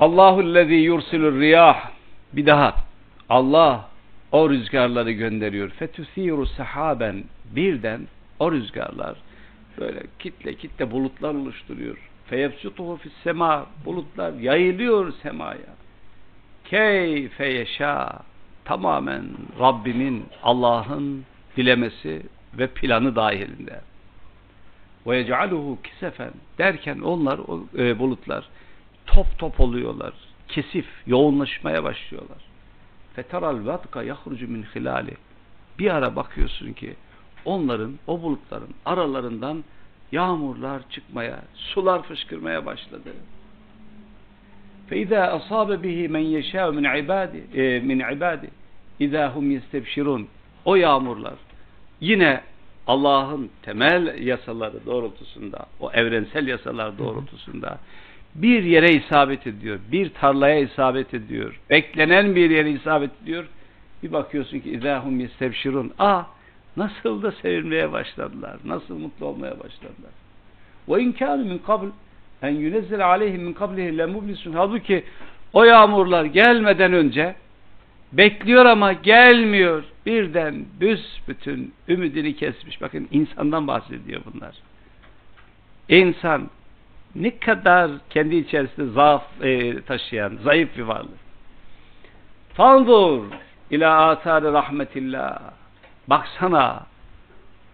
Allahu'llezî 0.00 0.74
yursilur 0.74 1.40
riyah. 1.40 1.90
Bir 2.32 2.46
daha. 2.46 2.86
Allah 3.28 3.88
o 4.32 4.50
rüzgarları 4.50 5.12
gönderiyor. 5.12 5.70
Fetüsiru 5.70 6.46
sahaben. 6.46 7.24
Birden 7.56 8.00
o 8.38 8.52
rüzgarlar 8.52 9.16
böyle 9.78 10.02
kitle 10.18 10.54
kitle 10.54 10.90
bulutlar 10.90 11.34
oluşturuyor. 11.34 11.96
Feyefsutuhu 12.26 12.96
fis 12.96 13.12
sema. 13.24 13.66
Bulutlar 13.84 14.32
yayılıyor 14.32 15.12
semaya. 15.22 15.76
Keyfe 16.64 17.46
yeşâ. 17.46 18.22
Tamamen 18.64 19.24
Rabbimin, 19.60 20.24
Allah'ın 20.42 21.24
dilemesi 21.56 22.22
ve 22.58 22.66
planı 22.66 23.16
dahilinde. 23.16 23.80
Ve 25.06 25.18
yec'aluhu 25.18 25.78
kisefen 25.82 26.30
derken 26.58 27.00
onlar 27.00 27.38
o 27.38 27.64
e, 27.78 27.98
bulutlar 27.98 28.48
top 29.06 29.38
top 29.38 29.60
oluyorlar. 29.60 30.12
Kesif, 30.48 30.86
yoğunlaşmaya 31.06 31.84
başlıyorlar 31.84 32.38
Fetaral 33.15 33.65
vadka 33.65 34.03
yahrucu 34.03 34.47
min 34.47 34.63
hilali. 34.63 35.17
Bir 35.79 35.95
ara 35.95 36.15
bakıyorsun 36.15 36.73
ki 36.73 36.95
onların, 37.45 37.93
o 38.07 38.21
bulutların 38.21 38.69
aralarından 38.85 39.63
yağmurlar 40.11 40.89
çıkmaya, 40.89 41.39
sular 41.55 42.03
fışkırmaya 42.03 42.65
başladı. 42.65 43.09
فَاِذَا 44.89 45.21
أَصَابَ 45.37 45.69
بِهِ 45.83 45.97
مَنْ 46.15 46.25
يَشَاءُ 46.37 46.67
مِنْ 46.77 46.85
عِبَادِ 46.95 47.31
min 47.89 47.99
ibadi 47.99 48.49
اِذَا 48.99 49.23
هُمْ 49.35 49.45
يَسْتَبْشِرُونَ 49.57 50.25
O 50.65 50.75
yağmurlar 50.75 51.33
yine 52.01 52.41
Allah'ın 52.87 53.49
temel 53.61 54.21
yasaları 54.21 54.85
doğrultusunda, 54.85 55.65
o 55.79 55.91
evrensel 55.91 56.47
yasalar 56.47 56.97
doğrultusunda 56.97 57.79
bir 58.42 58.62
yere 58.62 58.92
isabet 58.92 59.46
ediyor, 59.46 59.78
bir 59.92 60.10
tarlaya 60.10 60.58
isabet 60.58 61.14
ediyor, 61.14 61.60
beklenen 61.70 62.36
bir 62.36 62.50
yere 62.50 62.70
isabet 62.70 63.10
ediyor. 63.22 63.44
Bir 64.02 64.12
bakıyorsun 64.12 64.60
ki 64.60 64.70
izahum 64.70 65.20
yestebşirun. 65.20 65.92
Aa 65.98 66.22
nasıl 66.76 67.22
da 67.22 67.32
sevinmeye 67.32 67.92
başladılar, 67.92 68.56
nasıl 68.64 68.98
mutlu 68.98 69.26
olmaya 69.26 69.52
başladılar. 69.52 70.10
Ve 70.88 71.02
inkânu 71.02 71.44
min 71.44 71.58
kabl 71.58 71.86
en 72.42 72.54
yunezzel 72.54 73.06
aleyhim 73.06 73.42
min 73.42 73.52
kablihi 73.52 73.98
lemublisun. 73.98 74.52
Halbuki 74.52 75.04
o 75.52 75.64
yağmurlar 75.64 76.24
gelmeden 76.24 76.92
önce 76.92 77.34
bekliyor 78.12 78.66
ama 78.66 78.92
gelmiyor. 78.92 79.84
Birden 80.06 80.64
büsbütün 80.80 81.72
ümidini 81.88 82.36
kesmiş. 82.36 82.80
Bakın 82.80 83.08
insandan 83.10 83.66
bahsediyor 83.66 84.22
bunlar. 84.32 84.54
İnsan 85.88 86.50
ne 87.20 87.38
kadar 87.38 87.90
kendi 88.10 88.36
içerisinde 88.36 88.92
zaaf 88.92 89.42
e, 89.42 89.80
taşıyan, 89.82 90.38
zayıf 90.44 90.76
bir 90.76 90.82
varlık. 90.82 91.18
Fanzur 92.54 93.24
ila 93.70 94.08
atari 94.08 94.52
rahmetillah. 94.52 95.38
Baksana, 96.08 96.86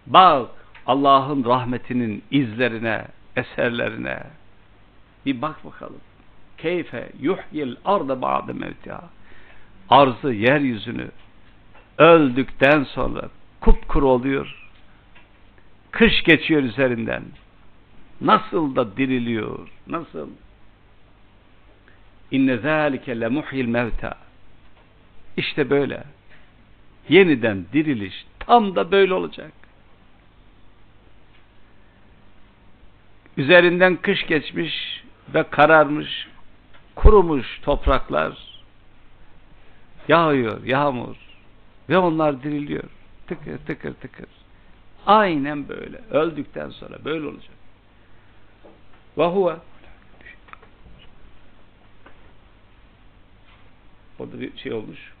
bak 0.07 0.49
Allah'ın 0.87 1.45
rahmetinin 1.45 2.23
izlerine, 2.31 3.05
eserlerine. 3.35 4.23
Bir 5.25 5.41
bak 5.41 5.65
bakalım. 5.65 6.01
Keyfe 6.57 7.09
yuhyil 7.21 7.75
arda 7.85 8.21
ba'de 8.21 8.53
mevtiha. 8.53 9.03
Arzı, 9.89 10.33
yeryüzünü 10.33 11.07
öldükten 11.97 12.83
sonra 12.83 13.29
kupkuru 13.61 14.09
oluyor. 14.09 14.55
Kış 15.91 16.23
geçiyor 16.23 16.63
üzerinden. 16.63 17.23
Nasıl 18.21 18.75
da 18.75 18.97
diriliyor. 18.97 19.69
Nasıl? 19.87 20.29
İnne 22.31 22.57
zâlike 22.57 23.19
lemuhyil 23.19 23.65
mevta. 23.65 24.17
İşte 25.37 25.69
böyle. 25.69 26.03
Yeniden 27.09 27.65
diriliş 27.73 28.25
tam 28.39 28.75
da 28.75 28.91
böyle 28.91 29.13
olacak. 29.13 29.51
Üzerinden 33.37 33.95
kış 33.95 34.25
geçmiş 34.25 35.03
ve 35.33 35.43
kararmış, 35.43 36.27
kurumuş 36.95 37.59
topraklar 37.61 38.37
yağıyor, 40.07 40.63
yağmur 40.63 41.15
ve 41.89 41.97
onlar 41.97 42.43
diriliyor. 42.43 42.89
Tıkır 43.27 43.57
tıkır 43.57 43.93
tıkır. 43.93 44.27
Aynen 45.05 45.67
böyle. 45.67 45.97
Öldükten 46.11 46.69
sonra 46.69 47.05
böyle 47.05 47.27
olacak. 47.27 47.62
Ve 49.17 49.25
huve 49.25 49.55
Orada 54.19 54.39
bir 54.39 54.57
şey 54.57 54.73
olmuş. 54.73 55.13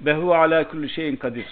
Ve 0.00 0.14
huve 0.16 0.36
ala 0.36 0.68
kulli 0.68 0.88
şeyin 0.90 1.16
kadir. 1.16 1.46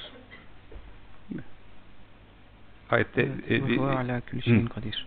Ayette 2.91 3.23
e, 3.23 3.51
bir- 3.51 3.69
Ve 3.69 3.77
huve 3.77 3.97
ala 3.97 4.21
kulli 4.21 4.43
şeyin 4.43 4.67
kadir. 4.67 5.07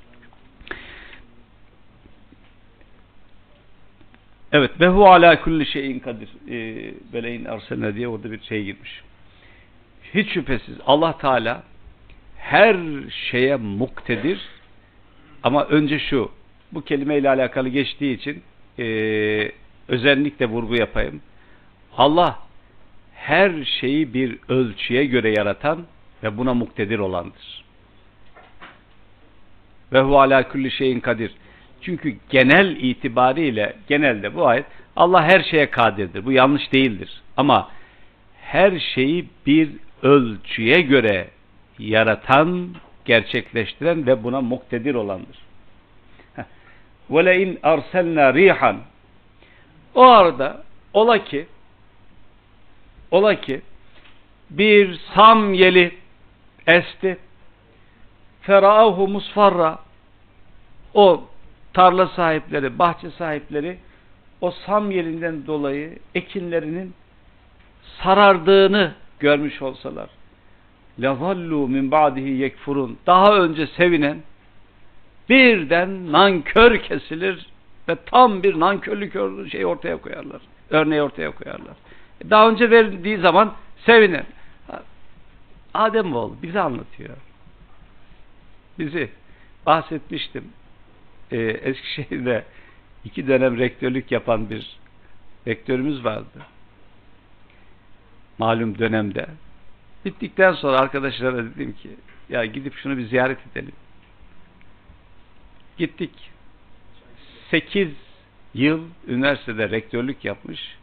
Evet 4.52 4.72
ve 4.80 4.88
hu 4.88 5.08
ala 5.08 5.42
kulli 5.42 5.66
şeyin 5.66 6.00
kadir. 6.00 6.30
Ee, 6.50 6.94
Veleyin 7.14 7.46
arselne 7.46 7.96
diye 7.96 8.08
orada 8.08 8.32
bir 8.32 8.42
şey 8.44 8.64
girmiş. 8.64 9.02
Hiç 10.14 10.34
şüphesiz 10.34 10.76
Allah 10.86 11.18
Teala 11.18 11.64
her 12.38 12.78
şeye 13.32 13.56
muktedir 13.56 14.42
ama 15.44 15.66
önce 15.66 16.00
şu 16.00 16.32
bu 16.72 16.82
kelimeyle 16.82 17.30
alakalı 17.30 17.70
geçtiği 17.70 18.18
için 18.18 18.44
ee, 18.80 19.52
özellikle 19.88 20.46
vurgu 20.46 20.76
yapayım. 20.76 21.22
Allah 21.98 22.40
her 23.14 23.64
şeyi 23.80 24.14
bir 24.14 24.38
ölçüye 24.50 25.06
göre 25.06 25.34
yaratan 25.38 25.86
ve 26.24 26.38
buna 26.38 26.54
muktedir 26.54 27.00
olandır. 27.00 27.64
Ve 29.94 30.02
hu 30.02 30.20
ala 30.20 30.48
kulli 30.50 30.72
şeyin 30.72 31.00
kadir. 31.00 31.32
Çünkü 31.82 32.18
genel 32.30 32.76
itibariyle 32.76 33.76
genelde 33.88 34.36
bu 34.36 34.48
ayet 34.48 34.66
Allah 34.96 35.24
her 35.24 35.44
şeye 35.44 35.70
kadirdir. 35.70 36.26
Bu 36.26 36.32
yanlış 36.32 36.74
değildir. 36.74 37.22
Ama 37.38 37.72
her 38.42 38.80
şeyi 38.80 39.26
bir 39.46 39.70
ölçüye 40.04 40.82
göre 40.82 41.28
yaratan, 41.80 42.76
gerçekleştiren 43.08 44.08
ve 44.08 44.24
buna 44.24 44.42
muktedir 44.42 44.96
olandır. 44.96 45.38
Ve 47.10 47.26
le'in 47.26 47.60
arselna 47.64 48.34
rihan 48.34 48.78
o 49.96 50.02
arada 50.02 50.64
ola 50.94 51.24
ki 51.24 51.48
ola 53.12 53.42
ki 53.42 53.62
bir 54.50 55.00
sam 55.16 55.54
yeli 55.54 55.98
esti 56.68 57.18
ferahu 58.42 59.08
musfarra 59.08 59.80
o 60.94 61.24
tarla 61.74 62.08
sahipleri, 62.08 62.80
bahçe 62.80 63.12
sahipleri 63.12 63.78
o 64.42 64.52
sam 64.52 64.92
yelinden 64.92 65.48
dolayı 65.48 66.00
ekinlerinin 66.16 66.94
sarardığını 68.04 68.94
görmüş 69.20 69.62
olsalar 69.62 70.17
لَظَلُّوا 71.01 71.69
min 71.69 71.91
ba'dihi 71.91 72.29
yekfurun 72.29 72.99
daha 73.07 73.37
önce 73.37 73.67
sevinen 73.67 74.19
birden 75.29 76.13
nankör 76.13 76.79
kesilir 76.79 77.47
ve 77.89 77.97
tam 78.07 78.43
bir 78.43 78.61
nankörlük 78.61 79.13
şey 79.51 79.67
ortaya 79.67 79.97
koyarlar. 79.97 80.41
Örneği 80.71 81.03
ortaya 81.03 81.31
koyarlar. 81.31 81.75
Daha 82.31 82.49
önce 82.49 82.71
verdiği 82.71 83.19
zaman 83.19 83.55
sevinen. 83.87 84.25
Adem 85.75 86.17
oğlu 86.17 86.37
bize 86.43 86.61
anlatıyor. 86.61 87.17
Bizi 88.79 89.11
bahsetmiştim. 89.67 90.45
Ee, 91.31 91.39
Eskişehir'de 91.39 92.45
iki 93.05 93.27
dönem 93.27 93.59
rektörlük 93.59 94.13
yapan 94.13 94.51
bir 94.51 94.79
rektörümüz 95.47 96.05
vardı. 96.05 96.39
Malum 98.39 98.79
dönemde. 98.79 99.27
Bittikten 100.08 100.54
sonra 100.54 100.80
arkadaşlara 100.80 101.46
dedim 101.46 101.74
ki 101.74 101.90
ya 102.30 102.46
gidip 102.46 102.76
şunu 102.76 102.98
bir 102.98 103.06
ziyaret 103.06 103.38
edelim. 103.52 103.72
Gittik. 105.78 106.12
8 107.52 107.90
yıl 108.54 108.84
üniversitede 109.08 109.70
rektörlük 109.70 110.26
yapmış. 110.26 110.78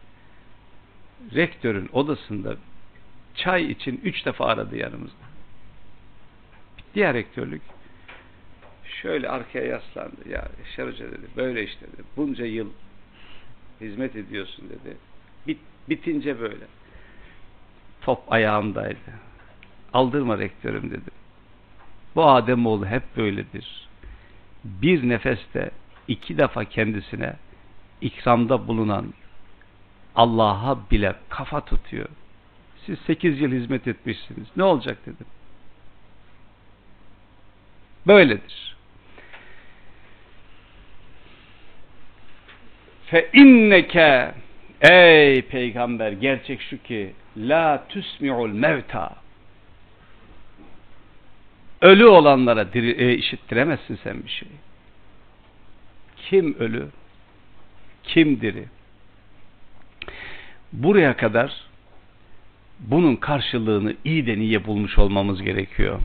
Rektörün 1.34 1.88
odasında 1.92 2.56
çay 3.34 3.70
için 3.70 4.00
3 4.04 4.26
defa 4.26 4.46
aradı 4.46 4.76
yanımızda. 4.76 5.24
Ya 6.94 7.14
rektörlük. 7.14 7.62
Şöyle 9.02 9.28
arkaya 9.28 9.66
yaslandı. 9.66 10.28
Ya 10.28 10.48
Yaşar 10.64 10.88
Hoca 10.88 11.12
dedi. 11.12 11.26
Böyle 11.36 11.64
işte 11.64 11.86
dedi. 11.92 12.02
Bunca 12.16 12.44
yıl 12.44 12.70
hizmet 13.80 14.16
ediyorsun 14.16 14.68
dedi. 14.68 14.96
Bit, 15.46 15.58
bitince 15.88 16.40
böyle. 16.40 16.64
Top 18.04 18.32
ayağımdaydı. 18.32 18.98
Aldırma 19.92 20.38
rektörüm 20.38 20.90
dedi. 20.90 21.10
Bu 22.14 22.24
Ademoğlu 22.30 22.86
hep 22.86 23.02
böyledir. 23.16 23.88
Bir 24.64 25.08
nefeste 25.08 25.70
iki 26.08 26.38
defa 26.38 26.64
kendisine 26.64 27.34
ikramda 28.00 28.68
bulunan 28.68 29.14
Allah'a 30.16 30.90
bile 30.90 31.14
kafa 31.28 31.64
tutuyor. 31.64 32.08
Siz 32.86 32.98
sekiz 32.98 33.40
yıl 33.40 33.52
hizmet 33.52 33.88
etmişsiniz. 33.88 34.46
Ne 34.56 34.62
olacak 34.62 34.98
dedim. 35.06 35.26
Böyledir. 38.06 38.76
Fe 43.06 43.30
inneke 43.32 44.34
ey 44.80 45.42
peygamber 45.42 46.12
gerçek 46.12 46.60
şu 46.60 46.82
ki 46.82 47.14
la 47.36 47.86
tusmi'ul 47.88 48.52
mevta 48.52 49.24
ölü 51.84 52.06
olanlara 52.06 52.72
diri, 52.72 52.90
e, 52.90 53.14
işittiremezsin 53.14 53.98
sen 54.04 54.22
bir 54.22 54.28
şey. 54.28 54.48
Kim 56.16 56.54
ölü? 56.58 56.88
Kim 58.02 58.40
diri? 58.40 58.64
Buraya 60.72 61.16
kadar 61.16 61.52
bunun 62.80 63.16
karşılığını 63.16 63.94
iyiden 64.04 64.40
iyiye 64.40 64.66
bulmuş 64.66 64.98
olmamız 64.98 65.42
gerekiyor. 65.42 66.00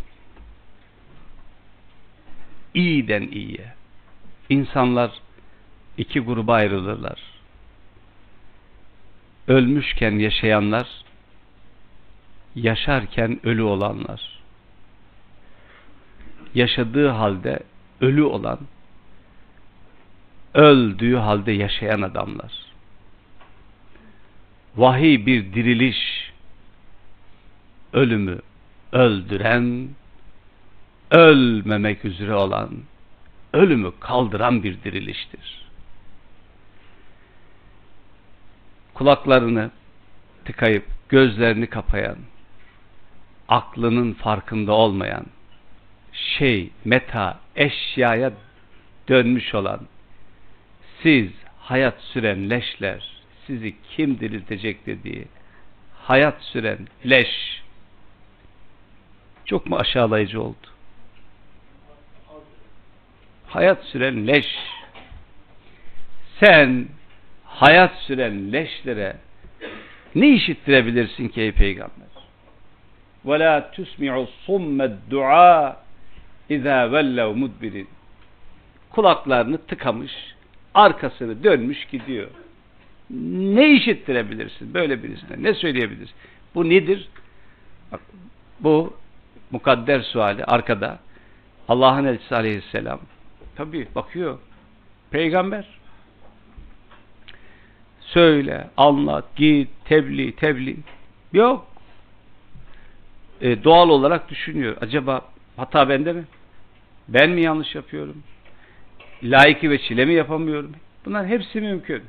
İyiden 2.73 3.21
iyiye. 3.31 3.73
İnsanlar 4.49 5.11
iki 5.97 6.19
gruba 6.19 6.53
ayrılırlar. 6.53 7.19
Ölmüşken 9.47 10.11
yaşayanlar, 10.11 10.87
yaşarken 12.61 13.39
ölü 13.43 13.61
olanlar. 13.61 14.39
Yaşadığı 16.55 17.07
halde 17.07 17.59
ölü 18.01 18.23
olan, 18.23 18.59
öldüğü 20.53 21.15
halde 21.15 21.51
yaşayan 21.51 22.01
adamlar. 22.01 22.53
Vahiy 24.75 25.25
bir 25.25 25.53
diriliş, 25.53 26.31
ölümü 27.93 28.39
öldüren, 28.91 29.89
ölmemek 31.11 32.05
üzere 32.05 32.33
olan, 32.33 32.69
ölümü 33.53 33.91
kaldıran 33.99 34.63
bir 34.63 34.83
diriliştir. 34.83 35.65
Kulaklarını 38.93 39.71
tıkayıp 40.45 40.85
gözlerini 41.09 41.67
kapayan, 41.67 42.17
aklının 43.49 44.13
farkında 44.13 44.73
olmayan, 44.73 45.25
şey, 46.11 46.69
meta, 46.85 47.39
eşyaya 47.55 48.31
dönmüş 49.07 49.55
olan, 49.55 49.79
siz 51.03 51.31
hayat 51.57 52.01
süren 52.01 52.49
leşler, 52.49 53.03
sizi 53.47 53.75
kim 53.91 54.19
diriltecek 54.19 54.85
dediği, 54.85 55.27
hayat 55.93 56.41
süren 56.41 56.87
leş, 57.05 57.61
çok 59.45 59.69
mu 59.69 59.75
aşağılayıcı 59.75 60.41
oldu? 60.41 60.67
Hayat 63.47 63.83
süren 63.83 64.27
leş. 64.27 64.45
Sen 66.39 66.87
hayat 67.43 67.95
süren 67.95 68.53
leşlere 68.53 69.17
ne 70.15 70.29
işittirebilirsin 70.29 71.27
ki 71.27 71.41
ey 71.41 71.51
peygamber? 71.51 72.08
ve 73.25 73.39
la 73.39 73.71
tusmi'u 73.71 74.27
summed 74.45 74.91
du'a 75.09 75.77
izâ 76.49 76.91
vellev 76.91 77.35
mudbirin. 77.35 77.87
Kulaklarını 78.89 79.57
tıkamış, 79.57 80.11
arkasını 80.73 81.43
dönmüş 81.43 81.85
gidiyor. 81.85 82.27
Ne 83.09 83.69
işittirebilirsin 83.69 84.73
böyle 84.73 85.03
birisine? 85.03 85.43
Ne 85.43 85.53
söyleyebilirsin? 85.53 86.15
Bu 86.55 86.69
nedir? 86.69 87.09
Bak, 87.91 88.01
bu 88.59 88.93
mukadder 89.51 90.01
suali 90.01 90.45
arkada. 90.45 90.99
Allah'ın 91.67 92.05
elçisi 92.05 92.35
aleyhisselam. 92.35 92.99
Tabi 93.55 93.87
bakıyor. 93.95 94.39
Peygamber. 95.11 95.67
Söyle, 98.01 98.69
anlat, 98.77 99.25
git, 99.35 99.69
tebliğ, 99.85 100.35
tebliğ. 100.35 100.77
Yok 101.33 101.68
E, 103.40 103.64
doğal 103.64 103.88
olarak 103.88 104.30
düşünüyor. 104.30 104.76
Acaba 104.80 105.20
hata 105.56 105.88
bende 105.88 106.12
mi? 106.12 106.24
Ben 107.08 107.30
mi 107.30 107.40
yanlış 107.40 107.74
yapıyorum? 107.74 108.22
Layıkı 109.22 109.70
ve 109.70 109.78
çile 109.78 110.04
mi 110.04 110.14
yapamıyorum? 110.14 110.72
Bunlar 111.06 111.26
hepsi 111.26 111.60
mümkün. 111.60 112.02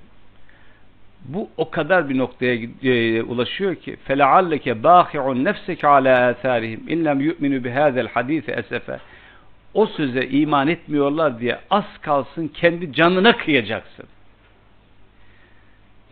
Bu 1.25 1.49
o 1.57 1.69
kadar 1.69 2.09
bir 2.09 2.17
noktaya 2.17 2.55
e, 2.83 3.23
ulaşıyor 3.23 3.75
ki 3.75 3.97
فَلَعَلَّكَ 4.07 4.81
بَاخِعُ 4.81 5.43
نَفْسَكَ 5.49 5.81
عَلَى 5.81 6.33
آثَارِهِمْ 6.33 6.79
اِنْ 6.87 7.03
لَمْ 7.07 7.19
يُؤْمِنُوا 7.29 7.61
بِهَذَا 7.65 8.07
الْحَد۪يثِ 8.07 8.61
اَسَفَ 8.61 8.99
O 9.73 9.85
söze 9.85 10.27
iman 10.27 10.67
etmiyorlar 10.67 11.39
diye 11.39 11.59
az 11.69 11.85
kalsın 12.01 12.47
kendi 12.47 12.93
canına 12.93 13.37
kıyacaksın. 13.37 14.05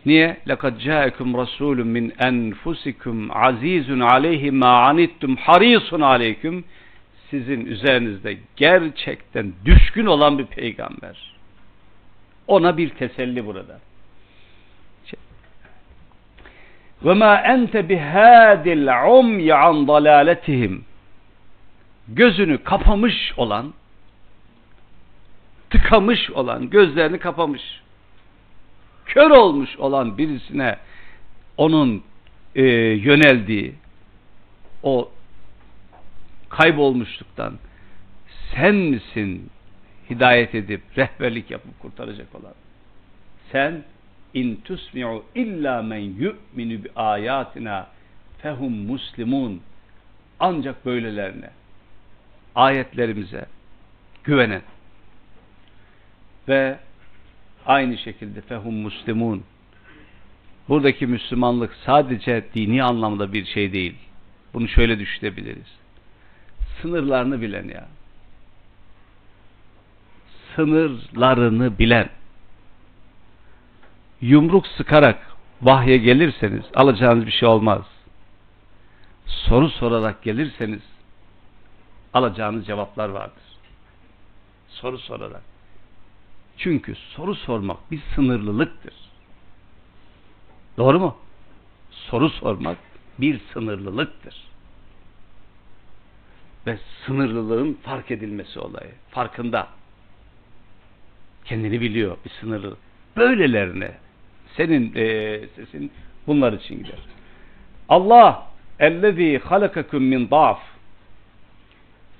Niye? 0.06 0.36
لَقَدْ 0.46 0.78
جَاءَكُمْ 0.78 1.28
رَسُولٌ 1.42 1.78
مِنْ 1.96 2.06
أَنْفُسِكُمْ 2.28 3.16
عَز۪يزٌ 3.32 3.88
عَلَيْهِ 4.12 4.42
مَا 4.62 4.72
عَنِتْتُمْ 4.86 5.32
حَر۪يصٌ 5.36 5.88
عَلَيْكُمْ 6.12 6.62
Sizin 7.30 7.66
üzerinizde 7.66 8.36
gerçekten 8.56 9.52
düşkün 9.64 10.06
olan 10.06 10.38
bir 10.38 10.46
peygamber. 10.46 11.34
Ona 12.46 12.76
bir 12.76 12.88
teselli 12.88 13.46
burada. 13.46 13.78
وَمَا 17.04 17.32
أَنْتَ 17.54 17.74
بِهَادِ 17.90 18.64
الْعُمْيَ 18.66 19.48
عَنْ 19.52 19.86
ضَلَالَتِهِمْ 19.86 20.80
Gözünü 22.08 22.64
kapamış 22.64 23.32
olan, 23.36 23.74
tıkamış 25.70 26.30
olan, 26.30 26.70
gözlerini 26.70 27.18
kapamış, 27.18 27.62
kör 29.09 29.29
olmuş 29.29 29.77
olan 29.77 30.17
birisine 30.17 30.77
onun 31.57 32.03
e, 32.55 32.63
yöneldiği 32.63 33.75
o 34.83 35.11
kaybolmuşluktan 36.49 37.53
sen 38.51 38.75
misin 38.75 39.49
hidayet 40.09 40.55
edip 40.55 40.81
rehberlik 40.97 41.51
yapıp 41.51 41.79
kurtaracak 41.79 42.35
olan? 42.35 42.53
Sen 43.51 43.83
in 44.33 44.55
tusmi'u 44.55 45.23
illa 45.35 45.81
men 45.81 45.97
yu'minu 45.97 46.83
bi 46.83 46.89
ayatina 46.95 47.87
fehum 48.41 48.73
muslimun 48.73 49.61
ancak 50.39 50.85
böylelerine 50.85 51.49
ayetlerimize 52.55 53.45
güvenen 54.23 54.61
ve 56.47 56.79
aynı 57.69 57.97
şekilde 57.97 58.41
fehum 58.41 58.75
muslimun 58.75 59.43
buradaki 60.69 61.07
Müslümanlık 61.07 61.75
sadece 61.85 62.45
dini 62.53 62.83
anlamda 62.83 63.33
bir 63.33 63.45
şey 63.45 63.73
değil. 63.73 63.95
Bunu 64.53 64.67
şöyle 64.67 64.99
düşünebiliriz. 64.99 65.67
Sınırlarını 66.81 67.41
bilen 67.41 67.67
ya. 67.67 67.87
Sınırlarını 70.55 71.79
bilen. 71.79 72.09
Yumruk 74.21 74.67
sıkarak 74.67 75.27
vahye 75.61 75.97
gelirseniz 75.97 76.63
alacağınız 76.75 77.25
bir 77.25 77.31
şey 77.31 77.49
olmaz. 77.49 77.81
Soru 79.25 79.69
sorarak 79.69 80.23
gelirseniz 80.23 80.81
alacağınız 82.13 82.65
cevaplar 82.65 83.09
vardır. 83.09 83.43
Soru 84.69 84.97
sorarak. 84.97 85.48
Çünkü 86.59 86.95
soru 86.95 87.35
sormak 87.35 87.91
bir 87.91 87.99
sınırlılıktır. 88.15 88.93
Doğru 90.77 90.99
mu? 90.99 91.15
Soru 91.91 92.29
sormak 92.29 92.77
bir 93.19 93.39
sınırlılıktır. 93.53 94.35
Ve 96.67 96.77
sınırlılığın 97.05 97.73
fark 97.73 98.11
edilmesi 98.11 98.59
olayı. 98.59 98.91
Farkında. 99.09 99.67
Kendini 101.45 101.81
biliyor 101.81 102.17
bir 102.25 102.29
sınırlı. 102.29 102.77
Böylelerine 103.17 103.91
senin 104.57 104.95
e, 104.95 105.39
sesin 105.55 105.91
bunlar 106.27 106.53
için 106.53 106.77
gider. 106.77 106.99
Allah 107.89 108.47
ellezî 108.79 109.37
halakakum 109.37 110.03
min 110.03 110.29
da'f 110.31 110.59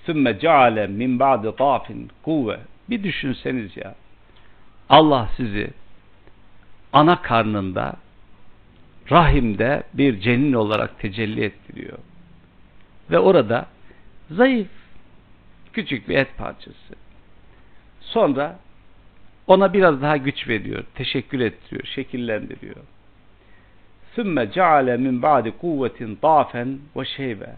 sümme 0.06 0.40
ceale 0.40 0.88
min 0.88 1.20
ba'di 1.20 1.58
da'fin 1.60 2.12
kuvve 2.24 2.60
bir 2.90 3.04
düşünseniz 3.04 3.78
ya 3.78 3.96
Allah 4.90 5.30
sizi 5.38 5.70
ana 6.94 7.22
karnında 7.22 7.96
rahimde 9.12 9.84
bir 9.94 10.20
cenin 10.20 10.54
olarak 10.54 11.00
tecelli 11.00 11.44
ettiriyor. 11.44 11.98
Ve 13.12 13.20
orada 13.20 13.66
zayıf 14.32 14.68
küçük 15.74 16.10
bir 16.10 16.18
et 16.18 16.38
parçası. 16.38 16.96
Sonra 18.02 18.60
ona 19.48 19.74
biraz 19.74 20.02
daha 20.02 20.18
güç 20.18 20.48
veriyor, 20.48 20.84
teşekkür 20.96 21.40
ettiriyor, 21.40 21.84
şekillendiriyor. 21.86 22.76
Sümme 24.16 24.52
ceale 24.52 24.98
min 24.98 25.22
ba'di 25.22 25.52
kuvvetin 25.52 26.20
dafen 26.22 26.80
ve 26.96 27.06
şeybe. 27.06 27.56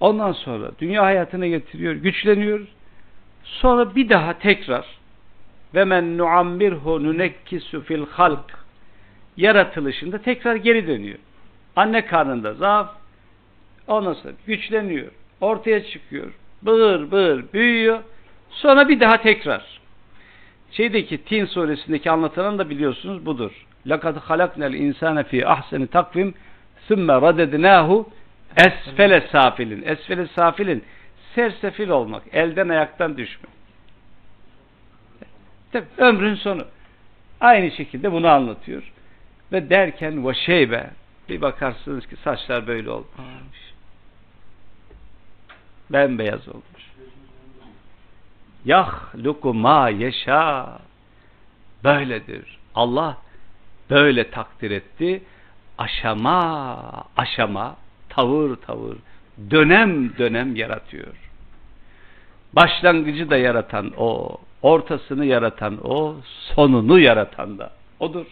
Ondan 0.00 0.32
sonra 0.32 0.70
dünya 0.78 1.04
hayatına 1.04 1.46
getiriyor, 1.46 1.94
güçleniyor. 1.94 2.66
Sonra 3.44 3.94
bir 3.94 4.08
daha 4.08 4.38
tekrar 4.38 4.99
ve 5.74 5.84
men 5.84 6.18
nuammirhu 6.18 7.04
nunekkisu 7.04 7.80
fil 7.80 8.06
halk 8.06 8.58
yaratılışında 9.36 10.18
tekrar 10.18 10.56
geri 10.56 10.86
dönüyor. 10.86 11.18
Anne 11.76 12.06
karnında 12.06 12.54
zaaf 12.54 12.94
ondan 13.88 14.12
sonra 14.12 14.32
güçleniyor. 14.46 15.08
Ortaya 15.40 15.84
çıkıyor. 15.86 16.32
Bığır 16.62 17.10
bığır 17.10 17.52
büyüyor. 17.52 18.00
Sonra 18.50 18.88
bir 18.88 19.00
daha 19.00 19.22
tekrar. 19.22 19.80
Şeydeki 20.70 21.24
Tin 21.24 21.46
suresindeki 21.46 22.10
anlatılan 22.10 22.58
da 22.58 22.70
biliyorsunuz 22.70 23.26
budur. 23.26 23.66
Lakad 23.86 24.16
halaknel 24.16 24.74
insane 24.74 25.24
fi 25.24 25.46
ahseni 25.46 25.86
takvim 25.86 26.34
sümme 26.88 27.12
radednahu 27.12 28.10
esfele 28.56 29.20
safilin. 29.32 29.82
Esfele 29.82 30.26
safilin 30.26 30.84
sersefil 31.34 31.88
olmak, 31.88 32.22
elden 32.32 32.68
ayaktan 32.68 33.16
düşmek. 33.16 33.59
Tabii, 35.72 35.86
ömrün 35.98 36.34
sonu. 36.34 36.64
Aynı 37.40 37.70
şekilde 37.70 38.12
bunu 38.12 38.28
anlatıyor. 38.28 38.92
Ve 39.52 39.70
derken 39.70 40.28
ve 40.28 40.34
şeybe 40.34 40.90
bir 41.28 41.40
bakarsınız 41.40 42.06
ki 42.06 42.16
saçlar 42.24 42.66
böyle 42.66 42.90
olmuş. 42.90 43.58
Bembeyaz 45.90 46.48
olmuş. 46.48 46.90
Yahluku 48.64 49.54
ma 49.54 49.88
yeşâ 49.88 50.78
böyledir. 51.84 52.58
Allah 52.74 53.16
böyle 53.90 54.30
takdir 54.30 54.70
etti. 54.70 55.22
Aşama 55.78 57.04
aşama 57.16 57.76
tavır 58.08 58.56
tavır 58.56 58.96
dönem 59.50 60.18
dönem 60.18 60.56
yaratıyor. 60.56 61.14
Başlangıcı 62.52 63.30
da 63.30 63.36
yaratan 63.36 63.92
o, 63.96 64.36
ortasını 64.62 65.24
yaratan 65.24 65.78
o, 65.86 66.16
sonunu 66.54 66.98
yaratan 66.98 67.58
da 67.58 67.72
odur. 68.00 68.26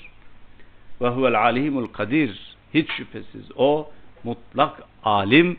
Ve 1.01 1.09
huvel 1.09 1.41
alimul 1.41 1.87
kadir. 1.87 2.57
Hiç 2.75 2.91
şüphesiz 2.93 3.45
o 3.57 3.91
mutlak 4.25 4.83
alim 5.05 5.59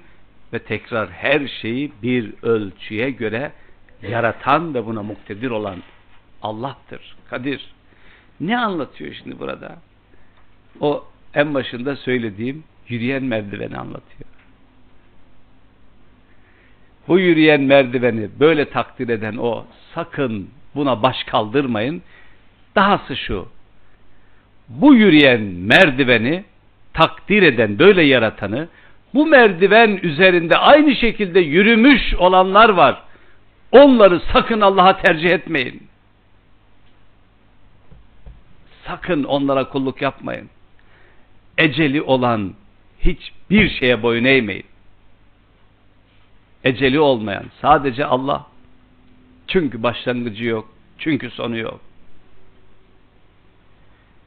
ve 0.53 0.59
tekrar 0.59 1.09
her 1.09 1.47
şeyi 1.47 1.91
bir 2.03 2.33
ölçüye 2.41 3.11
göre 3.11 3.51
yaratan 4.01 4.73
ve 4.73 4.85
buna 4.85 5.03
muktedir 5.03 5.49
olan 5.49 5.83
Allah'tır. 6.41 7.15
Kadir. 7.29 7.71
Ne 8.39 8.57
anlatıyor 8.57 9.13
şimdi 9.13 9.39
burada? 9.39 9.77
O 10.79 11.05
en 11.33 11.53
başında 11.53 11.95
söylediğim 11.95 12.63
yürüyen 12.87 13.23
merdiveni 13.23 13.77
anlatıyor. 13.77 14.29
Bu 17.07 17.19
yürüyen 17.19 17.61
merdiveni 17.61 18.29
böyle 18.39 18.69
takdir 18.69 19.09
eden 19.09 19.37
o 19.37 19.65
sakın 19.95 20.49
buna 20.75 21.03
baş 21.03 21.23
kaldırmayın. 21.23 22.01
Dahası 22.75 23.15
şu. 23.15 23.47
Bu 24.69 24.95
yürüyen 24.95 25.41
merdiveni 25.41 26.43
takdir 26.93 27.43
eden 27.43 27.79
böyle 27.79 28.03
yaratanı 28.03 28.67
bu 29.13 29.25
merdiven 29.25 29.99
üzerinde 30.03 30.57
aynı 30.57 30.95
şekilde 30.95 31.39
yürümüş 31.39 32.13
olanlar 32.13 32.69
var. 32.69 33.03
Onları 33.71 34.19
sakın 34.33 34.61
Allah'a 34.61 34.97
tercih 34.97 35.29
etmeyin. 35.29 35.87
Sakın 38.87 39.23
onlara 39.23 39.69
kulluk 39.69 40.01
yapmayın. 40.01 40.49
Eceli 41.57 42.01
olan 42.01 42.53
hiçbir 42.99 43.69
şeye 43.69 44.03
boyun 44.03 44.23
eğmeyin. 44.23 44.65
Eceli 46.63 46.99
olmayan 46.99 47.45
sadece 47.61 48.05
Allah. 48.05 48.48
Çünkü 49.49 49.83
başlangıcı 49.83 50.45
yok. 50.45 50.69
Çünkü 50.97 51.29
sonu 51.29 51.57
yok. 51.57 51.79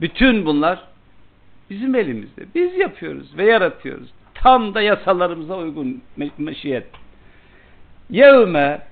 Bütün 0.01 0.47
bunlar 0.47 0.85
bizim 1.71 1.95
elimizde. 1.95 2.47
Biz 2.55 2.77
yapıyoruz 2.79 3.37
ve 3.37 3.45
yaratıyoruz. 3.45 4.09
Tam 4.35 4.75
da 4.75 4.83
yasalarımıza 4.83 5.57
uygun 5.57 6.03
me 6.17 6.31
meşiyet. 6.39 6.87
Yevme 8.11 8.83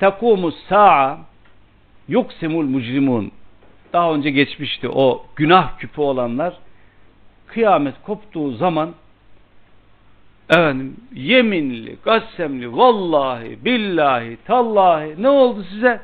tekumus 0.00 0.54
sa'a 0.68 1.18
yuksimul 2.08 2.64
mucrimun. 2.64 3.32
Daha 3.92 4.14
önce 4.14 4.30
geçmişti 4.30 4.88
o 4.88 5.26
günah 5.36 5.78
küpü 5.78 6.00
olanlar 6.00 6.54
kıyamet 7.46 7.94
koptuğu 8.02 8.52
zaman 8.52 8.94
efendim 10.50 10.96
yeminli, 11.14 11.96
gassemli, 12.04 12.76
vallahi, 12.76 13.64
billahi, 13.64 14.36
tallahi 14.44 15.22
ne 15.22 15.28
oldu 15.28 15.64
size? 15.70 16.00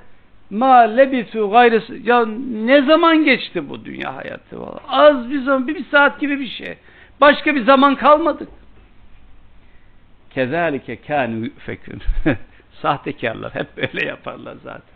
Ma 0.51 0.77
lebisu 0.77 1.51
gayrısı. 1.51 1.97
Ya 1.97 2.27
ne 2.67 2.83
zaman 2.83 3.25
geçti 3.25 3.69
bu 3.69 3.85
dünya 3.85 4.17
hayatı? 4.17 4.61
Vallahi? 4.61 4.83
Az 4.89 5.31
bir 5.31 5.43
zaman, 5.43 5.69
bir, 5.69 5.75
bir 5.75 5.85
saat 5.85 6.21
gibi 6.21 6.41
bir 6.41 6.49
şey. 6.49 6.75
Başka 7.21 7.55
bir 7.55 7.65
zaman 7.65 7.95
kalmadık. 7.95 8.49
Kezalike 10.31 10.97
kânü 10.97 11.51
fekün. 11.51 12.03
Sahtekarlar 12.83 13.55
hep 13.55 13.77
böyle 13.77 14.07
yaparlar 14.07 14.57
zaten. 14.65 14.95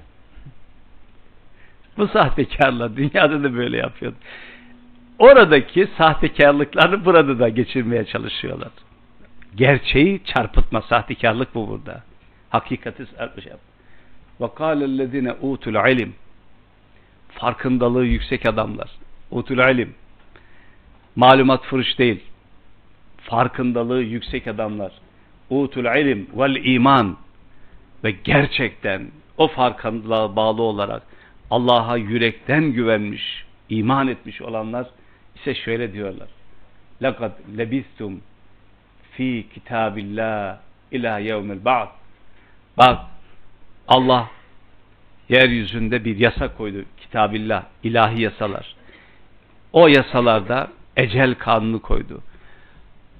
Bu 1.99 2.09
sahtekarlar 2.09 2.97
dünyada 2.97 3.45
da 3.45 3.55
böyle 3.55 3.77
yapıyor. 3.77 4.13
Oradaki 5.19 5.89
sahtekarlıklarını 5.99 7.05
burada 7.05 7.39
da 7.39 7.49
geçirmeye 7.49 8.05
çalışıyorlar. 8.05 8.71
Gerçeği 9.56 10.22
çarpıtma, 10.26 10.82
sahtekarlık 10.82 11.56
bu 11.56 11.70
burada. 11.70 12.04
Hakikati 12.50 13.06
şey 13.44 13.52
yap. 13.52 13.60
وَقَالَ 14.40 14.84
الَّذِينَ 14.84 15.40
اُوتُ 15.40 15.64
الْعِلِمِ 15.64 16.10
farkındalığı 17.34 18.06
yüksek 18.06 18.46
adamlar. 18.46 18.92
Utul 19.32 19.58
ilim. 19.58 19.96
Malumat 21.16 21.66
fırış 21.66 22.00
değil. 22.00 22.24
Farkındalığı 23.18 24.02
yüksek 24.02 24.48
adamlar. 24.48 24.92
Utul 25.50 25.86
ilim 25.86 26.28
vel 26.36 26.56
iman 26.66 27.18
ve 28.04 28.12
gerçekten 28.12 29.08
o 29.38 29.48
farkındalığa 29.48 30.36
bağlı 30.36 30.62
olarak 30.62 31.04
Allah'a 31.50 31.98
yürekten 31.98 32.64
güvenmiş, 32.64 33.46
iman 33.70 34.08
etmiş 34.08 34.42
olanlar 34.42 34.88
ise 35.36 35.56
şöyle 35.56 35.94
diyorlar. 35.94 36.28
لَقَدْ 37.02 37.32
لَبِثْتُمْ 37.56 38.18
fi 39.19 39.47
kitabillah 39.55 40.59
ila 40.93 41.19
yevmil 41.19 41.65
ba'd. 41.65 41.89
Bak 42.79 42.99
Allah 43.89 44.31
yeryüzünde 45.29 46.05
bir 46.05 46.17
yasa 46.17 46.57
koydu. 46.57 46.85
Kitabillah, 47.01 47.65
ilahi 47.83 48.23
yasalar. 48.23 48.75
O 49.73 49.89
yasalarda 49.89 50.71
ecel 50.97 51.35
kanunu 51.35 51.83
koydu. 51.83 52.23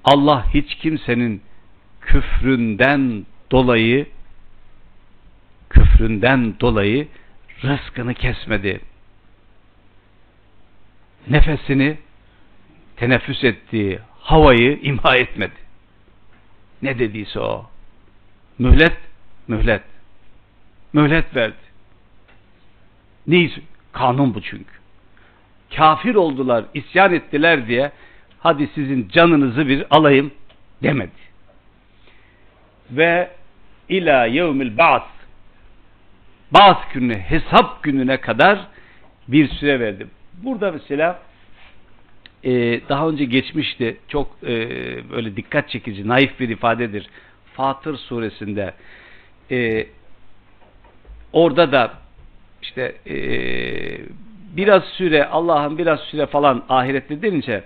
Allah 0.03 0.45
hiç 0.53 0.75
kimsenin 0.75 1.41
küfründen 2.01 3.25
dolayı 3.51 4.07
küfründen 5.69 6.59
dolayı 6.59 7.07
rızkını 7.63 8.13
kesmedi. 8.13 8.81
Nefesini 11.29 11.97
teneffüs 12.97 13.43
ettiği 13.43 13.99
havayı 14.19 14.79
imha 14.81 15.17
etmedi. 15.17 15.68
Ne 16.81 16.99
dediyse 16.99 17.39
o. 17.39 17.65
Mühlet, 18.59 18.97
mühlet. 19.47 19.81
Mühlet 20.93 21.35
verdi. 21.35 21.55
Neyse, 23.27 23.61
kanun 23.91 24.33
bu 24.33 24.41
çünkü. 24.41 24.79
Kafir 25.75 26.15
oldular, 26.15 26.65
isyan 26.73 27.13
ettiler 27.13 27.67
diye 27.67 27.91
hadi 28.39 28.69
sizin 28.75 29.09
canınızı 29.09 29.67
bir 29.67 29.85
alayım 29.89 30.31
demedi. 30.83 31.11
Ve 32.91 33.31
ila 33.89 34.25
yevmil 34.25 34.77
ba'd 34.77 35.19
Ba'd 36.51 36.93
gününe, 36.93 37.19
hesap 37.19 37.83
gününe 37.83 38.17
kadar 38.17 38.59
bir 39.27 39.47
süre 39.47 39.79
verdi. 39.79 40.07
Burada 40.33 40.71
mesela 40.71 41.19
e, 42.43 42.81
daha 42.89 43.09
önce 43.09 43.25
geçmişti. 43.25 43.97
Çok 44.07 44.35
e, 44.43 44.49
böyle 45.11 45.35
dikkat 45.35 45.69
çekici, 45.69 46.07
naif 46.07 46.39
bir 46.39 46.49
ifadedir. 46.49 47.07
Fatır 47.53 47.97
suresinde 47.97 48.73
e, 49.51 49.87
orada 51.33 51.71
da 51.71 51.93
işte 52.61 52.95
e, 53.07 53.15
biraz 54.57 54.83
süre 54.83 55.25
Allah'ın 55.25 55.77
biraz 55.77 55.99
süre 55.99 56.25
falan 56.25 56.65
ahirette 56.69 57.21
denince 57.21 57.63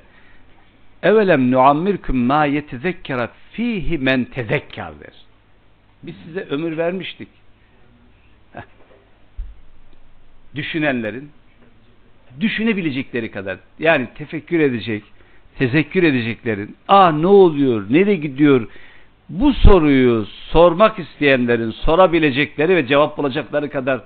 evelem 1.03 1.51
nuammirkum 1.51 2.17
ma 2.17 2.45
yetezekkera 2.45 3.29
fihi 3.51 3.97
men 3.97 4.25
tezekker 4.25 4.99
der. 4.99 5.13
Biz 6.03 6.15
size 6.25 6.41
ömür 6.41 6.77
vermiştik. 6.77 7.27
Düşünenlerin 10.55 11.31
düşünebilecekleri 12.39 13.31
kadar 13.31 13.57
yani 13.79 14.07
tefekkür 14.15 14.59
edecek, 14.59 15.03
tezekkür 15.57 16.03
edeceklerin, 16.03 16.75
aa 16.87 17.11
ne 17.11 17.27
oluyor, 17.27 17.85
nereye 17.89 18.15
gidiyor 18.15 18.67
bu 19.29 19.53
soruyu 19.53 20.25
sormak 20.25 20.99
isteyenlerin 20.99 21.71
sorabilecekleri 21.71 22.75
ve 22.75 22.87
cevap 22.87 23.17
bulacakları 23.17 23.69
kadar 23.69 24.01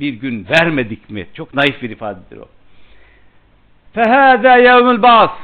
bir 0.00 0.12
gün 0.12 0.46
vermedik 0.50 1.10
mi? 1.10 1.26
Çok 1.34 1.54
naif 1.54 1.82
bir 1.82 1.90
ifadedir 1.90 2.36
o. 2.36 2.48
Fehâdâ 3.92 4.56
yevmül 4.56 5.02
ba'th. 5.02 5.40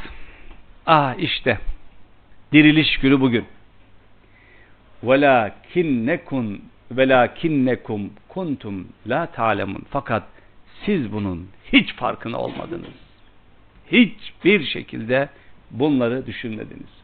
Ah 0.87 1.15
işte 1.19 1.59
diriliş 2.53 2.97
günü 2.97 3.21
bugün. 3.21 3.45
Velakinnekum 5.03 6.61
velakinnekum 6.91 8.11
kuntum 8.29 8.89
la 9.07 9.27
ta'lemun. 9.27 9.87
Fakat 9.91 10.23
siz 10.86 11.12
bunun 11.12 11.50
hiç 11.74 11.94
farkına 11.94 12.38
olmadınız. 12.38 12.96
Hiçbir 13.92 14.64
şekilde 14.64 15.30
bunları 15.72 16.26
düşünmediniz. 16.26 17.02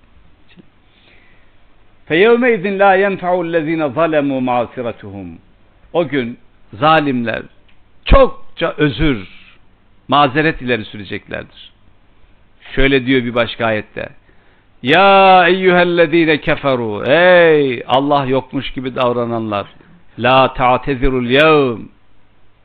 فَيَوْمَيْذٍ 2.09 2.63
لَا 2.81 2.91
يَنْفَعُ 3.05 3.31
الَّذ۪ينَ 3.45 3.93
ظَلَمُوا 3.93 4.41
مَعْفِرَتُهُمْ 4.43 5.35
O 5.93 6.07
gün 6.07 6.37
zalimler 6.73 7.43
çokça 8.05 8.73
özür, 8.77 9.27
mazeret 10.07 10.61
ileri 10.61 10.85
süreceklerdir. 10.85 11.71
Şöyle 12.75 13.05
diyor 13.05 13.23
bir 13.23 13.35
başka 13.35 13.65
ayette. 13.65 14.09
Ya 14.83 15.47
eyyühellezine 15.47 16.41
keferu. 16.41 17.03
Ey 17.11 17.83
Allah 17.87 18.25
yokmuş 18.25 18.71
gibi 18.71 18.95
davrananlar. 18.95 19.67
La 20.19 20.53
ta'tezirul 20.53 21.29
yevm. 21.29 21.81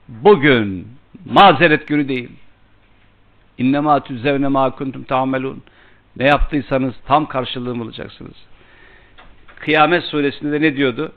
Bugün 0.08 0.88
mazeret 1.31 1.87
günü 1.87 2.07
değil. 2.07 2.29
İnnemâ 3.57 3.99
tüzzevne 3.99 4.47
mâ 4.47 4.69
kuntum 4.69 5.03
ta'melun. 5.03 5.63
Ne 6.17 6.25
yaptıysanız 6.25 6.93
tam 7.05 7.25
karşılığını 7.25 7.79
bulacaksınız. 7.79 8.35
Kıyamet 9.59 10.03
suresinde 10.03 10.51
de 10.51 10.61
ne 10.61 10.75
diyordu? 10.75 11.11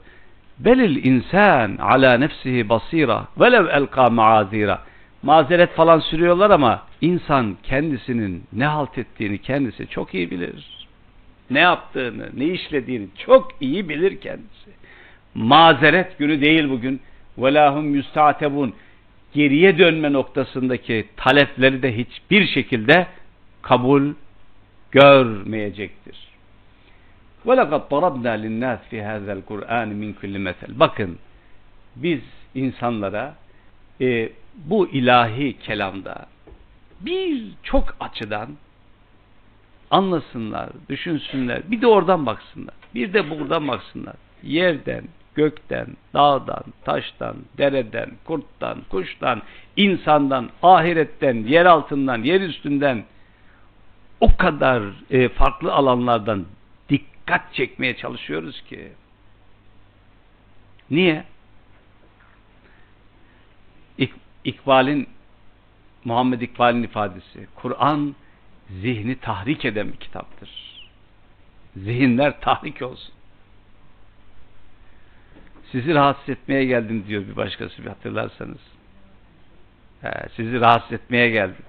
Belil 0.59 1.05
insan 1.05 1.77
ala 1.77 2.17
nefsihi 2.17 2.69
basira 2.69 3.27
velev 3.39 3.67
elka 3.67 4.09
maazira. 4.09 4.81
Mazeret 5.23 5.73
falan 5.73 5.99
sürüyorlar 5.99 6.49
ama 6.49 6.83
insan 7.01 7.57
kendisinin 7.63 8.43
ne 8.53 8.65
halt 8.65 8.97
ettiğini 8.97 9.37
kendisi 9.37 9.87
çok 9.87 10.13
iyi 10.13 10.31
bilir. 10.31 10.87
Ne 11.49 11.59
yaptığını, 11.59 12.29
ne 12.33 12.45
işlediğini 12.45 13.07
çok 13.17 13.51
iyi 13.61 13.89
bilir 13.89 14.21
kendisi. 14.21 14.71
Mazeret 15.35 16.17
günü 16.17 16.41
değil 16.41 16.69
bugün. 16.69 17.01
Velahum 17.37 17.95
yüstatebun 17.95 18.73
Geriye 19.32 19.78
dönme 19.78 20.12
noktasındaki 20.12 21.06
talepleri 21.16 21.82
de 21.82 21.96
hiçbir 21.96 22.46
şekilde 22.46 23.06
kabul 23.62 24.12
görmeyecektir. 24.90 26.16
وَلَقَدْ 27.46 27.82
ضَرَبْنَا 27.88 28.32
لِلنَّاسِ 28.44 28.78
فِي 28.90 28.98
هَذَا 29.10 29.32
الْقُرْآنِ 29.38 29.88
مِنْ 30.02 30.14
كُلِّ 30.20 30.34
مَثَلٍ 30.48 30.78
Bakın 30.78 31.18
biz 31.96 32.20
insanlara 32.54 33.34
e, 34.00 34.32
bu 34.54 34.88
ilahi 34.88 35.58
kelamda 35.58 36.26
birçok 37.00 37.96
açıdan 38.00 38.48
anlasınlar, 39.90 40.68
düşünsünler. 40.88 41.70
Bir 41.70 41.80
de 41.80 41.86
oradan 41.86 42.26
baksınlar. 42.26 42.74
Bir 42.94 43.12
de 43.12 43.30
buradan 43.30 43.68
baksınlar. 43.68 44.14
Yerden, 44.42 45.04
gökten, 45.35 45.87
dağdan, 46.13 46.63
taştan, 46.85 47.35
dereden, 47.57 48.11
kurttan, 48.25 48.81
kuştan, 48.89 49.41
insandan, 49.75 50.49
ahiretten, 50.63 51.35
yer 51.35 51.65
altından, 51.65 52.23
yer 52.23 52.41
üstünden 52.41 53.03
o 54.19 54.37
kadar 54.37 54.83
e, 55.09 55.29
farklı 55.29 55.73
alanlardan 55.73 56.45
dikkat 56.89 57.53
çekmeye 57.53 57.97
çalışıyoruz 57.97 58.61
ki. 58.61 58.91
Niye? 60.89 61.23
İk, 63.97 64.13
İkbal'in 64.43 65.07
Muhammed 66.03 66.41
İkbal'in 66.41 66.83
ifadesi. 66.83 67.47
Kur'an 67.55 68.15
zihni 68.69 69.15
tahrik 69.15 69.65
eden 69.65 69.91
bir 69.91 69.97
kitaptır. 69.97 70.49
Zihinler 71.75 72.41
tahrik 72.41 72.81
olsun 72.81 73.13
Sizi 75.72 75.94
rahatsız 75.94 76.28
etmeye 76.28 76.64
geldim 76.64 77.04
diyor 77.08 77.22
bir 77.30 77.36
başkası 77.36 77.82
bir 77.82 77.88
hatırlarsanız. 77.88 78.58
He, 80.02 80.12
sizi 80.36 80.60
rahatsız 80.60 80.92
etmeye 80.92 81.30
geldim. 81.30 81.64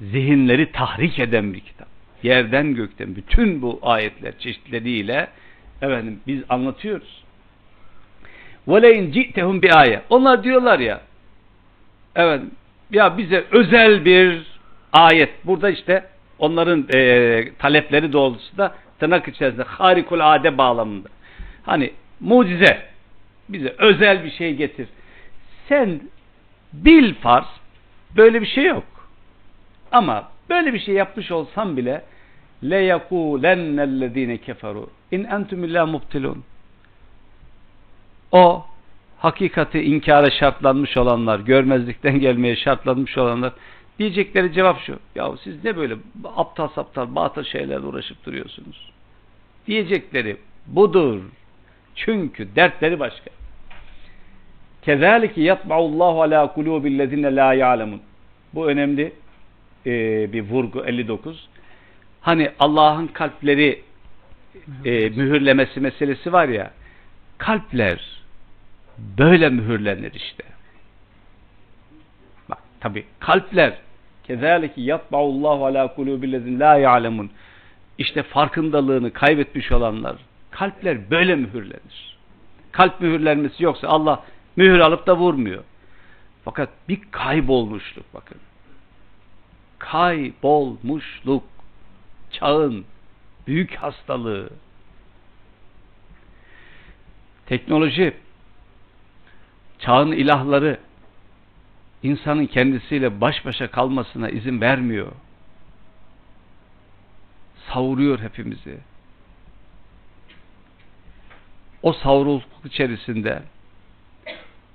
Zihinleri 0.00 0.72
tahrik 0.72 1.18
eden 1.18 1.52
bir 1.52 1.60
kitap. 1.60 1.88
Yerden 2.22 2.74
gökten 2.74 3.16
bütün 3.16 3.62
bu 3.62 3.78
ayetler 3.82 4.38
çeşitleriyle 4.38 5.28
efendim 5.82 6.20
biz 6.26 6.42
anlatıyoruz. 6.48 7.24
وَلَيْنْ 8.68 9.12
جِئْتَهُمْ 9.12 9.62
bir 9.62 9.80
ayet. 9.80 10.02
Onlar 10.10 10.44
diyorlar 10.44 10.78
ya 10.78 11.00
evet 12.16 12.40
ya 12.90 13.18
bize 13.18 13.44
özel 13.50 14.04
bir 14.04 14.46
ayet. 14.92 15.30
Burada 15.44 15.70
işte 15.70 16.04
onların 16.38 16.86
e, 16.94 17.52
talepleri 17.58 18.12
doğrultusunda 18.12 18.74
tırnak 18.98 19.28
içerisinde 19.28 19.62
harikul 19.62 20.20
ade 20.20 20.58
bağlamında. 20.58 21.08
Hani 21.63 21.91
mucize 22.19 22.89
bize 23.49 23.75
özel 23.77 24.23
bir 24.23 24.31
şey 24.31 24.55
getir. 24.55 24.87
Sen 25.69 26.01
bil 26.73 27.13
farz 27.13 27.47
böyle 28.17 28.41
bir 28.41 28.47
şey 28.47 28.65
yok. 28.65 28.83
Ama 29.91 30.31
böyle 30.49 30.73
bir 30.73 30.79
şey 30.79 30.95
yapmış 30.95 31.31
olsam 31.31 31.77
bile 31.77 32.03
le 32.63 32.75
yekulennellezine 32.75 34.37
keferu 34.37 34.89
in 35.11 35.23
entum 35.23 35.63
illa 35.63 35.85
mubtilun. 35.85 36.43
O 38.31 38.65
hakikati 39.17 39.81
inkara 39.81 40.31
şartlanmış 40.31 40.97
olanlar, 40.97 41.39
görmezlikten 41.39 42.19
gelmeye 42.19 42.55
şartlanmış 42.55 43.17
olanlar 43.17 43.53
diyecekleri 43.99 44.53
cevap 44.53 44.79
şu. 44.81 44.99
Ya 45.15 45.31
siz 45.43 45.63
ne 45.63 45.77
böyle 45.77 45.95
aptal 46.35 46.67
saptal 46.67 47.15
batıl 47.15 47.43
şeylerle 47.43 47.85
uğraşıp 47.85 48.25
duruyorsunuz? 48.25 48.91
Diyecekleri 49.67 50.37
budur. 50.67 51.21
Çünkü 51.95 52.55
dertleri 52.55 52.99
başka. 52.99 53.29
Kezalike 54.81 55.41
yatba'ullahu 55.41 56.21
ala 56.21 56.53
kulubillezine 56.53 57.35
la 57.35 57.53
ya'lemun. 57.53 58.01
Bu 58.53 58.67
önemli 58.69 59.13
e, 59.85 59.93
bir 60.33 60.41
vurgu 60.41 60.85
59. 60.85 61.47
Hani 62.21 62.51
Allah'ın 62.59 63.07
kalpleri 63.07 63.81
e, 64.85 65.09
mühürlemesi 65.09 65.79
meselesi 65.79 66.33
var 66.33 66.47
ya 66.49 66.71
kalpler 67.37 68.21
böyle 68.97 69.49
mühürlenir 69.49 70.13
işte. 70.13 70.43
Bak 72.49 72.59
tabi 72.79 73.05
kalpler 73.19 73.73
kezalike 74.23 74.81
yatba'ullahu 74.81 75.65
ala 75.65 75.95
kulubillezine 75.95 76.59
la 76.59 76.77
ya'lemun. 76.77 77.31
İşte 77.97 78.23
farkındalığını 78.23 79.13
kaybetmiş 79.13 79.71
olanlar 79.71 80.15
kalpler 80.59 81.09
böyle 81.09 81.35
mühürlenir. 81.35 82.17
Kalp 82.71 83.01
mühürlenmesi 83.01 83.63
yoksa 83.63 83.87
Allah 83.87 84.23
mühür 84.55 84.79
alıp 84.79 85.07
da 85.07 85.17
vurmuyor. 85.17 85.63
Fakat 86.45 86.69
bir 86.89 87.01
kaybolmuşluk 87.11 88.13
bakın. 88.13 88.37
Kaybolmuşluk 89.79 91.43
çağın 92.31 92.85
büyük 93.47 93.75
hastalığı. 93.75 94.49
Teknoloji 97.45 98.13
çağın 99.79 100.11
ilahları 100.11 100.79
insanın 102.03 102.45
kendisiyle 102.45 103.21
baş 103.21 103.45
başa 103.45 103.71
kalmasına 103.71 104.29
izin 104.29 104.61
vermiyor. 104.61 105.11
Savuruyor 107.73 108.19
hepimizi. 108.19 108.88
O 111.83 111.93
savruluk 111.93 112.43
içerisinde 112.65 113.43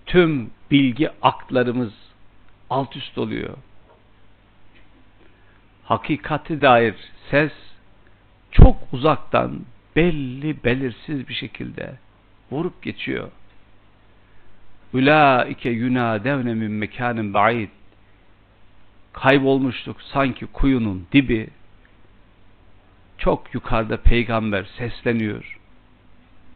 tüm 0.07 0.51
bilgi 0.71 1.11
aklarımız 1.23 1.93
alt 2.71 2.97
üst 2.97 3.19
oluyor. 3.19 3.57
Hakikati 5.85 6.61
dair 6.61 6.95
ses 7.31 7.53
çok 8.51 8.77
uzaktan 8.93 9.61
belli 9.97 10.65
belirsiz 10.65 11.29
bir 11.29 11.35
şekilde 11.35 11.95
vurup 12.51 12.83
geçiyor. 12.83 13.31
Ulaike 14.95 15.71
yunadevne 15.71 16.55
min 16.55 16.71
mekanin 16.71 17.35
ba'id 17.35 17.69
kaybolmuştuk 19.13 20.03
sanki 20.03 20.47
kuyunun 20.47 21.07
dibi 21.13 21.51
çok 23.19 23.55
yukarıda 23.55 23.97
peygamber 23.97 24.65
sesleniyor. 24.79 25.59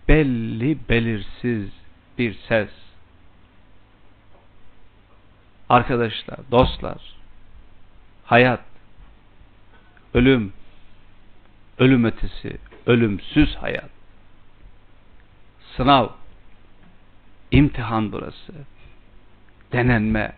Belli 0.09 0.79
belirsiz 0.89 1.71
bir 2.19 2.35
ses. 2.49 2.69
Arkadaşlar, 5.69 6.39
dostlar, 6.51 7.15
hayat, 8.25 8.61
ölüm, 10.15 10.53
ölüm 11.79 12.05
ötesi, 12.05 12.59
ölümsüz 12.87 13.57
hayat, 13.57 13.91
sınav, 15.77 16.09
imtihan 17.51 18.13
burası, 18.13 18.53
denenme, 19.73 20.33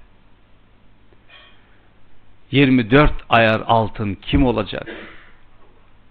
24 2.51 3.13
ayar 3.29 3.63
altın 3.67 4.15
kim 4.15 4.47
olacak? 4.47 4.89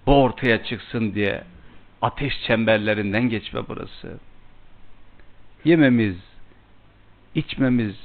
Bu 0.06 0.23
ortaya 0.23 0.64
çıksın 0.64 1.14
diye 1.14 1.44
ateş 2.01 2.41
çemberlerinden 2.43 3.30
geçme 3.30 3.61
burası. 3.67 4.19
Yememiz, 5.65 6.15
içmemiz 7.35 7.95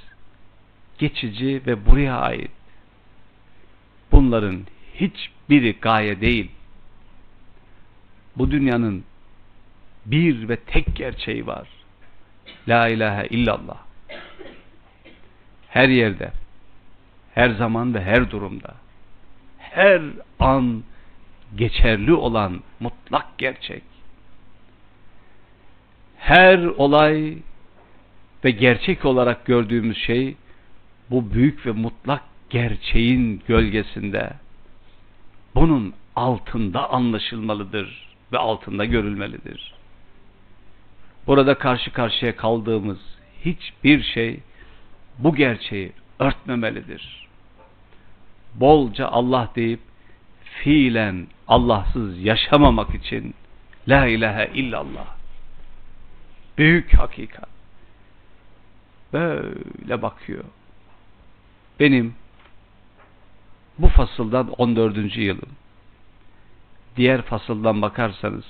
geçici 0.98 1.62
ve 1.66 1.86
buraya 1.86 2.16
ait. 2.16 2.50
Bunların 4.12 4.66
hiçbiri 4.94 5.72
gaye 5.72 6.20
değil. 6.20 6.50
Bu 8.36 8.50
dünyanın 8.50 9.04
bir 10.06 10.48
ve 10.48 10.56
tek 10.56 10.96
gerçeği 10.96 11.46
var. 11.46 11.68
La 12.68 12.88
ilahe 12.88 13.26
illallah. 13.26 13.78
Her 15.68 15.88
yerde, 15.88 16.32
her 17.34 17.50
zaman 17.50 17.94
ve 17.94 18.04
her 18.04 18.30
durumda, 18.30 18.74
her 19.58 20.02
an 20.38 20.82
geçerli 21.56 22.12
olan 22.12 22.60
mutlak 22.81 23.39
gerçek. 23.39 23.82
Her 26.16 26.59
olay 26.59 27.39
ve 28.44 28.51
gerçek 28.51 29.05
olarak 29.05 29.47
gördüğümüz 29.47 29.97
şey 29.97 30.36
bu 31.10 31.32
büyük 31.32 31.66
ve 31.66 31.72
mutlak 31.72 32.22
gerçeğin 32.51 33.43
gölgesinde 33.48 34.32
bunun 35.55 35.94
altında 36.16 36.90
anlaşılmalıdır 36.90 38.09
ve 38.32 38.39
altında 38.39 38.85
görülmelidir. 38.85 39.74
Burada 41.26 41.59
karşı 41.59 41.93
karşıya 41.93 42.36
kaldığımız 42.36 42.98
hiçbir 43.44 44.02
şey 44.02 44.40
bu 45.18 45.35
gerçeği 45.35 45.93
örtmemelidir. 46.18 47.28
Bolca 48.55 49.09
Allah 49.09 49.51
deyip 49.56 49.81
fiilen 50.43 51.26
Allahsız 51.48 52.18
yaşamamak 52.18 52.94
için 52.94 53.34
La 53.88 54.06
ilahe 54.06 54.50
illallah. 54.54 55.06
Büyük 56.58 56.94
hakikat. 56.94 57.48
Böyle 59.12 60.02
bakıyor. 60.02 60.44
Benim 61.80 62.14
bu 63.78 63.88
fasıldan 63.88 64.50
14. 64.50 65.16
yılım. 65.16 65.48
Diğer 66.96 67.22
fasıldan 67.22 67.82
bakarsanız 67.82 68.44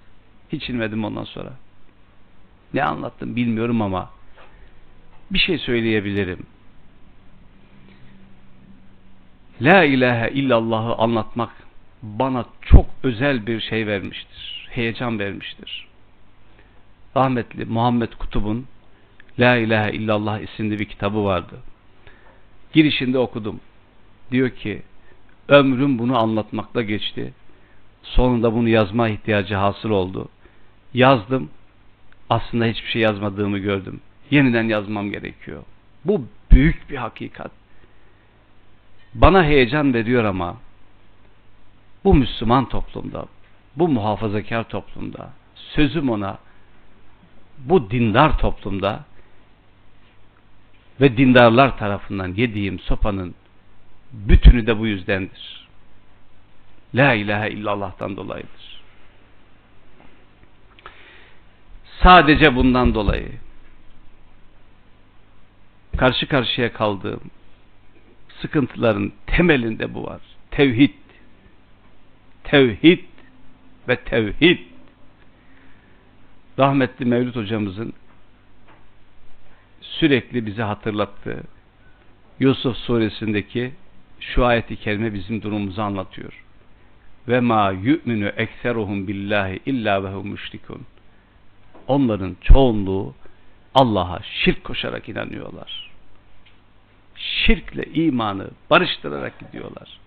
Hiç 0.51 0.69
inmedim 0.69 1.05
ondan 1.05 1.23
sonra. 1.23 1.53
Ne 2.73 2.83
anlattım 2.83 3.35
bilmiyorum 3.35 3.81
ama 3.81 4.09
bir 5.31 5.39
şey 5.39 5.57
söyleyebilirim. 5.57 6.45
La 9.61 9.83
ilahe 9.83 10.31
illallah'ı 10.31 10.95
anlatmak 10.95 11.49
bana 12.03 12.45
çok 12.61 12.85
özel 13.03 13.47
bir 13.47 13.59
şey 13.59 13.87
vermiştir. 13.87 14.67
Heyecan 14.71 15.19
vermiştir. 15.19 15.87
Rahmetli 17.15 17.65
Muhammed 17.65 18.13
Kutub'un 18.19 18.65
La 19.39 19.55
ilahe 19.55 19.91
illallah 19.91 20.39
isimli 20.39 20.79
bir 20.79 20.85
kitabı 20.85 21.23
vardı. 21.23 21.55
Girişinde 22.73 23.17
okudum. 23.17 23.59
Diyor 24.31 24.49
ki 24.49 24.81
ömrüm 25.47 25.99
bunu 25.99 26.17
anlatmakla 26.17 26.81
geçti. 26.81 27.33
Sonunda 28.03 28.53
bunu 28.53 28.69
yazma 28.69 29.09
ihtiyacı 29.09 29.55
hasıl 29.55 29.89
oldu. 29.89 30.29
Yazdım. 30.93 31.49
Aslında 32.29 32.65
hiçbir 32.65 32.89
şey 32.89 33.01
yazmadığımı 33.01 33.57
gördüm. 33.57 34.01
Yeniden 34.31 34.63
yazmam 34.63 35.11
gerekiyor. 35.11 35.63
Bu 36.05 36.25
büyük 36.51 36.89
bir 36.89 36.97
hakikat. 36.97 37.51
Bana 39.13 39.43
heyecan 39.43 39.93
veriyor 39.93 40.23
ama 40.23 40.57
bu 42.03 42.15
Müslüman 42.15 42.69
toplumda, 42.69 43.25
bu 43.75 43.87
muhafazakar 43.87 44.69
toplumda, 44.69 45.29
sözüm 45.55 46.09
ona, 46.09 46.37
bu 47.57 47.91
dindar 47.91 48.37
toplumda 48.37 49.03
ve 51.01 51.17
dindarlar 51.17 51.77
tarafından 51.77 52.33
yediğim 52.33 52.79
sopanın 52.79 53.35
bütünü 54.11 54.67
de 54.67 54.79
bu 54.79 54.87
yüzdendir. 54.87 55.67
La 56.95 57.13
ilahe 57.13 57.49
illallah'tan 57.49 58.17
dolayıdır. 58.17 58.81
Sadece 62.03 62.55
bundan 62.55 62.93
dolayı 62.93 63.31
karşı 65.97 66.27
karşıya 66.27 66.73
kaldığım 66.73 67.21
sıkıntıların 68.41 69.11
temelinde 69.27 69.93
bu 69.93 70.03
var. 70.03 70.21
Tevhid. 70.51 70.93
Tevhid 72.43 73.03
ve 73.87 73.95
tevhid. 73.95 74.59
Rahmetli 76.59 77.05
Mevlüt 77.05 77.35
hocamızın 77.35 77.93
sürekli 79.81 80.45
bize 80.45 80.63
hatırlattığı 80.63 81.43
Yusuf 82.39 82.77
suresindeki 82.77 83.71
şu 84.19 84.45
ayeti 84.45 84.75
kerime 84.75 85.13
bizim 85.13 85.41
durumumuzu 85.41 85.81
anlatıyor. 85.81 86.43
ve 87.27 87.39
ma 87.39 87.71
yu'minu 87.71 88.27
ekseruhum 88.27 89.07
billahi 89.07 89.59
illa 89.65 90.03
ve 90.03 90.09
hum 90.09 90.27
müşrikun. 90.27 90.81
Onların 91.87 92.37
çoğunluğu 92.41 93.15
Allah'a 93.75 94.19
şirk 94.23 94.63
koşarak 94.63 95.09
inanıyorlar. 95.09 95.86
Şirkle 97.17 97.83
imanı 97.83 98.47
barıştırarak 98.69 99.39
gidiyorlar. 99.39 99.99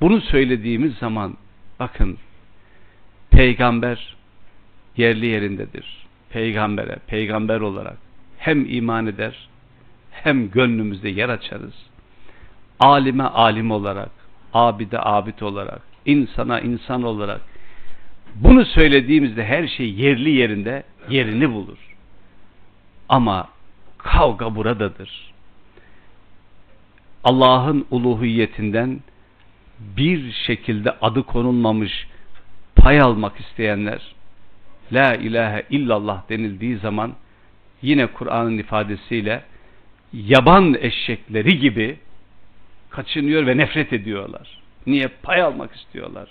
Bunu 0.00 0.20
söylediğimiz 0.20 0.94
zaman 0.94 1.36
bakın 1.80 2.18
peygamber 3.30 4.16
yerli 4.96 5.26
yerindedir. 5.26 6.06
Peygambere, 6.30 6.98
peygamber 7.06 7.60
olarak 7.60 7.96
hem 8.38 8.66
iman 8.74 9.06
eder 9.06 9.48
hem 10.10 10.50
gönlümüzde 10.50 11.08
yer 11.08 11.28
açarız. 11.28 11.74
Alime 12.80 13.24
alim 13.24 13.70
olarak, 13.70 14.10
abide 14.54 15.00
abid 15.00 15.40
olarak, 15.40 15.82
insana 16.06 16.60
insan 16.60 17.02
olarak 17.02 17.40
bunu 18.34 18.64
söylediğimizde 18.64 19.44
her 19.44 19.68
şey 19.68 19.94
yerli 19.94 20.30
yerinde 20.30 20.82
yerini 21.08 21.52
bulur. 21.52 21.78
Ama 23.08 23.48
kavga 24.02 24.56
buradadır. 24.56 25.32
Allah'ın 27.24 27.86
uluhiyetinden 27.90 29.00
bir 29.78 30.32
şekilde 30.32 30.90
adı 30.90 31.22
konulmamış 31.22 32.06
pay 32.76 33.00
almak 33.00 33.40
isteyenler 33.40 34.14
La 34.92 35.14
ilahe 35.14 35.62
illallah 35.70 36.28
denildiği 36.28 36.76
zaman 36.76 37.12
yine 37.82 38.06
Kur'an'ın 38.06 38.58
ifadesiyle 38.58 39.42
yaban 40.12 40.76
eşekleri 40.80 41.58
gibi 41.58 41.98
kaçınıyor 42.90 43.46
ve 43.46 43.56
nefret 43.56 43.92
ediyorlar. 43.92 44.60
Niye? 44.86 45.08
Pay 45.08 45.42
almak 45.42 45.74
istiyorlar. 45.74 46.28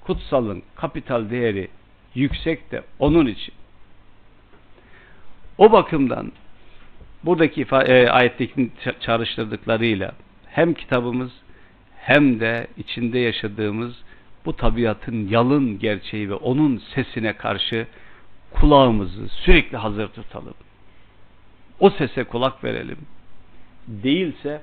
Kutsalın 0.00 0.62
kapital 0.76 1.30
değeri 1.30 1.68
yüksek 2.14 2.70
de 2.72 2.82
onun 2.98 3.26
için. 3.26 3.54
O 5.58 5.72
bakımdan 5.72 6.32
buradaki 7.26 7.66
e, 7.72 8.08
ayetteki 8.08 8.70
çağrıştırdıklarıyla 9.00 10.12
hem 10.46 10.74
kitabımız 10.74 11.32
hem 11.96 12.40
de 12.40 12.66
içinde 12.76 13.18
yaşadığımız 13.18 13.94
bu 14.44 14.56
tabiatın 14.56 15.28
yalın 15.28 15.78
gerçeği 15.78 16.30
ve 16.30 16.34
onun 16.34 16.82
sesine 16.94 17.32
karşı 17.32 17.86
kulağımızı 18.50 19.28
sürekli 19.28 19.76
hazır 19.76 20.08
tutalım. 20.08 20.54
O 21.80 21.90
sese 21.90 22.24
kulak 22.24 22.64
verelim. 22.64 22.98
Değilse 23.88 24.60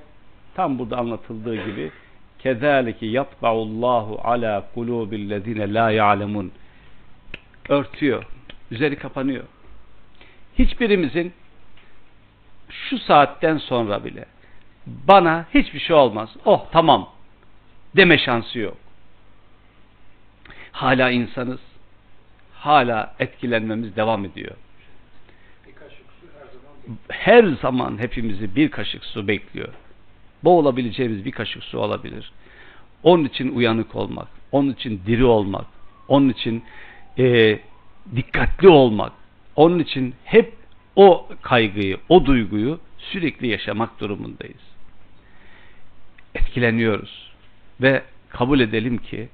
tam 0.54 0.78
burada 0.78 0.98
anlatıldığı 0.98 1.54
gibi 1.54 1.90
kezalike 2.38 3.06
yatba'ullahu 3.06 4.20
ala 4.24 4.68
kulubillezine 4.74 5.74
la 5.74 5.90
ya'lemun 5.90 6.52
örtüyor. 7.68 8.24
Üzeri 8.70 8.96
kapanıyor. 8.96 9.44
Hiçbirimizin 10.58 11.32
şu 12.68 12.98
saatten 12.98 13.58
sonra 13.58 14.04
bile 14.04 14.24
bana 14.86 15.46
hiçbir 15.54 15.80
şey 15.80 15.96
olmaz. 15.96 16.30
Oh 16.44 16.66
tamam 16.72 17.08
deme 17.96 18.18
şansı 18.18 18.58
yok. 18.58 18.76
Hala 20.72 21.10
insanız. 21.10 21.60
Hala 22.54 23.14
etkilenmemiz 23.18 23.96
devam 23.96 24.24
ediyor. 24.24 24.54
Her 27.08 27.44
zaman 27.44 27.98
hepimizi 27.98 28.56
bir 28.56 28.70
kaşık 28.70 29.04
su 29.04 29.28
bekliyor. 29.28 29.68
Boğulabileceğimiz 30.44 31.24
bir 31.24 31.32
kaşık 31.32 31.64
su 31.64 31.78
olabilir. 31.78 32.32
Onun 33.02 33.24
için 33.24 33.56
uyanık 33.56 33.94
olmak, 33.94 34.28
onun 34.52 34.72
için 34.72 35.02
diri 35.06 35.24
olmak, 35.24 35.66
onun 36.08 36.28
için 36.28 36.64
e, 37.18 37.58
dikkatli 38.16 38.68
olmak, 38.68 39.12
onun 39.56 39.78
için 39.78 40.14
hep 40.24 40.54
o 40.96 41.28
kaygıyı, 41.42 41.98
o 42.08 42.26
duyguyu 42.26 42.80
sürekli 42.98 43.46
yaşamak 43.46 44.00
durumundayız. 44.00 44.62
Etkileniyoruz 46.34 47.32
ve 47.80 48.02
kabul 48.28 48.60
edelim 48.60 48.98
ki 48.98 49.28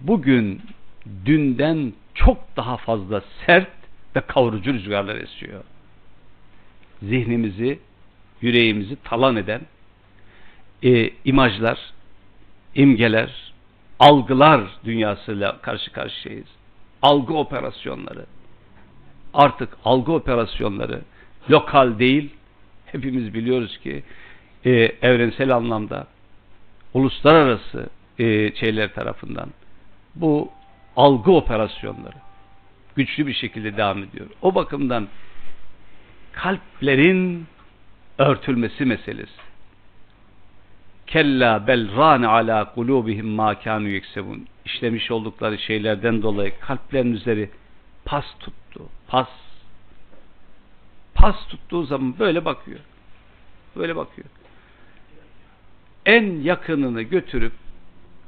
bugün 0.00 0.60
dünden 1.24 1.92
çok 2.14 2.56
daha 2.56 2.76
fazla 2.76 3.22
sert 3.46 3.70
ve 4.16 4.20
kavurucu 4.20 4.74
rüzgarlar 4.74 5.16
esiyor. 5.16 5.64
Zihnimizi, 7.02 7.78
yüreğimizi 8.40 8.96
talan 8.96 9.36
eden 9.36 9.60
e, 10.82 11.10
imajlar, 11.24 11.78
imgeler, 12.74 13.52
algılar 13.98 14.62
dünyasıyla 14.84 15.60
karşı 15.60 15.92
karşıyayız. 15.92 16.48
Algı 17.02 17.34
operasyonları. 17.34 18.26
Artık 19.34 19.68
algı 19.84 20.12
operasyonları 20.12 21.00
lokal 21.50 21.98
değil, 21.98 22.30
hepimiz 22.86 23.34
biliyoruz 23.34 23.78
ki 23.78 24.02
e, 24.64 24.70
evrensel 25.02 25.56
anlamda 25.56 26.06
uluslararası 26.94 27.88
e, 28.18 28.54
şeyler 28.54 28.94
tarafından 28.94 29.48
bu 30.14 30.50
algı 30.96 31.32
operasyonları 31.32 32.16
güçlü 32.96 33.26
bir 33.26 33.34
şekilde 33.34 33.76
devam 33.76 34.02
ediyor. 34.02 34.26
O 34.42 34.54
bakımdan 34.54 35.08
kalplerin 36.32 37.46
örtülmesi 38.18 38.84
meselesi. 38.84 39.42
Kella 41.06 41.66
bel 41.66 41.96
rane 41.96 42.26
ala 42.26 42.74
kulubihim 42.74 43.26
ma 43.26 43.60
kanu 43.60 43.88
yeksebun. 43.88 44.46
İşlemiş 44.64 45.10
oldukları 45.10 45.58
şeylerden 45.58 46.22
dolayı 46.22 46.52
kalplerin 46.60 47.12
üzeri 47.12 47.50
pas 48.04 48.24
tuttu. 48.72 48.88
Pas. 49.08 49.28
Pas 51.14 51.46
tuttuğu 51.48 51.84
zaman 51.84 52.18
böyle 52.18 52.44
bakıyor. 52.44 52.80
Böyle 53.76 53.96
bakıyor. 53.96 54.28
En 56.06 56.40
yakınını 56.40 57.02
götürüp 57.02 57.52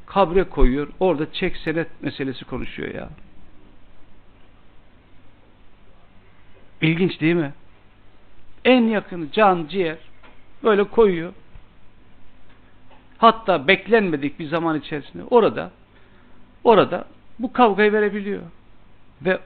kabre 0.06 0.44
koyuyor. 0.44 0.88
Orada 1.00 1.32
çek 1.32 1.56
senet 1.56 2.02
meselesi 2.02 2.44
konuşuyor 2.44 2.94
ya. 2.94 3.08
İlginç 6.82 7.20
değil 7.20 7.34
mi? 7.34 7.52
En 8.64 8.82
yakını 8.82 9.32
can, 9.32 9.66
ciğer 9.66 9.98
böyle 10.62 10.84
koyuyor. 10.84 11.32
Hatta 13.18 13.68
beklenmedik 13.68 14.38
bir 14.38 14.48
zaman 14.48 14.78
içerisinde 14.80 15.24
orada 15.24 15.70
orada 16.64 17.04
bu 17.38 17.52
kavgayı 17.52 17.92
verebiliyor. 17.92 18.42
Ve 19.22 19.40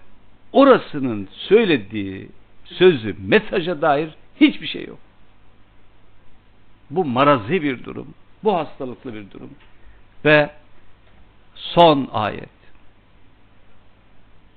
orasının 0.53 1.29
söylediği 1.33 2.29
sözü, 2.65 3.17
mesaja 3.19 3.83
dair 3.83 4.11
hiçbir 4.41 4.67
şey 4.67 4.87
yok. 4.87 4.99
Bu 6.91 7.05
marazi 7.05 7.63
bir 7.63 7.85
durum. 7.85 8.15
Bu 8.45 8.57
hastalıklı 8.57 9.15
bir 9.15 9.31
durum. 9.31 9.51
Ve 10.25 10.51
son 11.55 12.09
ayet. 12.13 12.49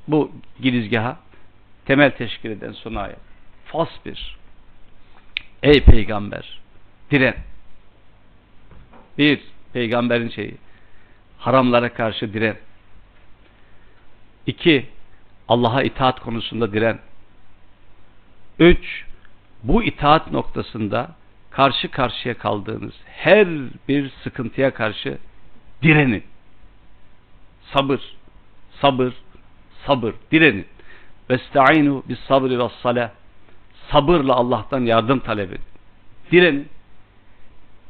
Bu 0.07 0.31
girizgaha 0.61 1.19
temel 1.85 2.11
teşkil 2.11 2.49
eden 2.49 2.71
son 2.71 2.95
ayet. 2.95 3.19
Fasbir. 3.65 4.37
Ey 5.63 5.83
peygamber 5.83 6.59
diren. 7.11 7.35
Bir, 9.17 9.41
peygamberin 9.73 10.29
şeyi. 10.29 10.55
Haramlara 11.37 11.93
karşı 11.93 12.33
diren. 12.33 12.57
İki, 14.47 14.85
Allah'a 15.51 15.83
itaat 15.83 16.19
konusunda 16.19 16.73
diren. 16.73 16.99
Üç, 18.59 19.05
bu 19.63 19.83
itaat 19.83 20.31
noktasında 20.31 21.11
karşı 21.49 21.91
karşıya 21.91 22.37
kaldığınız 22.37 22.93
her 23.05 23.47
bir 23.87 24.11
sıkıntıya 24.23 24.73
karşı 24.73 25.17
direnin. 25.81 26.23
Sabır, 27.73 28.01
sabır, 28.81 29.13
sabır, 29.85 30.13
direnin. 30.31 30.65
Vestainu 31.29 32.03
bis 32.09 32.19
sabri 32.19 32.59
ve 32.59 32.69
salah. 32.83 33.09
Sabırla 33.91 34.35
Allah'tan 34.35 34.81
yardım 34.85 35.19
talep 35.19 35.49
edin. 35.49 35.65
Direnin. 36.31 36.69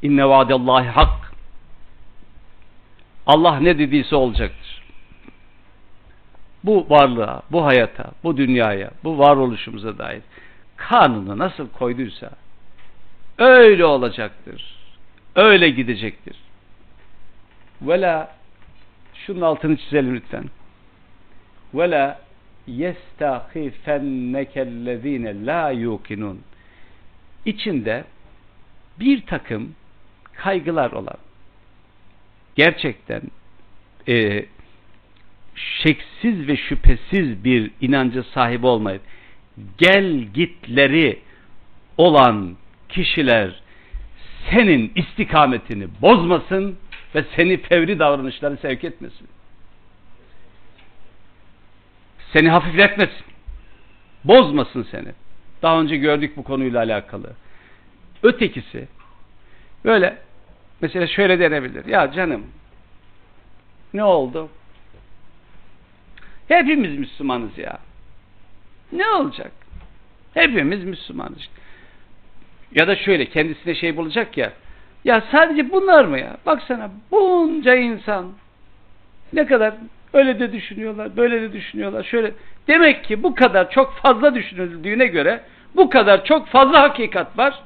İnne 0.02 0.30
vaadallahi 0.30 0.88
hak. 0.88 1.34
Allah 3.28 3.60
ne 3.60 3.80
dediyse 3.80 4.16
olacaktır. 4.16 4.81
Bu 6.64 6.86
varlığa, 6.90 7.42
bu 7.52 7.66
hayata, 7.66 8.12
bu 8.24 8.38
dünyaya, 8.38 8.92
bu 9.04 9.18
varoluşumuza 9.18 9.98
dair 9.98 10.22
kanunu 10.78 11.38
nasıl 11.38 11.70
koyduysa 11.70 12.30
öyle 13.38 13.86
olacaktır. 13.86 14.82
Öyle 15.36 15.70
gidecektir. 15.70 16.36
Vela 17.82 18.36
şunun 19.14 19.42
altını 19.42 19.78
çizelim 19.78 20.16
lütfen. 20.16 20.46
Vela 21.74 22.22
yestahifennekellezine 22.68 25.46
la 25.46 25.72
yukinun 25.72 26.42
içinde 27.46 28.04
bir 29.00 29.26
takım 29.26 29.76
kaygılar 30.34 30.92
olan 30.92 31.18
gerçekten 32.56 33.22
e, 34.08 34.46
şeksiz 35.84 36.48
ve 36.48 36.58
şüphesiz 36.58 37.44
bir 37.44 37.72
inancı 37.82 38.24
sahibi 38.24 38.68
olmayıp 38.68 39.02
gel 39.78 40.14
gitleri 40.14 41.20
olan 41.98 42.56
kişiler 42.90 43.62
senin 44.50 44.92
istikametini 44.96 45.88
bozmasın 46.02 46.78
ve 47.16 47.26
seni 47.36 47.58
fevri 47.58 48.00
davranışları 48.00 48.58
sevk 48.58 48.84
etmesin. 48.84 49.28
Seni 52.34 52.50
hafifletmesin. 52.50 53.26
Bozmasın 54.24 54.88
seni. 54.92 55.12
Daha 55.62 55.82
önce 55.82 55.98
gördük 55.98 56.38
bu 56.38 56.44
konuyla 56.44 56.80
alakalı. 56.80 57.34
Ötekisi 58.24 58.88
böyle 59.86 60.18
mesela 60.82 61.08
şöyle 61.08 61.40
denebilir. 61.40 61.86
Ya 61.86 62.12
canım 62.12 62.44
ne 63.94 64.04
oldu? 64.04 64.50
Hepimiz 66.52 66.98
Müslümanız 66.98 67.58
ya. 67.58 67.78
Ne 68.92 69.10
olacak? 69.10 69.52
Hepimiz 70.34 70.84
Müslümanız. 70.84 71.50
Ya 72.76 72.88
da 72.88 72.96
şöyle 72.96 73.26
kendisine 73.26 73.76
şey 73.76 73.98
bulacak 73.98 74.38
ya. 74.38 74.54
Ya 75.04 75.24
sadece 75.32 75.72
bunlar 75.72 76.06
mı 76.06 76.20
ya? 76.20 76.38
Baksana 76.46 76.92
bunca 77.12 77.76
insan 77.76 78.26
ne 79.34 79.46
kadar 79.46 79.74
öyle 80.14 80.40
de 80.40 80.54
düşünüyorlar, 80.54 81.18
böyle 81.18 81.42
de 81.42 81.54
düşünüyorlar. 81.54 82.04
Şöyle 82.04 82.32
demek 82.68 83.04
ki 83.04 83.24
bu 83.24 83.36
kadar 83.36 83.72
çok 83.72 83.94
fazla 83.94 84.36
düşünüldüğüne 84.36 85.08
göre 85.08 85.44
bu 85.76 85.90
kadar 85.90 86.26
çok 86.26 86.48
fazla 86.48 86.82
hakikat 86.82 87.38
var. 87.38 87.64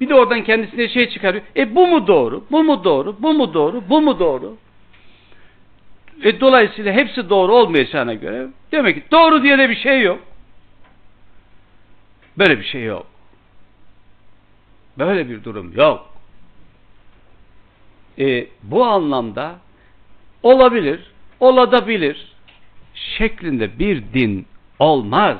Bir 0.00 0.08
de 0.08 0.14
oradan 0.14 0.44
kendisine 0.44 0.88
şey 0.88 1.08
çıkarıyor. 1.08 1.44
E 1.56 1.74
bu 1.74 1.86
mu 1.86 2.06
doğru? 2.06 2.44
Bu 2.50 2.64
mu 2.64 2.84
doğru? 2.84 3.16
Bu 3.18 3.34
mu 3.34 3.54
doğru? 3.54 3.82
Bu 3.88 4.00
mu 4.00 4.18
doğru? 4.18 4.56
E 6.24 6.40
dolayısıyla 6.40 6.92
hepsi 6.92 7.30
doğru 7.30 7.54
olmayacağına 7.54 8.14
göre 8.14 8.46
demek 8.72 8.96
ki 8.96 9.02
doğru 9.10 9.42
diye 9.42 9.58
de 9.58 9.70
bir 9.70 9.76
şey 9.76 10.02
yok. 10.02 10.20
Böyle 12.38 12.58
bir 12.58 12.64
şey 12.64 12.84
yok. 12.84 13.06
Böyle 14.98 15.28
bir 15.28 15.44
durum 15.44 15.72
yok. 15.76 16.08
E, 18.18 18.46
bu 18.62 18.84
anlamda 18.84 19.58
olabilir, 20.42 21.00
olabilir 21.40 22.32
şeklinde 22.94 23.78
bir 23.78 24.02
din 24.14 24.46
olmaz. 24.78 25.38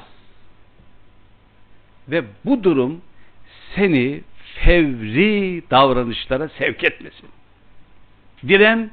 Ve 2.08 2.24
bu 2.44 2.64
durum 2.64 3.00
seni 3.74 4.20
fevri 4.54 5.62
davranışlara 5.70 6.48
sevk 6.48 6.84
etmesin. 6.84 7.28
Diren 8.48 8.90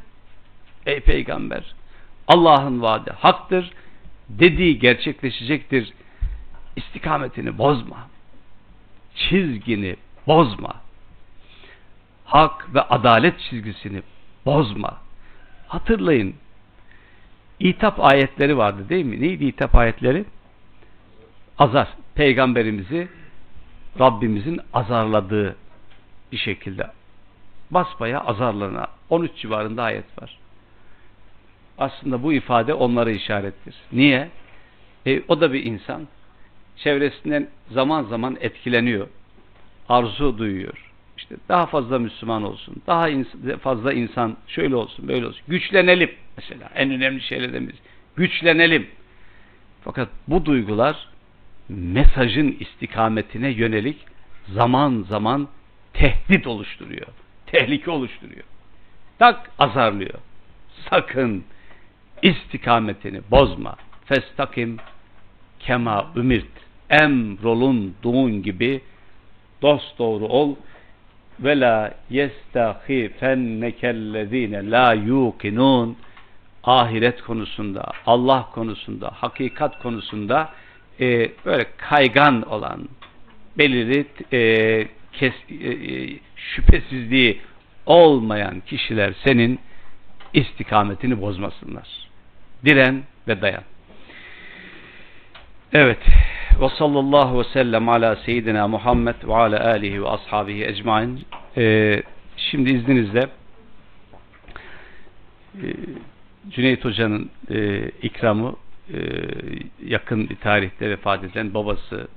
ey 0.86 1.00
peygamber 1.00 1.75
Allah'ın 2.28 2.82
vaadi 2.82 3.12
haktır 3.12 3.72
dediği 4.30 4.80
gerçekleşecektir 4.80 5.94
istikametini 6.76 7.58
bozma 7.58 8.08
çizgini 9.16 9.96
bozma 10.28 10.74
hak 12.26 12.74
ve 12.74 12.82
adalet 12.82 13.40
çizgisini 13.40 14.02
bozma 14.46 14.98
hatırlayın 15.68 16.36
İtap 17.60 18.00
ayetleri 18.00 18.58
vardı 18.58 18.90
değil 18.90 19.06
mi? 19.06 19.22
Neydi 19.22 19.46
itap 19.46 19.76
ayetleri? 19.76 20.26
Azar. 21.60 21.88
Peygamberimizi 22.16 23.08
Rabbimizin 24.00 24.62
azarladığı 24.74 25.56
bir 26.32 26.38
şekilde 26.38 26.92
basbaya 27.72 28.22
azarlarına 28.22 28.88
13 29.10 29.32
civarında 29.36 29.84
ayet 29.84 30.22
var. 30.22 30.38
Aslında 31.78 32.24
bu 32.24 32.34
ifade 32.34 32.74
onlara 32.74 33.12
işarettir. 33.12 33.76
Niye? 33.92 34.30
E, 35.06 35.22
o 35.28 35.42
da 35.42 35.54
bir 35.54 35.64
insan. 35.64 36.08
Çevresinden 36.78 37.48
zaman 37.72 38.04
zaman 38.04 38.38
etkileniyor. 38.42 39.08
Arzu 39.90 40.38
duyuyor. 40.38 40.92
İşte 41.18 41.36
daha 41.50 41.66
fazla 41.66 42.00
Müslüman 42.00 42.44
olsun. 42.44 42.76
Daha 42.88 43.10
ins 43.10 43.28
fazla 43.62 43.94
insan 43.94 44.38
şöyle 44.48 44.76
olsun, 44.76 45.08
böyle 45.08 45.28
olsun. 45.28 45.42
Güçlenelim 45.48 46.12
mesela. 46.38 46.70
En 46.76 46.92
önemli 46.92 47.22
şeylerden 47.22 47.68
birisi. 47.68 47.82
Güçlenelim. 48.16 48.88
Fakat 49.84 50.10
bu 50.28 50.46
duygular 50.46 51.08
mesajın 51.70 52.58
istikametine 52.60 53.50
yönelik 53.50 53.98
zaman 54.54 55.06
zaman 55.10 55.48
tehdit 55.94 56.48
oluşturuyor. 56.48 57.08
Tehlike 57.46 57.92
oluşturuyor. 57.92 58.44
Tak 59.20 59.52
azarlıyor. 59.60 60.20
Sakın 60.90 61.44
istikametini 62.26 63.22
bozma. 63.32 63.76
Festakim 64.06 64.78
kema 65.60 66.12
ümirt. 66.16 66.46
Emrolunduğun 66.90 68.44
gibi 68.44 68.82
dost 69.62 70.00
doğru 70.00 70.26
ol 70.26 70.56
ve 71.40 71.60
la 71.60 71.94
yestahifennekellezine 72.10 74.72
la 74.72 74.94
yuqinun 74.94 75.98
ahiret 76.64 77.22
konusunda, 77.22 77.92
Allah 78.06 78.50
konusunda, 78.54 79.12
hakikat 79.12 79.80
konusunda 79.80 80.50
e, 81.00 81.32
böyle 81.46 81.66
kaygan 81.78 82.42
olan 82.42 82.90
belirli 83.58 84.06
e, 84.34 84.88
kes, 85.14 85.34
e, 85.50 85.54
e, 85.54 86.20
şüphesizliği 86.36 87.42
olmayan 87.86 88.60
kişiler 88.60 89.14
senin 89.24 89.60
istikametini 90.34 91.22
bozmasınlar. 91.22 92.05
Diren 92.66 93.04
ve 93.28 93.42
dayan. 93.42 93.64
Evet. 95.74 96.00
Ve 96.62 96.70
sallallahu 96.70 97.40
ve 97.40 97.44
sellem 97.44 97.90
ala 97.90 98.16
seyyidina 98.16 98.68
Muhammed 98.68 99.16
ve 99.28 99.36
ala 99.36 99.66
alihi 99.66 100.04
ve 100.04 100.10
ashabihi 100.10 100.66
ecmain. 100.66 101.26
Ee, 101.58 102.04
şimdi 102.38 102.72
izninizle 102.72 103.28
e, 105.56 105.66
Cüneyt 106.50 106.86
Hoca'nın 106.86 107.30
e, 107.50 107.90
ikramı 108.02 108.56
e, 108.94 108.98
yakın 109.86 110.30
bir 110.30 110.36
tarihte 110.36 110.90
vefat 110.90 111.24
eden 111.24 111.54
babasına 111.54 112.08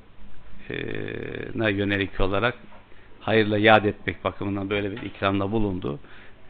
yönelik 1.68 2.20
olarak 2.20 2.54
hayırla 3.20 3.58
yad 3.58 3.84
etmek 3.84 4.24
bakımından 4.24 4.70
böyle 4.70 4.90
bir 4.90 5.02
ikramda 5.02 5.52
bulundu. 5.52 5.98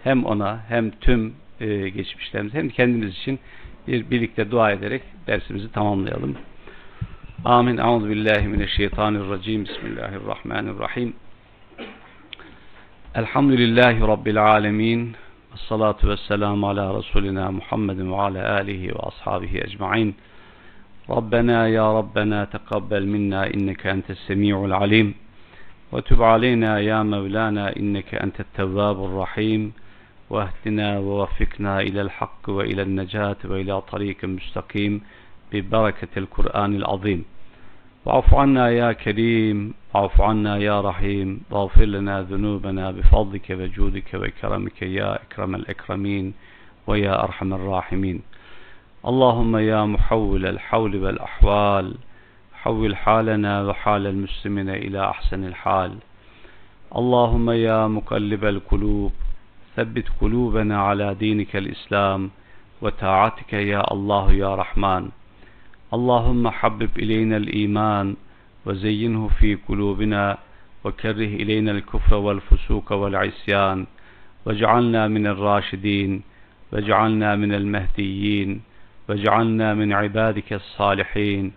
Hem 0.05 0.25
ona 0.25 0.65
hem 0.69 0.91
tüm 0.91 1.35
e, 1.61 1.89
geçmişlerimiz 1.89 2.55
hem 2.55 2.69
kendimiz 2.69 3.11
için 3.11 3.39
bir 3.87 4.11
birlikte 4.11 4.51
dua 4.51 4.71
ederek 4.73 5.03
dersimizi 5.27 5.73
tamamlayalım. 5.73 6.37
Amin. 7.45 7.79
Euzu 7.79 8.09
billahi 8.09 8.49
mineşşeytanirracim. 8.49 9.65
Bismillahirrahmanirrahim. 9.65 11.15
Elhamdülillahi 13.15 14.01
rabbil 14.01 14.45
alamin. 14.45 15.17
Essalatu 15.55 16.09
vesselamu 16.09 16.69
ala 16.69 16.99
resulina 16.99 17.51
Muhammedin 17.51 18.13
ve 18.13 18.17
ala 18.17 18.53
alihi 18.53 18.89
ve 18.89 18.99
ashabihi 18.99 19.59
ecmaîn. 19.59 20.15
Rabbena 21.11 21.69
ya 21.69 21.95
Rabbena 21.95 22.47
tekabbel 22.47 23.03
minna 23.03 23.47
inneke 23.47 23.89
entes 23.89 24.19
semiul 24.27 24.71
alim. 24.71 25.15
Ve 25.93 26.03
tub 26.03 26.21
aleyna 26.21 26.81
ya 26.81 27.05
Mevlana 27.05 27.73
inneke 27.73 28.17
entet 28.17 28.55
tevvabur 28.55 29.21
rahim. 29.21 29.75
واهدنا 30.31 30.99
ووفقنا 30.99 31.81
إلى 31.81 32.01
الحق 32.01 32.49
وإلى 32.49 32.83
النجاة 32.83 33.37
وإلى 33.45 33.81
طريق 33.81 34.25
مستقيم 34.25 35.01
ببركة 35.53 36.09
القرآن 36.17 36.75
العظيم. 36.75 37.25
واعف 38.05 38.35
عنا 38.35 38.71
يا 38.71 38.93
كريم 38.93 39.75
واعف 39.95 40.21
عنا 40.21 40.57
يا 40.57 40.81
رحيم 40.81 41.41
واغفر 41.51 41.85
لنا 41.85 42.23
ذنوبنا 42.23 42.91
بفضلك 42.91 43.51
وجودك 43.51 44.15
وكرمك 44.15 44.83
يا 44.83 45.15
أكرم 45.23 45.55
الأكرمين 45.55 46.35
ويا 46.87 47.25
أرحم 47.25 47.55
الراحمين. 47.55 48.23
اللهم 49.07 49.57
يا 49.57 49.85
محول 49.85 50.47
الحول 50.47 50.97
والأحوال 51.05 51.95
حول 52.53 52.97
حالنا 52.97 53.63
وحال 53.63 54.07
المسلمين 54.07 54.69
إلى 54.69 55.01
أحسن 55.11 55.45
الحال. 55.45 55.99
اللهم 56.97 57.51
يا 57.51 57.87
مقلب 57.87 58.45
القلوب 58.45 59.13
ثبت 59.79 60.09
قلوبنا 60.21 60.83
على 60.83 61.15
دينك 61.15 61.57
الإسلام 61.57 62.31
وطاعتك 62.83 63.53
يا 63.53 63.93
الله 63.93 64.33
يا 64.33 64.55
رحمن. 64.55 65.09
اللهم 65.95 66.49
حبب 66.49 66.91
إلينا 66.99 67.37
الإيمان 67.37 68.17
وزينه 68.67 69.29
في 69.29 69.55
قلوبنا 69.69 70.39
وكره 70.85 71.33
إلينا 71.43 71.71
الكفر 71.71 72.15
والفسوق 72.15 72.93
والعصيان. 72.93 73.87
واجعلنا 74.47 75.09
من 75.09 75.27
الراشدين 75.27 76.23
واجعلنا 76.73 77.37
من 77.37 77.55
المهديين 77.55 78.61
واجعلنا 79.09 79.75
من 79.75 79.93
عبادك 79.93 80.53
الصالحين 80.53 81.53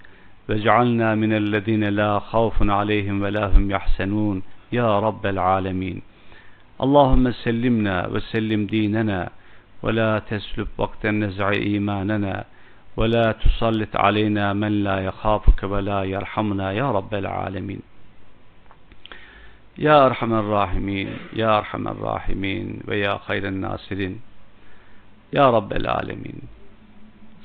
واجعلنا 0.49 1.15
من 1.15 1.33
الذين 1.33 1.83
لا 1.83 2.19
خوف 2.19 2.63
عليهم 2.63 3.21
ولا 3.21 3.45
هم 3.57 3.71
يحسنون 3.71 4.43
يا 4.71 4.99
رب 4.99 5.25
العالمين. 5.25 6.01
Allahümme 6.83 7.33
sellimna 7.43 8.13
ve 8.13 8.21
sellim 8.31 8.69
dinena 8.69 9.29
ve 9.83 9.95
la 9.95 10.25
teslüb 10.25 10.67
vakten 10.77 11.19
nez'i 11.21 11.75
imanena 11.75 12.43
ve 12.97 13.11
la 13.11 13.37
tusallit 13.37 13.95
aleyna 13.95 14.53
men 14.53 14.85
la 14.85 15.01
yekhafuke 15.01 15.71
ve 15.71 15.85
la 15.85 15.99
yerhamna 16.05 16.71
ya 16.71 16.93
rabbel 16.93 17.25
alemin. 17.25 17.83
Ya 19.77 20.07
Erhamer 20.07 20.43
Rahimin, 20.43 21.09
Ya 21.35 21.59
Erhamer 21.59 21.95
Rahimin 22.01 22.83
ve 22.87 22.97
Ya 22.97 23.17
Hayren 23.17 23.61
Nasirin. 23.61 24.21
Ya 25.31 25.53
Rabbel 25.53 25.87
Alemin. 25.87 26.43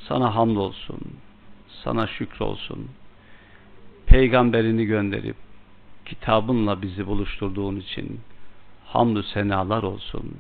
Sana 0.09 0.35
hamdolsun. 0.35 1.01
Sana 1.85 2.07
şükrolsun. 2.07 2.89
Peygamberini 4.07 4.85
gönderip 4.85 5.37
kitabınla 6.05 6.83
bizi 6.83 7.07
buluşturduğun 7.07 7.77
için, 7.77 8.21
hamdü 8.97 9.23
senalar 9.23 9.83
olsun. 9.83 10.35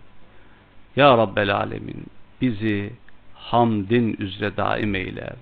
Ya 0.97 1.19
Rabbel 1.19 1.55
Alemin 1.57 2.07
bizi 2.41 2.93
hamdin 3.35 4.16
üzere 4.19 4.57
daim 4.57 4.95
eyle. 4.95 5.33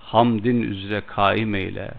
Hamdin 0.00 0.62
üzere 0.62 1.02
kaim 1.06 1.54
eyle. 1.54 1.90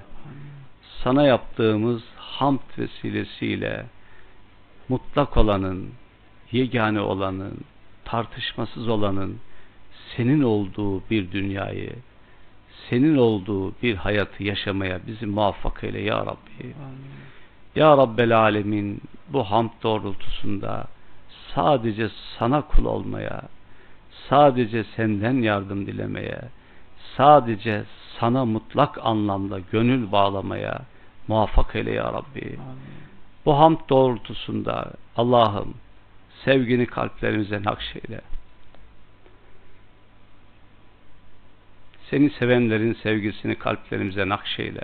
Sana 1.03 1.24
yaptığımız 1.24 2.02
hamd 2.18 2.60
vesilesiyle 2.78 3.86
mutlak 4.90 5.38
olanın, 5.38 5.90
yegane 6.52 6.99
olanın, 6.99 7.58
tartışmasız 8.06 8.88
olanın 8.88 9.40
senin 10.16 10.41
olduğu 10.41 11.10
bir 11.10 11.32
dünyayı, 11.32 11.94
senin 12.90 13.18
olduğu 13.18 13.74
bir 13.84 13.95
hayatı 13.95 14.44
yaşamaya 14.44 14.99
bizi 15.08 15.26
muvaffak 15.26 15.84
eyle 15.84 16.02
ya 16.02 16.26
Rabbi. 16.26 16.76
Ya 17.76 17.98
Rabbel 17.98 18.38
Alemin 18.38 19.02
bu 19.30 19.43
hamd 19.43 19.69
doğrultusunda 19.84 20.85
sadece 21.56 22.10
sana 22.39 22.61
kul 22.61 22.85
olmaya, 22.85 23.41
sadece 24.30 24.84
senden 24.84 25.41
yardım 25.41 25.85
dilemeye, 25.85 26.41
sadece 27.18 27.84
sana 28.19 28.45
mutlak 28.45 28.98
anlamda 29.06 29.60
gönül 29.72 30.11
bağlamaya 30.11 30.81
muvaffak 31.27 31.76
eyle 31.76 31.91
ya 31.91 32.14
Rabbi. 32.14 32.60
Bu 33.45 33.60
hamd 33.60 33.77
doğrultusunda 33.89 34.93
Allah'ım 35.18 35.73
sevgini 36.45 36.85
kalplerimize 36.85 37.64
nakşeyle. 37.64 38.22
Seni 42.10 42.30
sevenlerin 42.30 42.93
sevgisini 42.93 43.56
kalplerimize 43.56 44.30
nakşeyle. 44.30 44.84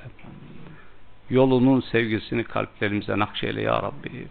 Yolunun 1.30 1.80
sevgisini 1.80 2.44
kalplerimize 2.44 3.20
nakşeyle 3.20 3.62
ya 3.62 3.84
Rabbi. 3.84 4.28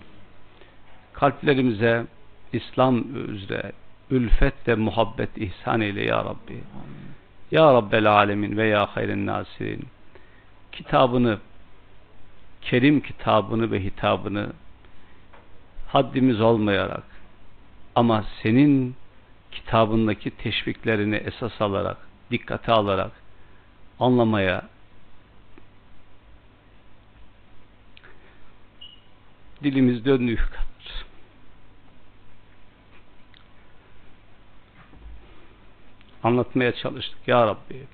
Kalplerimize 1.13 2.07
İslam 2.53 3.05
üzere 3.29 3.73
ülfet 4.11 4.69
ve 4.69 4.75
muhabbet 4.75 5.39
ihsan 5.39 5.81
eyle 5.81 6.05
ya 6.05 6.25
Rabbi. 6.25 6.61
Ya 7.51 7.75
Rabbel 7.75 8.13
Alemin 8.13 8.57
ve 8.57 8.67
ya 8.67 8.87
hayren 8.87 9.27
nasirin. 9.27 9.87
Kitabını, 10.73 11.39
Kerim 12.63 13.01
kitabını 13.01 13.71
ve 13.71 13.85
hitabını 13.85 14.53
haddimiz 15.89 16.41
olmayarak 16.41 17.05
ama 17.95 18.25
senin 18.43 18.97
kitabındaki 19.53 20.31
teşviklerini 20.31 21.17
esas 21.17 21.63
alarak, 21.63 21.97
dikkate 22.31 22.73
alarak 22.73 23.13
anlamaya 24.01 24.63
dilimiz 29.63 30.05
döndüğü 30.05 30.37
kadar 30.37 30.67
anlatmaya 36.27 36.75
çalıştık 36.75 37.29
ya 37.29 37.47
Rabbi. 37.47 37.87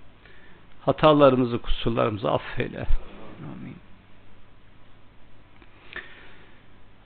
Hatalarımızı, 0.80 1.59
kusurlarımızı 1.59 2.30
affeyle. 2.30 2.86
Amin. 3.52 3.76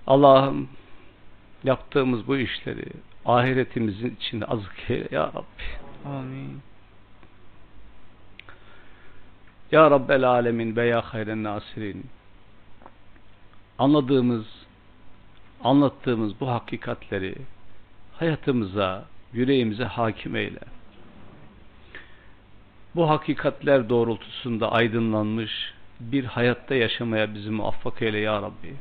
Allah'ım 0.06 0.68
yaptığımız 1.64 2.28
bu 2.28 2.36
işleri 2.36 2.84
ahiretimizin 3.24 4.16
içinde 4.20 4.44
azık 4.44 4.90
eyle 4.90 5.08
ya 5.10 5.26
Rabbi. 5.26 5.64
Amin. 6.08 6.60
Ya 9.72 9.90
Rabbel 9.90 10.24
Alemin 10.24 10.76
ve 10.76 10.86
ya 10.86 11.00
hayren 11.00 11.44
nasirin 11.44 12.06
Anladığımız, 13.77 14.45
anlattığımız 15.63 16.39
bu 16.39 16.49
hakikatleri 16.49 17.35
hayatımıza, 18.13 19.05
yüreğimize 19.33 19.83
hakim 19.83 20.35
eyle. 20.35 20.59
Bu 22.95 23.09
hakikatler 23.09 23.89
doğrultusunda 23.89 24.71
aydınlanmış 24.71 25.73
bir 25.99 26.25
hayatta 26.25 26.75
yaşamaya 26.75 27.33
bizi 27.33 27.49
muvaffak 27.49 28.01
eyle 28.01 28.19
ya 28.19 28.41
Rabbi. 28.41 28.75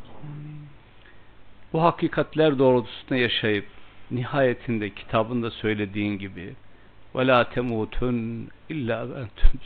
Bu 1.72 1.82
hakikatler 1.82 2.58
doğrultusunda 2.58 3.16
yaşayıp 3.16 3.66
nihayetinde 4.10 4.90
kitabında 4.90 5.50
söylediğin 5.50 6.18
gibi 6.18 6.54
وَلَا 7.14 7.44
تَمُوتُنْ 7.54 8.46
اِلَّا 8.70 8.98
وَاَنْتُمْ 9.08 9.58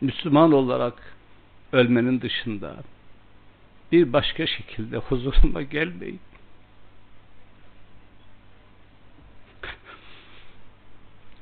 Müslüman 0.00 0.52
olarak 0.52 1.16
ölmenin 1.72 2.20
dışında 2.20 2.76
bir 3.92 4.12
başka 4.12 4.46
şekilde 4.46 4.96
huzuruma 4.96 5.62
gelmeyin. 5.62 6.20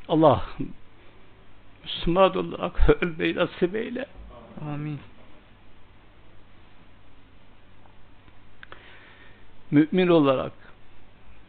Allah 0.08 0.44
Müslüman 1.84 2.36
olarak 2.36 3.02
ölmeyi 3.02 3.36
nasip 3.36 3.74
eyle. 3.74 4.06
Amin. 4.60 4.98
Mümin 9.70 10.08
olarak 10.08 10.52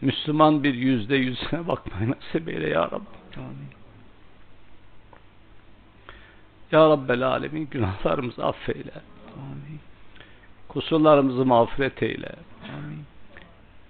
Müslüman 0.02 0.64
bir 0.64 0.74
yüzde 0.74 1.16
yüzüne 1.16 1.68
bakmayı 1.68 2.12
nasip 2.12 2.50
eyle 2.50 2.70
ya 2.70 2.82
Rabbi. 2.82 3.38
Amin. 3.38 3.85
Ya 6.72 6.90
Rabbel 6.90 7.22
Alemin 7.22 7.68
günahlarımızı 7.72 8.46
affeyle. 8.46 8.94
Amin. 9.38 9.80
Kusurlarımızı 10.68 11.46
mağfiret 11.46 12.04
eyle. 12.04 12.32
Amin. 12.74 13.04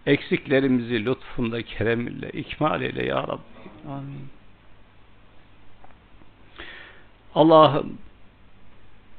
Eksiklerimizi 0.05 1.05
lütfunda 1.05 1.61
kereminle 1.61 2.29
ikmal 2.29 2.81
eyle 2.81 3.05
ya 3.05 3.23
Rabbi. 3.23 3.89
Amin. 3.89 4.27
Allah'ım 7.35 7.97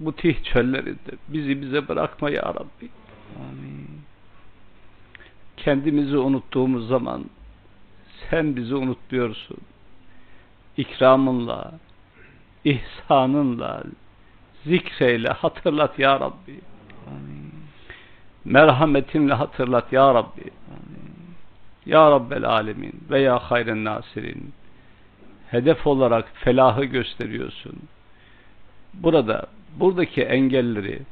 bu 0.01 0.13
tih 0.13 0.45
çöllerinde 0.45 1.13
bizi 1.29 1.63
bize 1.63 1.89
bırakma 1.89 2.31
ya 2.31 2.43
Rabbi. 2.43 2.89
Amin. 3.37 4.01
Kendimizi 5.57 6.17
unuttuğumuz 6.17 6.89
zaman 6.89 7.25
sen 8.31 8.57
bizi 8.57 8.75
unutmuyorsun. 8.75 9.59
İkramınla, 10.77 11.73
ihsanınla, 12.67 13.83
zikreyle 14.65 15.29
hatırlat 15.29 15.99
ya 15.99 16.21
Rabbi. 16.21 16.61
Merhametinle 18.45 19.35
hatırlat 19.35 19.93
ya 19.93 20.15
Rabbi. 20.15 20.51
Ya 21.87 22.11
Rabbel 22.11 22.45
Alemin 22.45 22.93
ve 23.11 23.21
ya 23.21 23.39
hayren 23.39 23.85
nasirin. 23.85 24.53
Hedef 25.51 25.87
olarak 25.87 26.33
felahı 26.35 26.85
gösteriyorsun. 26.85 27.77
Burada, 28.95 29.47
buradaki 29.81 30.23
engelleri 30.23 31.03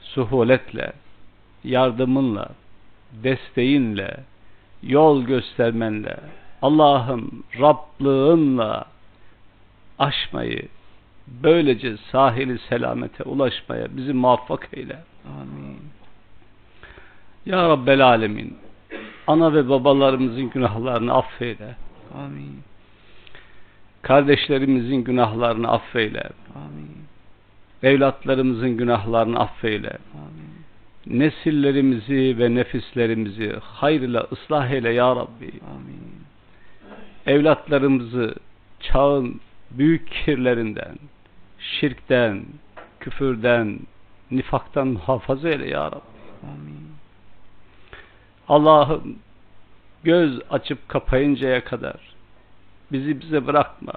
suhuletle, 0.00 0.92
yardımınla, 1.64 2.48
desteğinle, 3.12 4.16
yol 4.82 5.22
göstermenle, 5.22 6.16
Allah'ım 6.62 7.44
Rablığınla 7.60 8.84
aşmayı, 9.98 10.68
böylece 11.26 11.96
sahili 12.12 12.58
selamete 12.58 13.22
ulaşmaya 13.22 13.96
bizi 13.96 14.12
muvaffak 14.12 14.68
eyle. 14.72 14.98
Amin. 15.40 15.78
Ya 17.46 17.68
Rabbel 17.68 18.06
Alemin, 18.06 18.58
ana 19.26 19.54
ve 19.54 19.68
babalarımızın 19.68 20.50
günahlarını 20.50 21.14
affeyle. 21.14 21.76
Amin. 22.14 22.60
Kardeşlerimizin 24.02 25.04
günahlarını 25.04 25.72
affeyle. 25.72 26.30
Amin. 26.54 26.96
Evlatlarımızın 27.82 28.76
günahlarını 28.76 29.38
affeyle. 29.38 29.98
Amin. 30.14 31.20
Nesillerimizi 31.20 32.38
ve 32.38 32.54
nefislerimizi 32.54 33.56
hayırla 33.62 34.26
ıslah 34.32 34.70
eyle 34.70 34.92
ya 34.92 35.16
Rabbi. 35.16 35.52
Amin. 35.74 36.16
Evlatlarımızı 37.26 38.34
çağın 38.80 39.40
büyük 39.70 40.08
kirlerinden, 40.08 40.96
şirkten, 41.58 42.44
küfürden, 43.00 43.78
nifaktan 44.30 44.88
muhafaza 44.88 45.48
eyle 45.48 45.68
ya 45.68 45.86
Rabbi. 45.86 46.00
Amin. 46.42 46.88
Allah'ım 48.48 49.18
göz 50.04 50.40
açıp 50.50 50.88
kapayıncaya 50.88 51.64
kadar 51.64 52.00
bizi 52.92 53.20
bize 53.20 53.46
bırakma. 53.46 53.92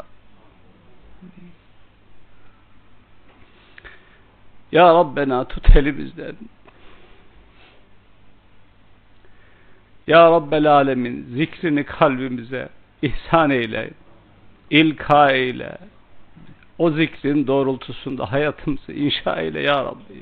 Ya 4.71 4.93
Rabbena 4.93 5.47
tut 5.47 5.75
elimizden. 5.75 6.35
Ya 10.07 10.31
Rabbel 10.31 10.71
Alemin 10.71 11.25
zikrini 11.35 11.83
kalbimize 11.83 12.69
ihsan 13.01 13.49
eyle, 13.49 13.91
ilka 14.69 15.31
eyle. 15.31 15.77
O 16.77 16.91
zikrin 16.91 17.47
doğrultusunda 17.47 18.31
hayatımızı 18.31 18.91
inşa 18.91 19.41
eyle 19.41 19.61
Ya 19.61 19.83
Rabbi. 19.83 20.13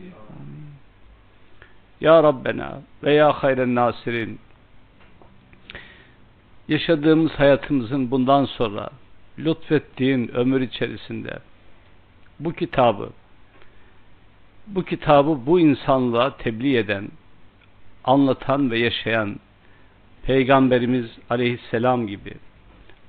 Ya 2.01 2.23
Rabbena 2.23 2.81
ve 3.03 3.13
Ya 3.13 3.33
hayren 3.33 3.75
nasirin 3.75 4.39
yaşadığımız 6.67 7.31
hayatımızın 7.31 8.11
bundan 8.11 8.45
sonra 8.45 8.89
lütfettiğin 9.39 10.27
ömür 10.27 10.61
içerisinde 10.61 11.39
bu 12.39 12.53
kitabı 12.53 13.09
bu 14.67 14.83
kitabı 14.83 15.45
bu 15.45 15.59
insanlığa 15.59 16.37
tebliğ 16.37 16.77
eden 16.77 17.07
anlatan 18.03 18.71
ve 18.71 18.79
yaşayan 18.79 19.39
Peygamberimiz 20.23 21.05
aleyhisselam 21.29 22.07
gibi 22.07 22.33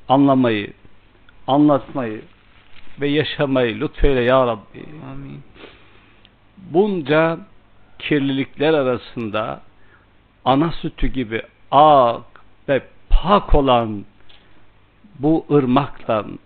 anlamayı, 0.08 0.72
anlatmayı 1.48 2.22
ve 3.00 3.08
yaşamayı 3.08 3.80
lütfeyle 3.80 4.20
ya 4.20 4.46
Rabbi. 4.46 4.84
Amin. 5.12 5.42
Bunca 6.56 7.38
kirlilikler 7.98 8.74
arasında 8.74 9.60
ana 10.44 10.72
sütü 10.72 11.06
gibi 11.06 11.42
ak 11.70 12.24
ve 12.68 12.82
pak 13.10 13.54
olan 13.54 14.04
bu 15.18 15.46
ırmaktan 15.50 16.38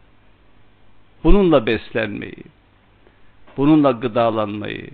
bununla 1.25 1.67
beslenmeyi, 1.67 2.45
bununla 3.57 3.91
gıdalanmayı, 3.91 4.91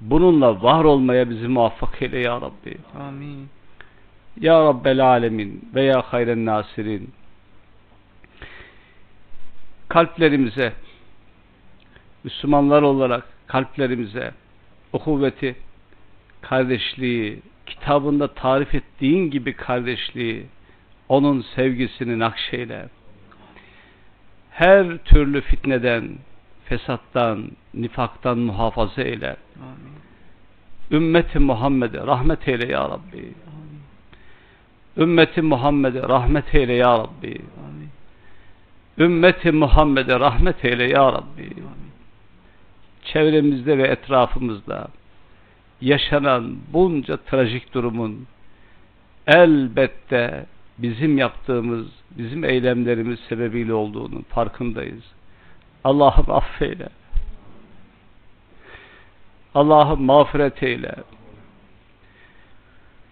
bununla 0.00 0.62
var 0.62 0.84
olmaya 0.84 1.30
bizi 1.30 1.48
muvaffak 1.48 2.02
eyle 2.02 2.18
ya 2.18 2.40
Rabbi. 2.40 2.78
Amin. 3.08 3.48
Ya 4.40 4.64
Rabbel 4.64 5.06
Alemin 5.06 5.68
ve 5.74 5.82
Ya 5.82 6.02
Hayren 6.02 6.46
Nasirin 6.46 7.10
kalplerimize 9.94 10.72
Müslümanlar 12.24 12.82
olarak 12.82 13.24
kalplerimize 13.46 14.32
o 14.92 14.98
kuvveti, 14.98 15.56
kardeşliği, 16.40 17.42
kitabında 17.66 18.34
tarif 18.34 18.74
ettiğin 18.74 19.30
gibi 19.30 19.52
kardeşliği, 19.52 20.46
onun 21.08 21.40
sevgisini 21.40 22.18
nakşeyle. 22.18 22.88
Her 24.50 24.98
türlü 24.98 25.40
fitneden, 25.40 26.18
fesattan, 26.64 27.50
nifaktan 27.74 28.38
muhafaza 28.38 29.02
eyle. 29.02 29.36
Amin. 29.62 29.94
Ümmeti 30.90 31.38
Muhammed'e 31.38 31.98
rahmet 31.98 32.48
eyle 32.48 32.72
ya 32.72 32.88
Rabbi. 32.88 33.34
Ümmeti 34.96 35.42
Muhammed'e 35.42 36.02
rahmet 36.02 36.54
eyle 36.54 36.72
ya 36.72 36.98
Rabbi. 36.98 37.40
Amin. 37.68 37.88
Ümmeti 38.98 39.52
Muhammed'e 39.52 40.20
rahmet 40.20 40.64
eyle 40.64 40.84
ya 40.84 41.12
Rabbi. 41.12 41.50
Çevremizde 43.04 43.78
ve 43.78 43.82
etrafımızda 43.88 44.88
yaşanan 45.80 46.56
bunca 46.72 47.16
trajik 47.16 47.74
durumun 47.74 48.26
elbette 49.26 50.46
bizim 50.78 51.18
yaptığımız, 51.18 51.86
bizim 52.10 52.44
eylemlerimiz 52.44 53.20
sebebiyle 53.20 53.74
olduğunun 53.74 54.22
farkındayız. 54.22 55.04
Allah'ım 55.84 56.30
affeyle. 56.30 56.88
Allah'ım 59.54 60.02
mağfiret 60.02 60.62
eyle. 60.62 60.94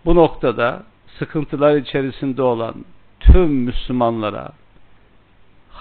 Bu 0.05 0.15
noktada 0.15 0.83
sıkıntılar 1.19 1.77
içerisinde 1.77 2.43
olan 2.43 2.75
tüm 3.21 3.51
Müslümanlara 3.51 4.53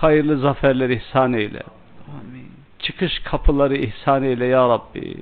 hayırlı 0.01 0.37
zaferler 0.37 0.89
ihsan 0.89 1.33
eyle. 1.33 1.63
Amin. 2.09 2.51
Çıkış 2.79 3.19
kapıları 3.19 3.77
ihsan 3.77 4.23
eyle 4.23 4.45
ya 4.45 4.69
Rabbi. 4.69 4.99
Amin. 4.99 5.21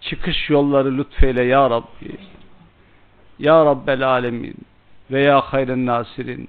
Çıkış 0.00 0.50
yolları 0.50 0.98
lütfeyle 0.98 1.42
ya 1.42 1.70
Rabbi. 1.70 2.16
Ya 3.38 3.64
Rabbel 3.64 4.08
Alemin 4.08 4.54
ve 5.10 5.20
ya 5.22 5.40
hayren 5.40 5.86
nasirin 5.86 6.48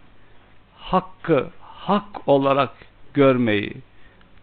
hakkı 0.77 1.47
hak 1.61 2.27
olarak 2.27 2.72
görmeyi, 3.14 3.73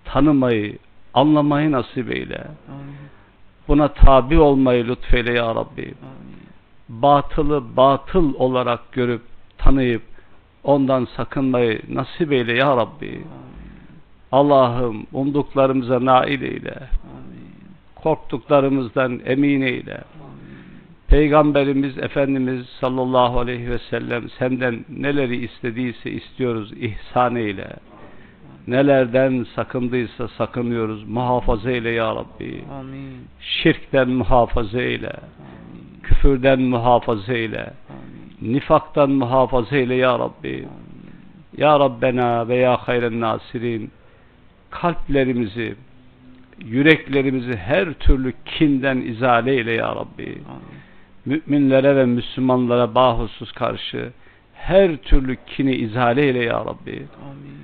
tanımayı, 0.05 0.79
anlamayı 1.15 1.73
nasip 1.73 2.11
eyle. 2.11 2.45
Amin. 2.69 2.97
Buna 3.69 3.89
tabi 3.89 4.39
olmayı 4.39 4.89
lütfeyle 4.89 5.33
ya 5.33 5.55
Rabbi. 5.55 5.83
Amin. 5.83 6.37
Batılı 6.89 7.77
batıl 7.77 8.35
olarak 8.35 8.93
görüp, 8.93 9.23
tanıyıp, 9.59 10.03
ondan 10.67 11.05
sakınmayı 11.17 11.81
nasip 11.89 12.33
eyle 12.33 12.53
ya 12.53 12.77
Rabbi. 12.77 13.25
Allah'ım 14.33 15.07
umduklarımıza 15.13 16.05
nail 16.05 16.43
eyle. 16.43 16.75
Amin. 16.75 17.51
Korktuklarımızdan 17.95 19.21
emin 19.27 19.61
eyle. 19.61 19.95
Amin. 19.95 20.37
Peygamberimiz 21.09 21.99
Efendimiz 21.99 22.67
sallallahu 22.81 23.41
aleyhi 23.41 23.71
ve 23.71 23.79
sellem 23.79 24.31
senden 24.39 24.85
neleri 24.89 25.45
istediyse 25.45 26.11
istiyoruz 26.11 26.73
ihsan 26.73 27.37
eyle. 27.37 27.69
Nelerden 28.67 29.47
sakındıysa 29.55 30.29
sakınıyoruz. 30.29 31.09
Muhafaza 31.09 31.71
eyle 31.71 31.91
ya 31.91 32.15
Rabbi. 32.15 32.65
Amin. 32.81 33.17
Şirkten 33.41 34.09
muhafaza 34.09 34.81
eyle. 34.81 35.11
Amin. 35.11 36.03
Küfürden 36.03 36.61
muhafaza 36.61 37.33
eyle. 37.33 37.61
Amin. 37.61 38.06
Nifaktan 38.43 39.11
muhafaza 39.11 39.77
eyle 39.77 39.95
ya 39.95 40.19
Rabbi. 40.19 40.69
Ya 41.57 41.81
Rabbena 41.81 42.49
ve 42.49 42.57
ya 42.57 42.77
hayren 42.77 43.21
nasirin 43.21 43.91
kalplerimizi, 44.71 45.75
yüreklerimizi 46.65 47.57
her 47.57 47.93
türlü 47.93 48.33
kinden 48.47 48.97
izale 48.97 49.53
eyle 49.53 49.73
ya 49.73 49.89
Rabbi. 49.97 50.39
Amin. 50.49 51.41
Müminlere 51.47 51.97
ve 51.97 52.05
Müslümanlara 52.05 52.95
bahusus 52.95 53.53
karşı 53.53 54.13
her 54.55 54.97
türlü 54.97 55.37
kini 55.47 55.75
izale 55.75 56.23
eyle 56.23 56.45
ya 56.45 56.65
Rabbi. 56.65 57.07
Amin. 57.31 57.59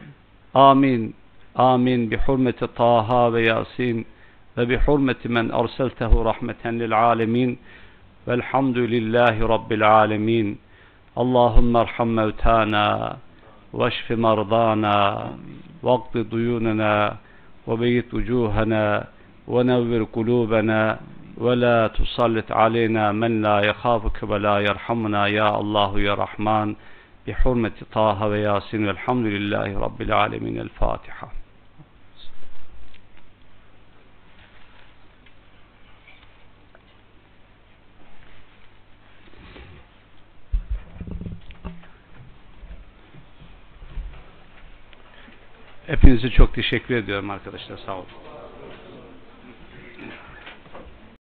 Amin. 0.54 1.14
Amin. 1.54 2.10
Bi 2.10 2.16
hurmeti 2.16 2.66
Taha 2.74 3.32
ve 3.32 3.42
Yasin 3.42 4.06
ve 4.58 4.68
bi 4.68 4.76
hurmeti 4.76 5.28
men 5.28 5.48
arseltehu 5.48 6.24
rahmeten 6.24 6.80
lil 6.80 6.98
alemin 6.98 7.58
velhamdülillahi 8.28 9.40
rabbil 9.40 9.94
alemin. 10.00 10.58
Allahümme 11.16 11.78
erham 11.78 12.08
mevtana 12.08 13.16
واشف 13.78 14.08
مرضانا 14.12 14.96
واقض 15.82 16.16
ديوننا 16.30 17.16
وبيت 17.66 18.14
وجوهنا 18.14 18.84
ونور 19.48 20.02
قلوبنا 20.16 20.98
ولا 21.44 21.86
تسلط 21.86 22.52
علينا 22.52 23.12
من 23.12 23.42
لا 23.42 23.60
يخافك 23.60 24.18
ولا 24.30 24.58
يرحمنا 24.58 25.26
يا 25.26 25.60
الله 25.60 26.00
يا 26.00 26.14
رحمن. 26.14 26.68
بحرمة 27.26 27.76
طه 27.92 28.26
وياسين 28.26 28.82
والحمد 28.88 29.26
لله 29.26 29.78
رب 29.78 30.02
العالمين. 30.02 30.60
الفاتحة. 30.60 31.41
Hepinize 45.86 46.30
çok 46.30 46.54
teşekkür 46.54 46.94
ediyorum 46.94 47.30
arkadaşlar. 47.30 47.76
Sağ 47.76 47.96
olun. 47.96 48.21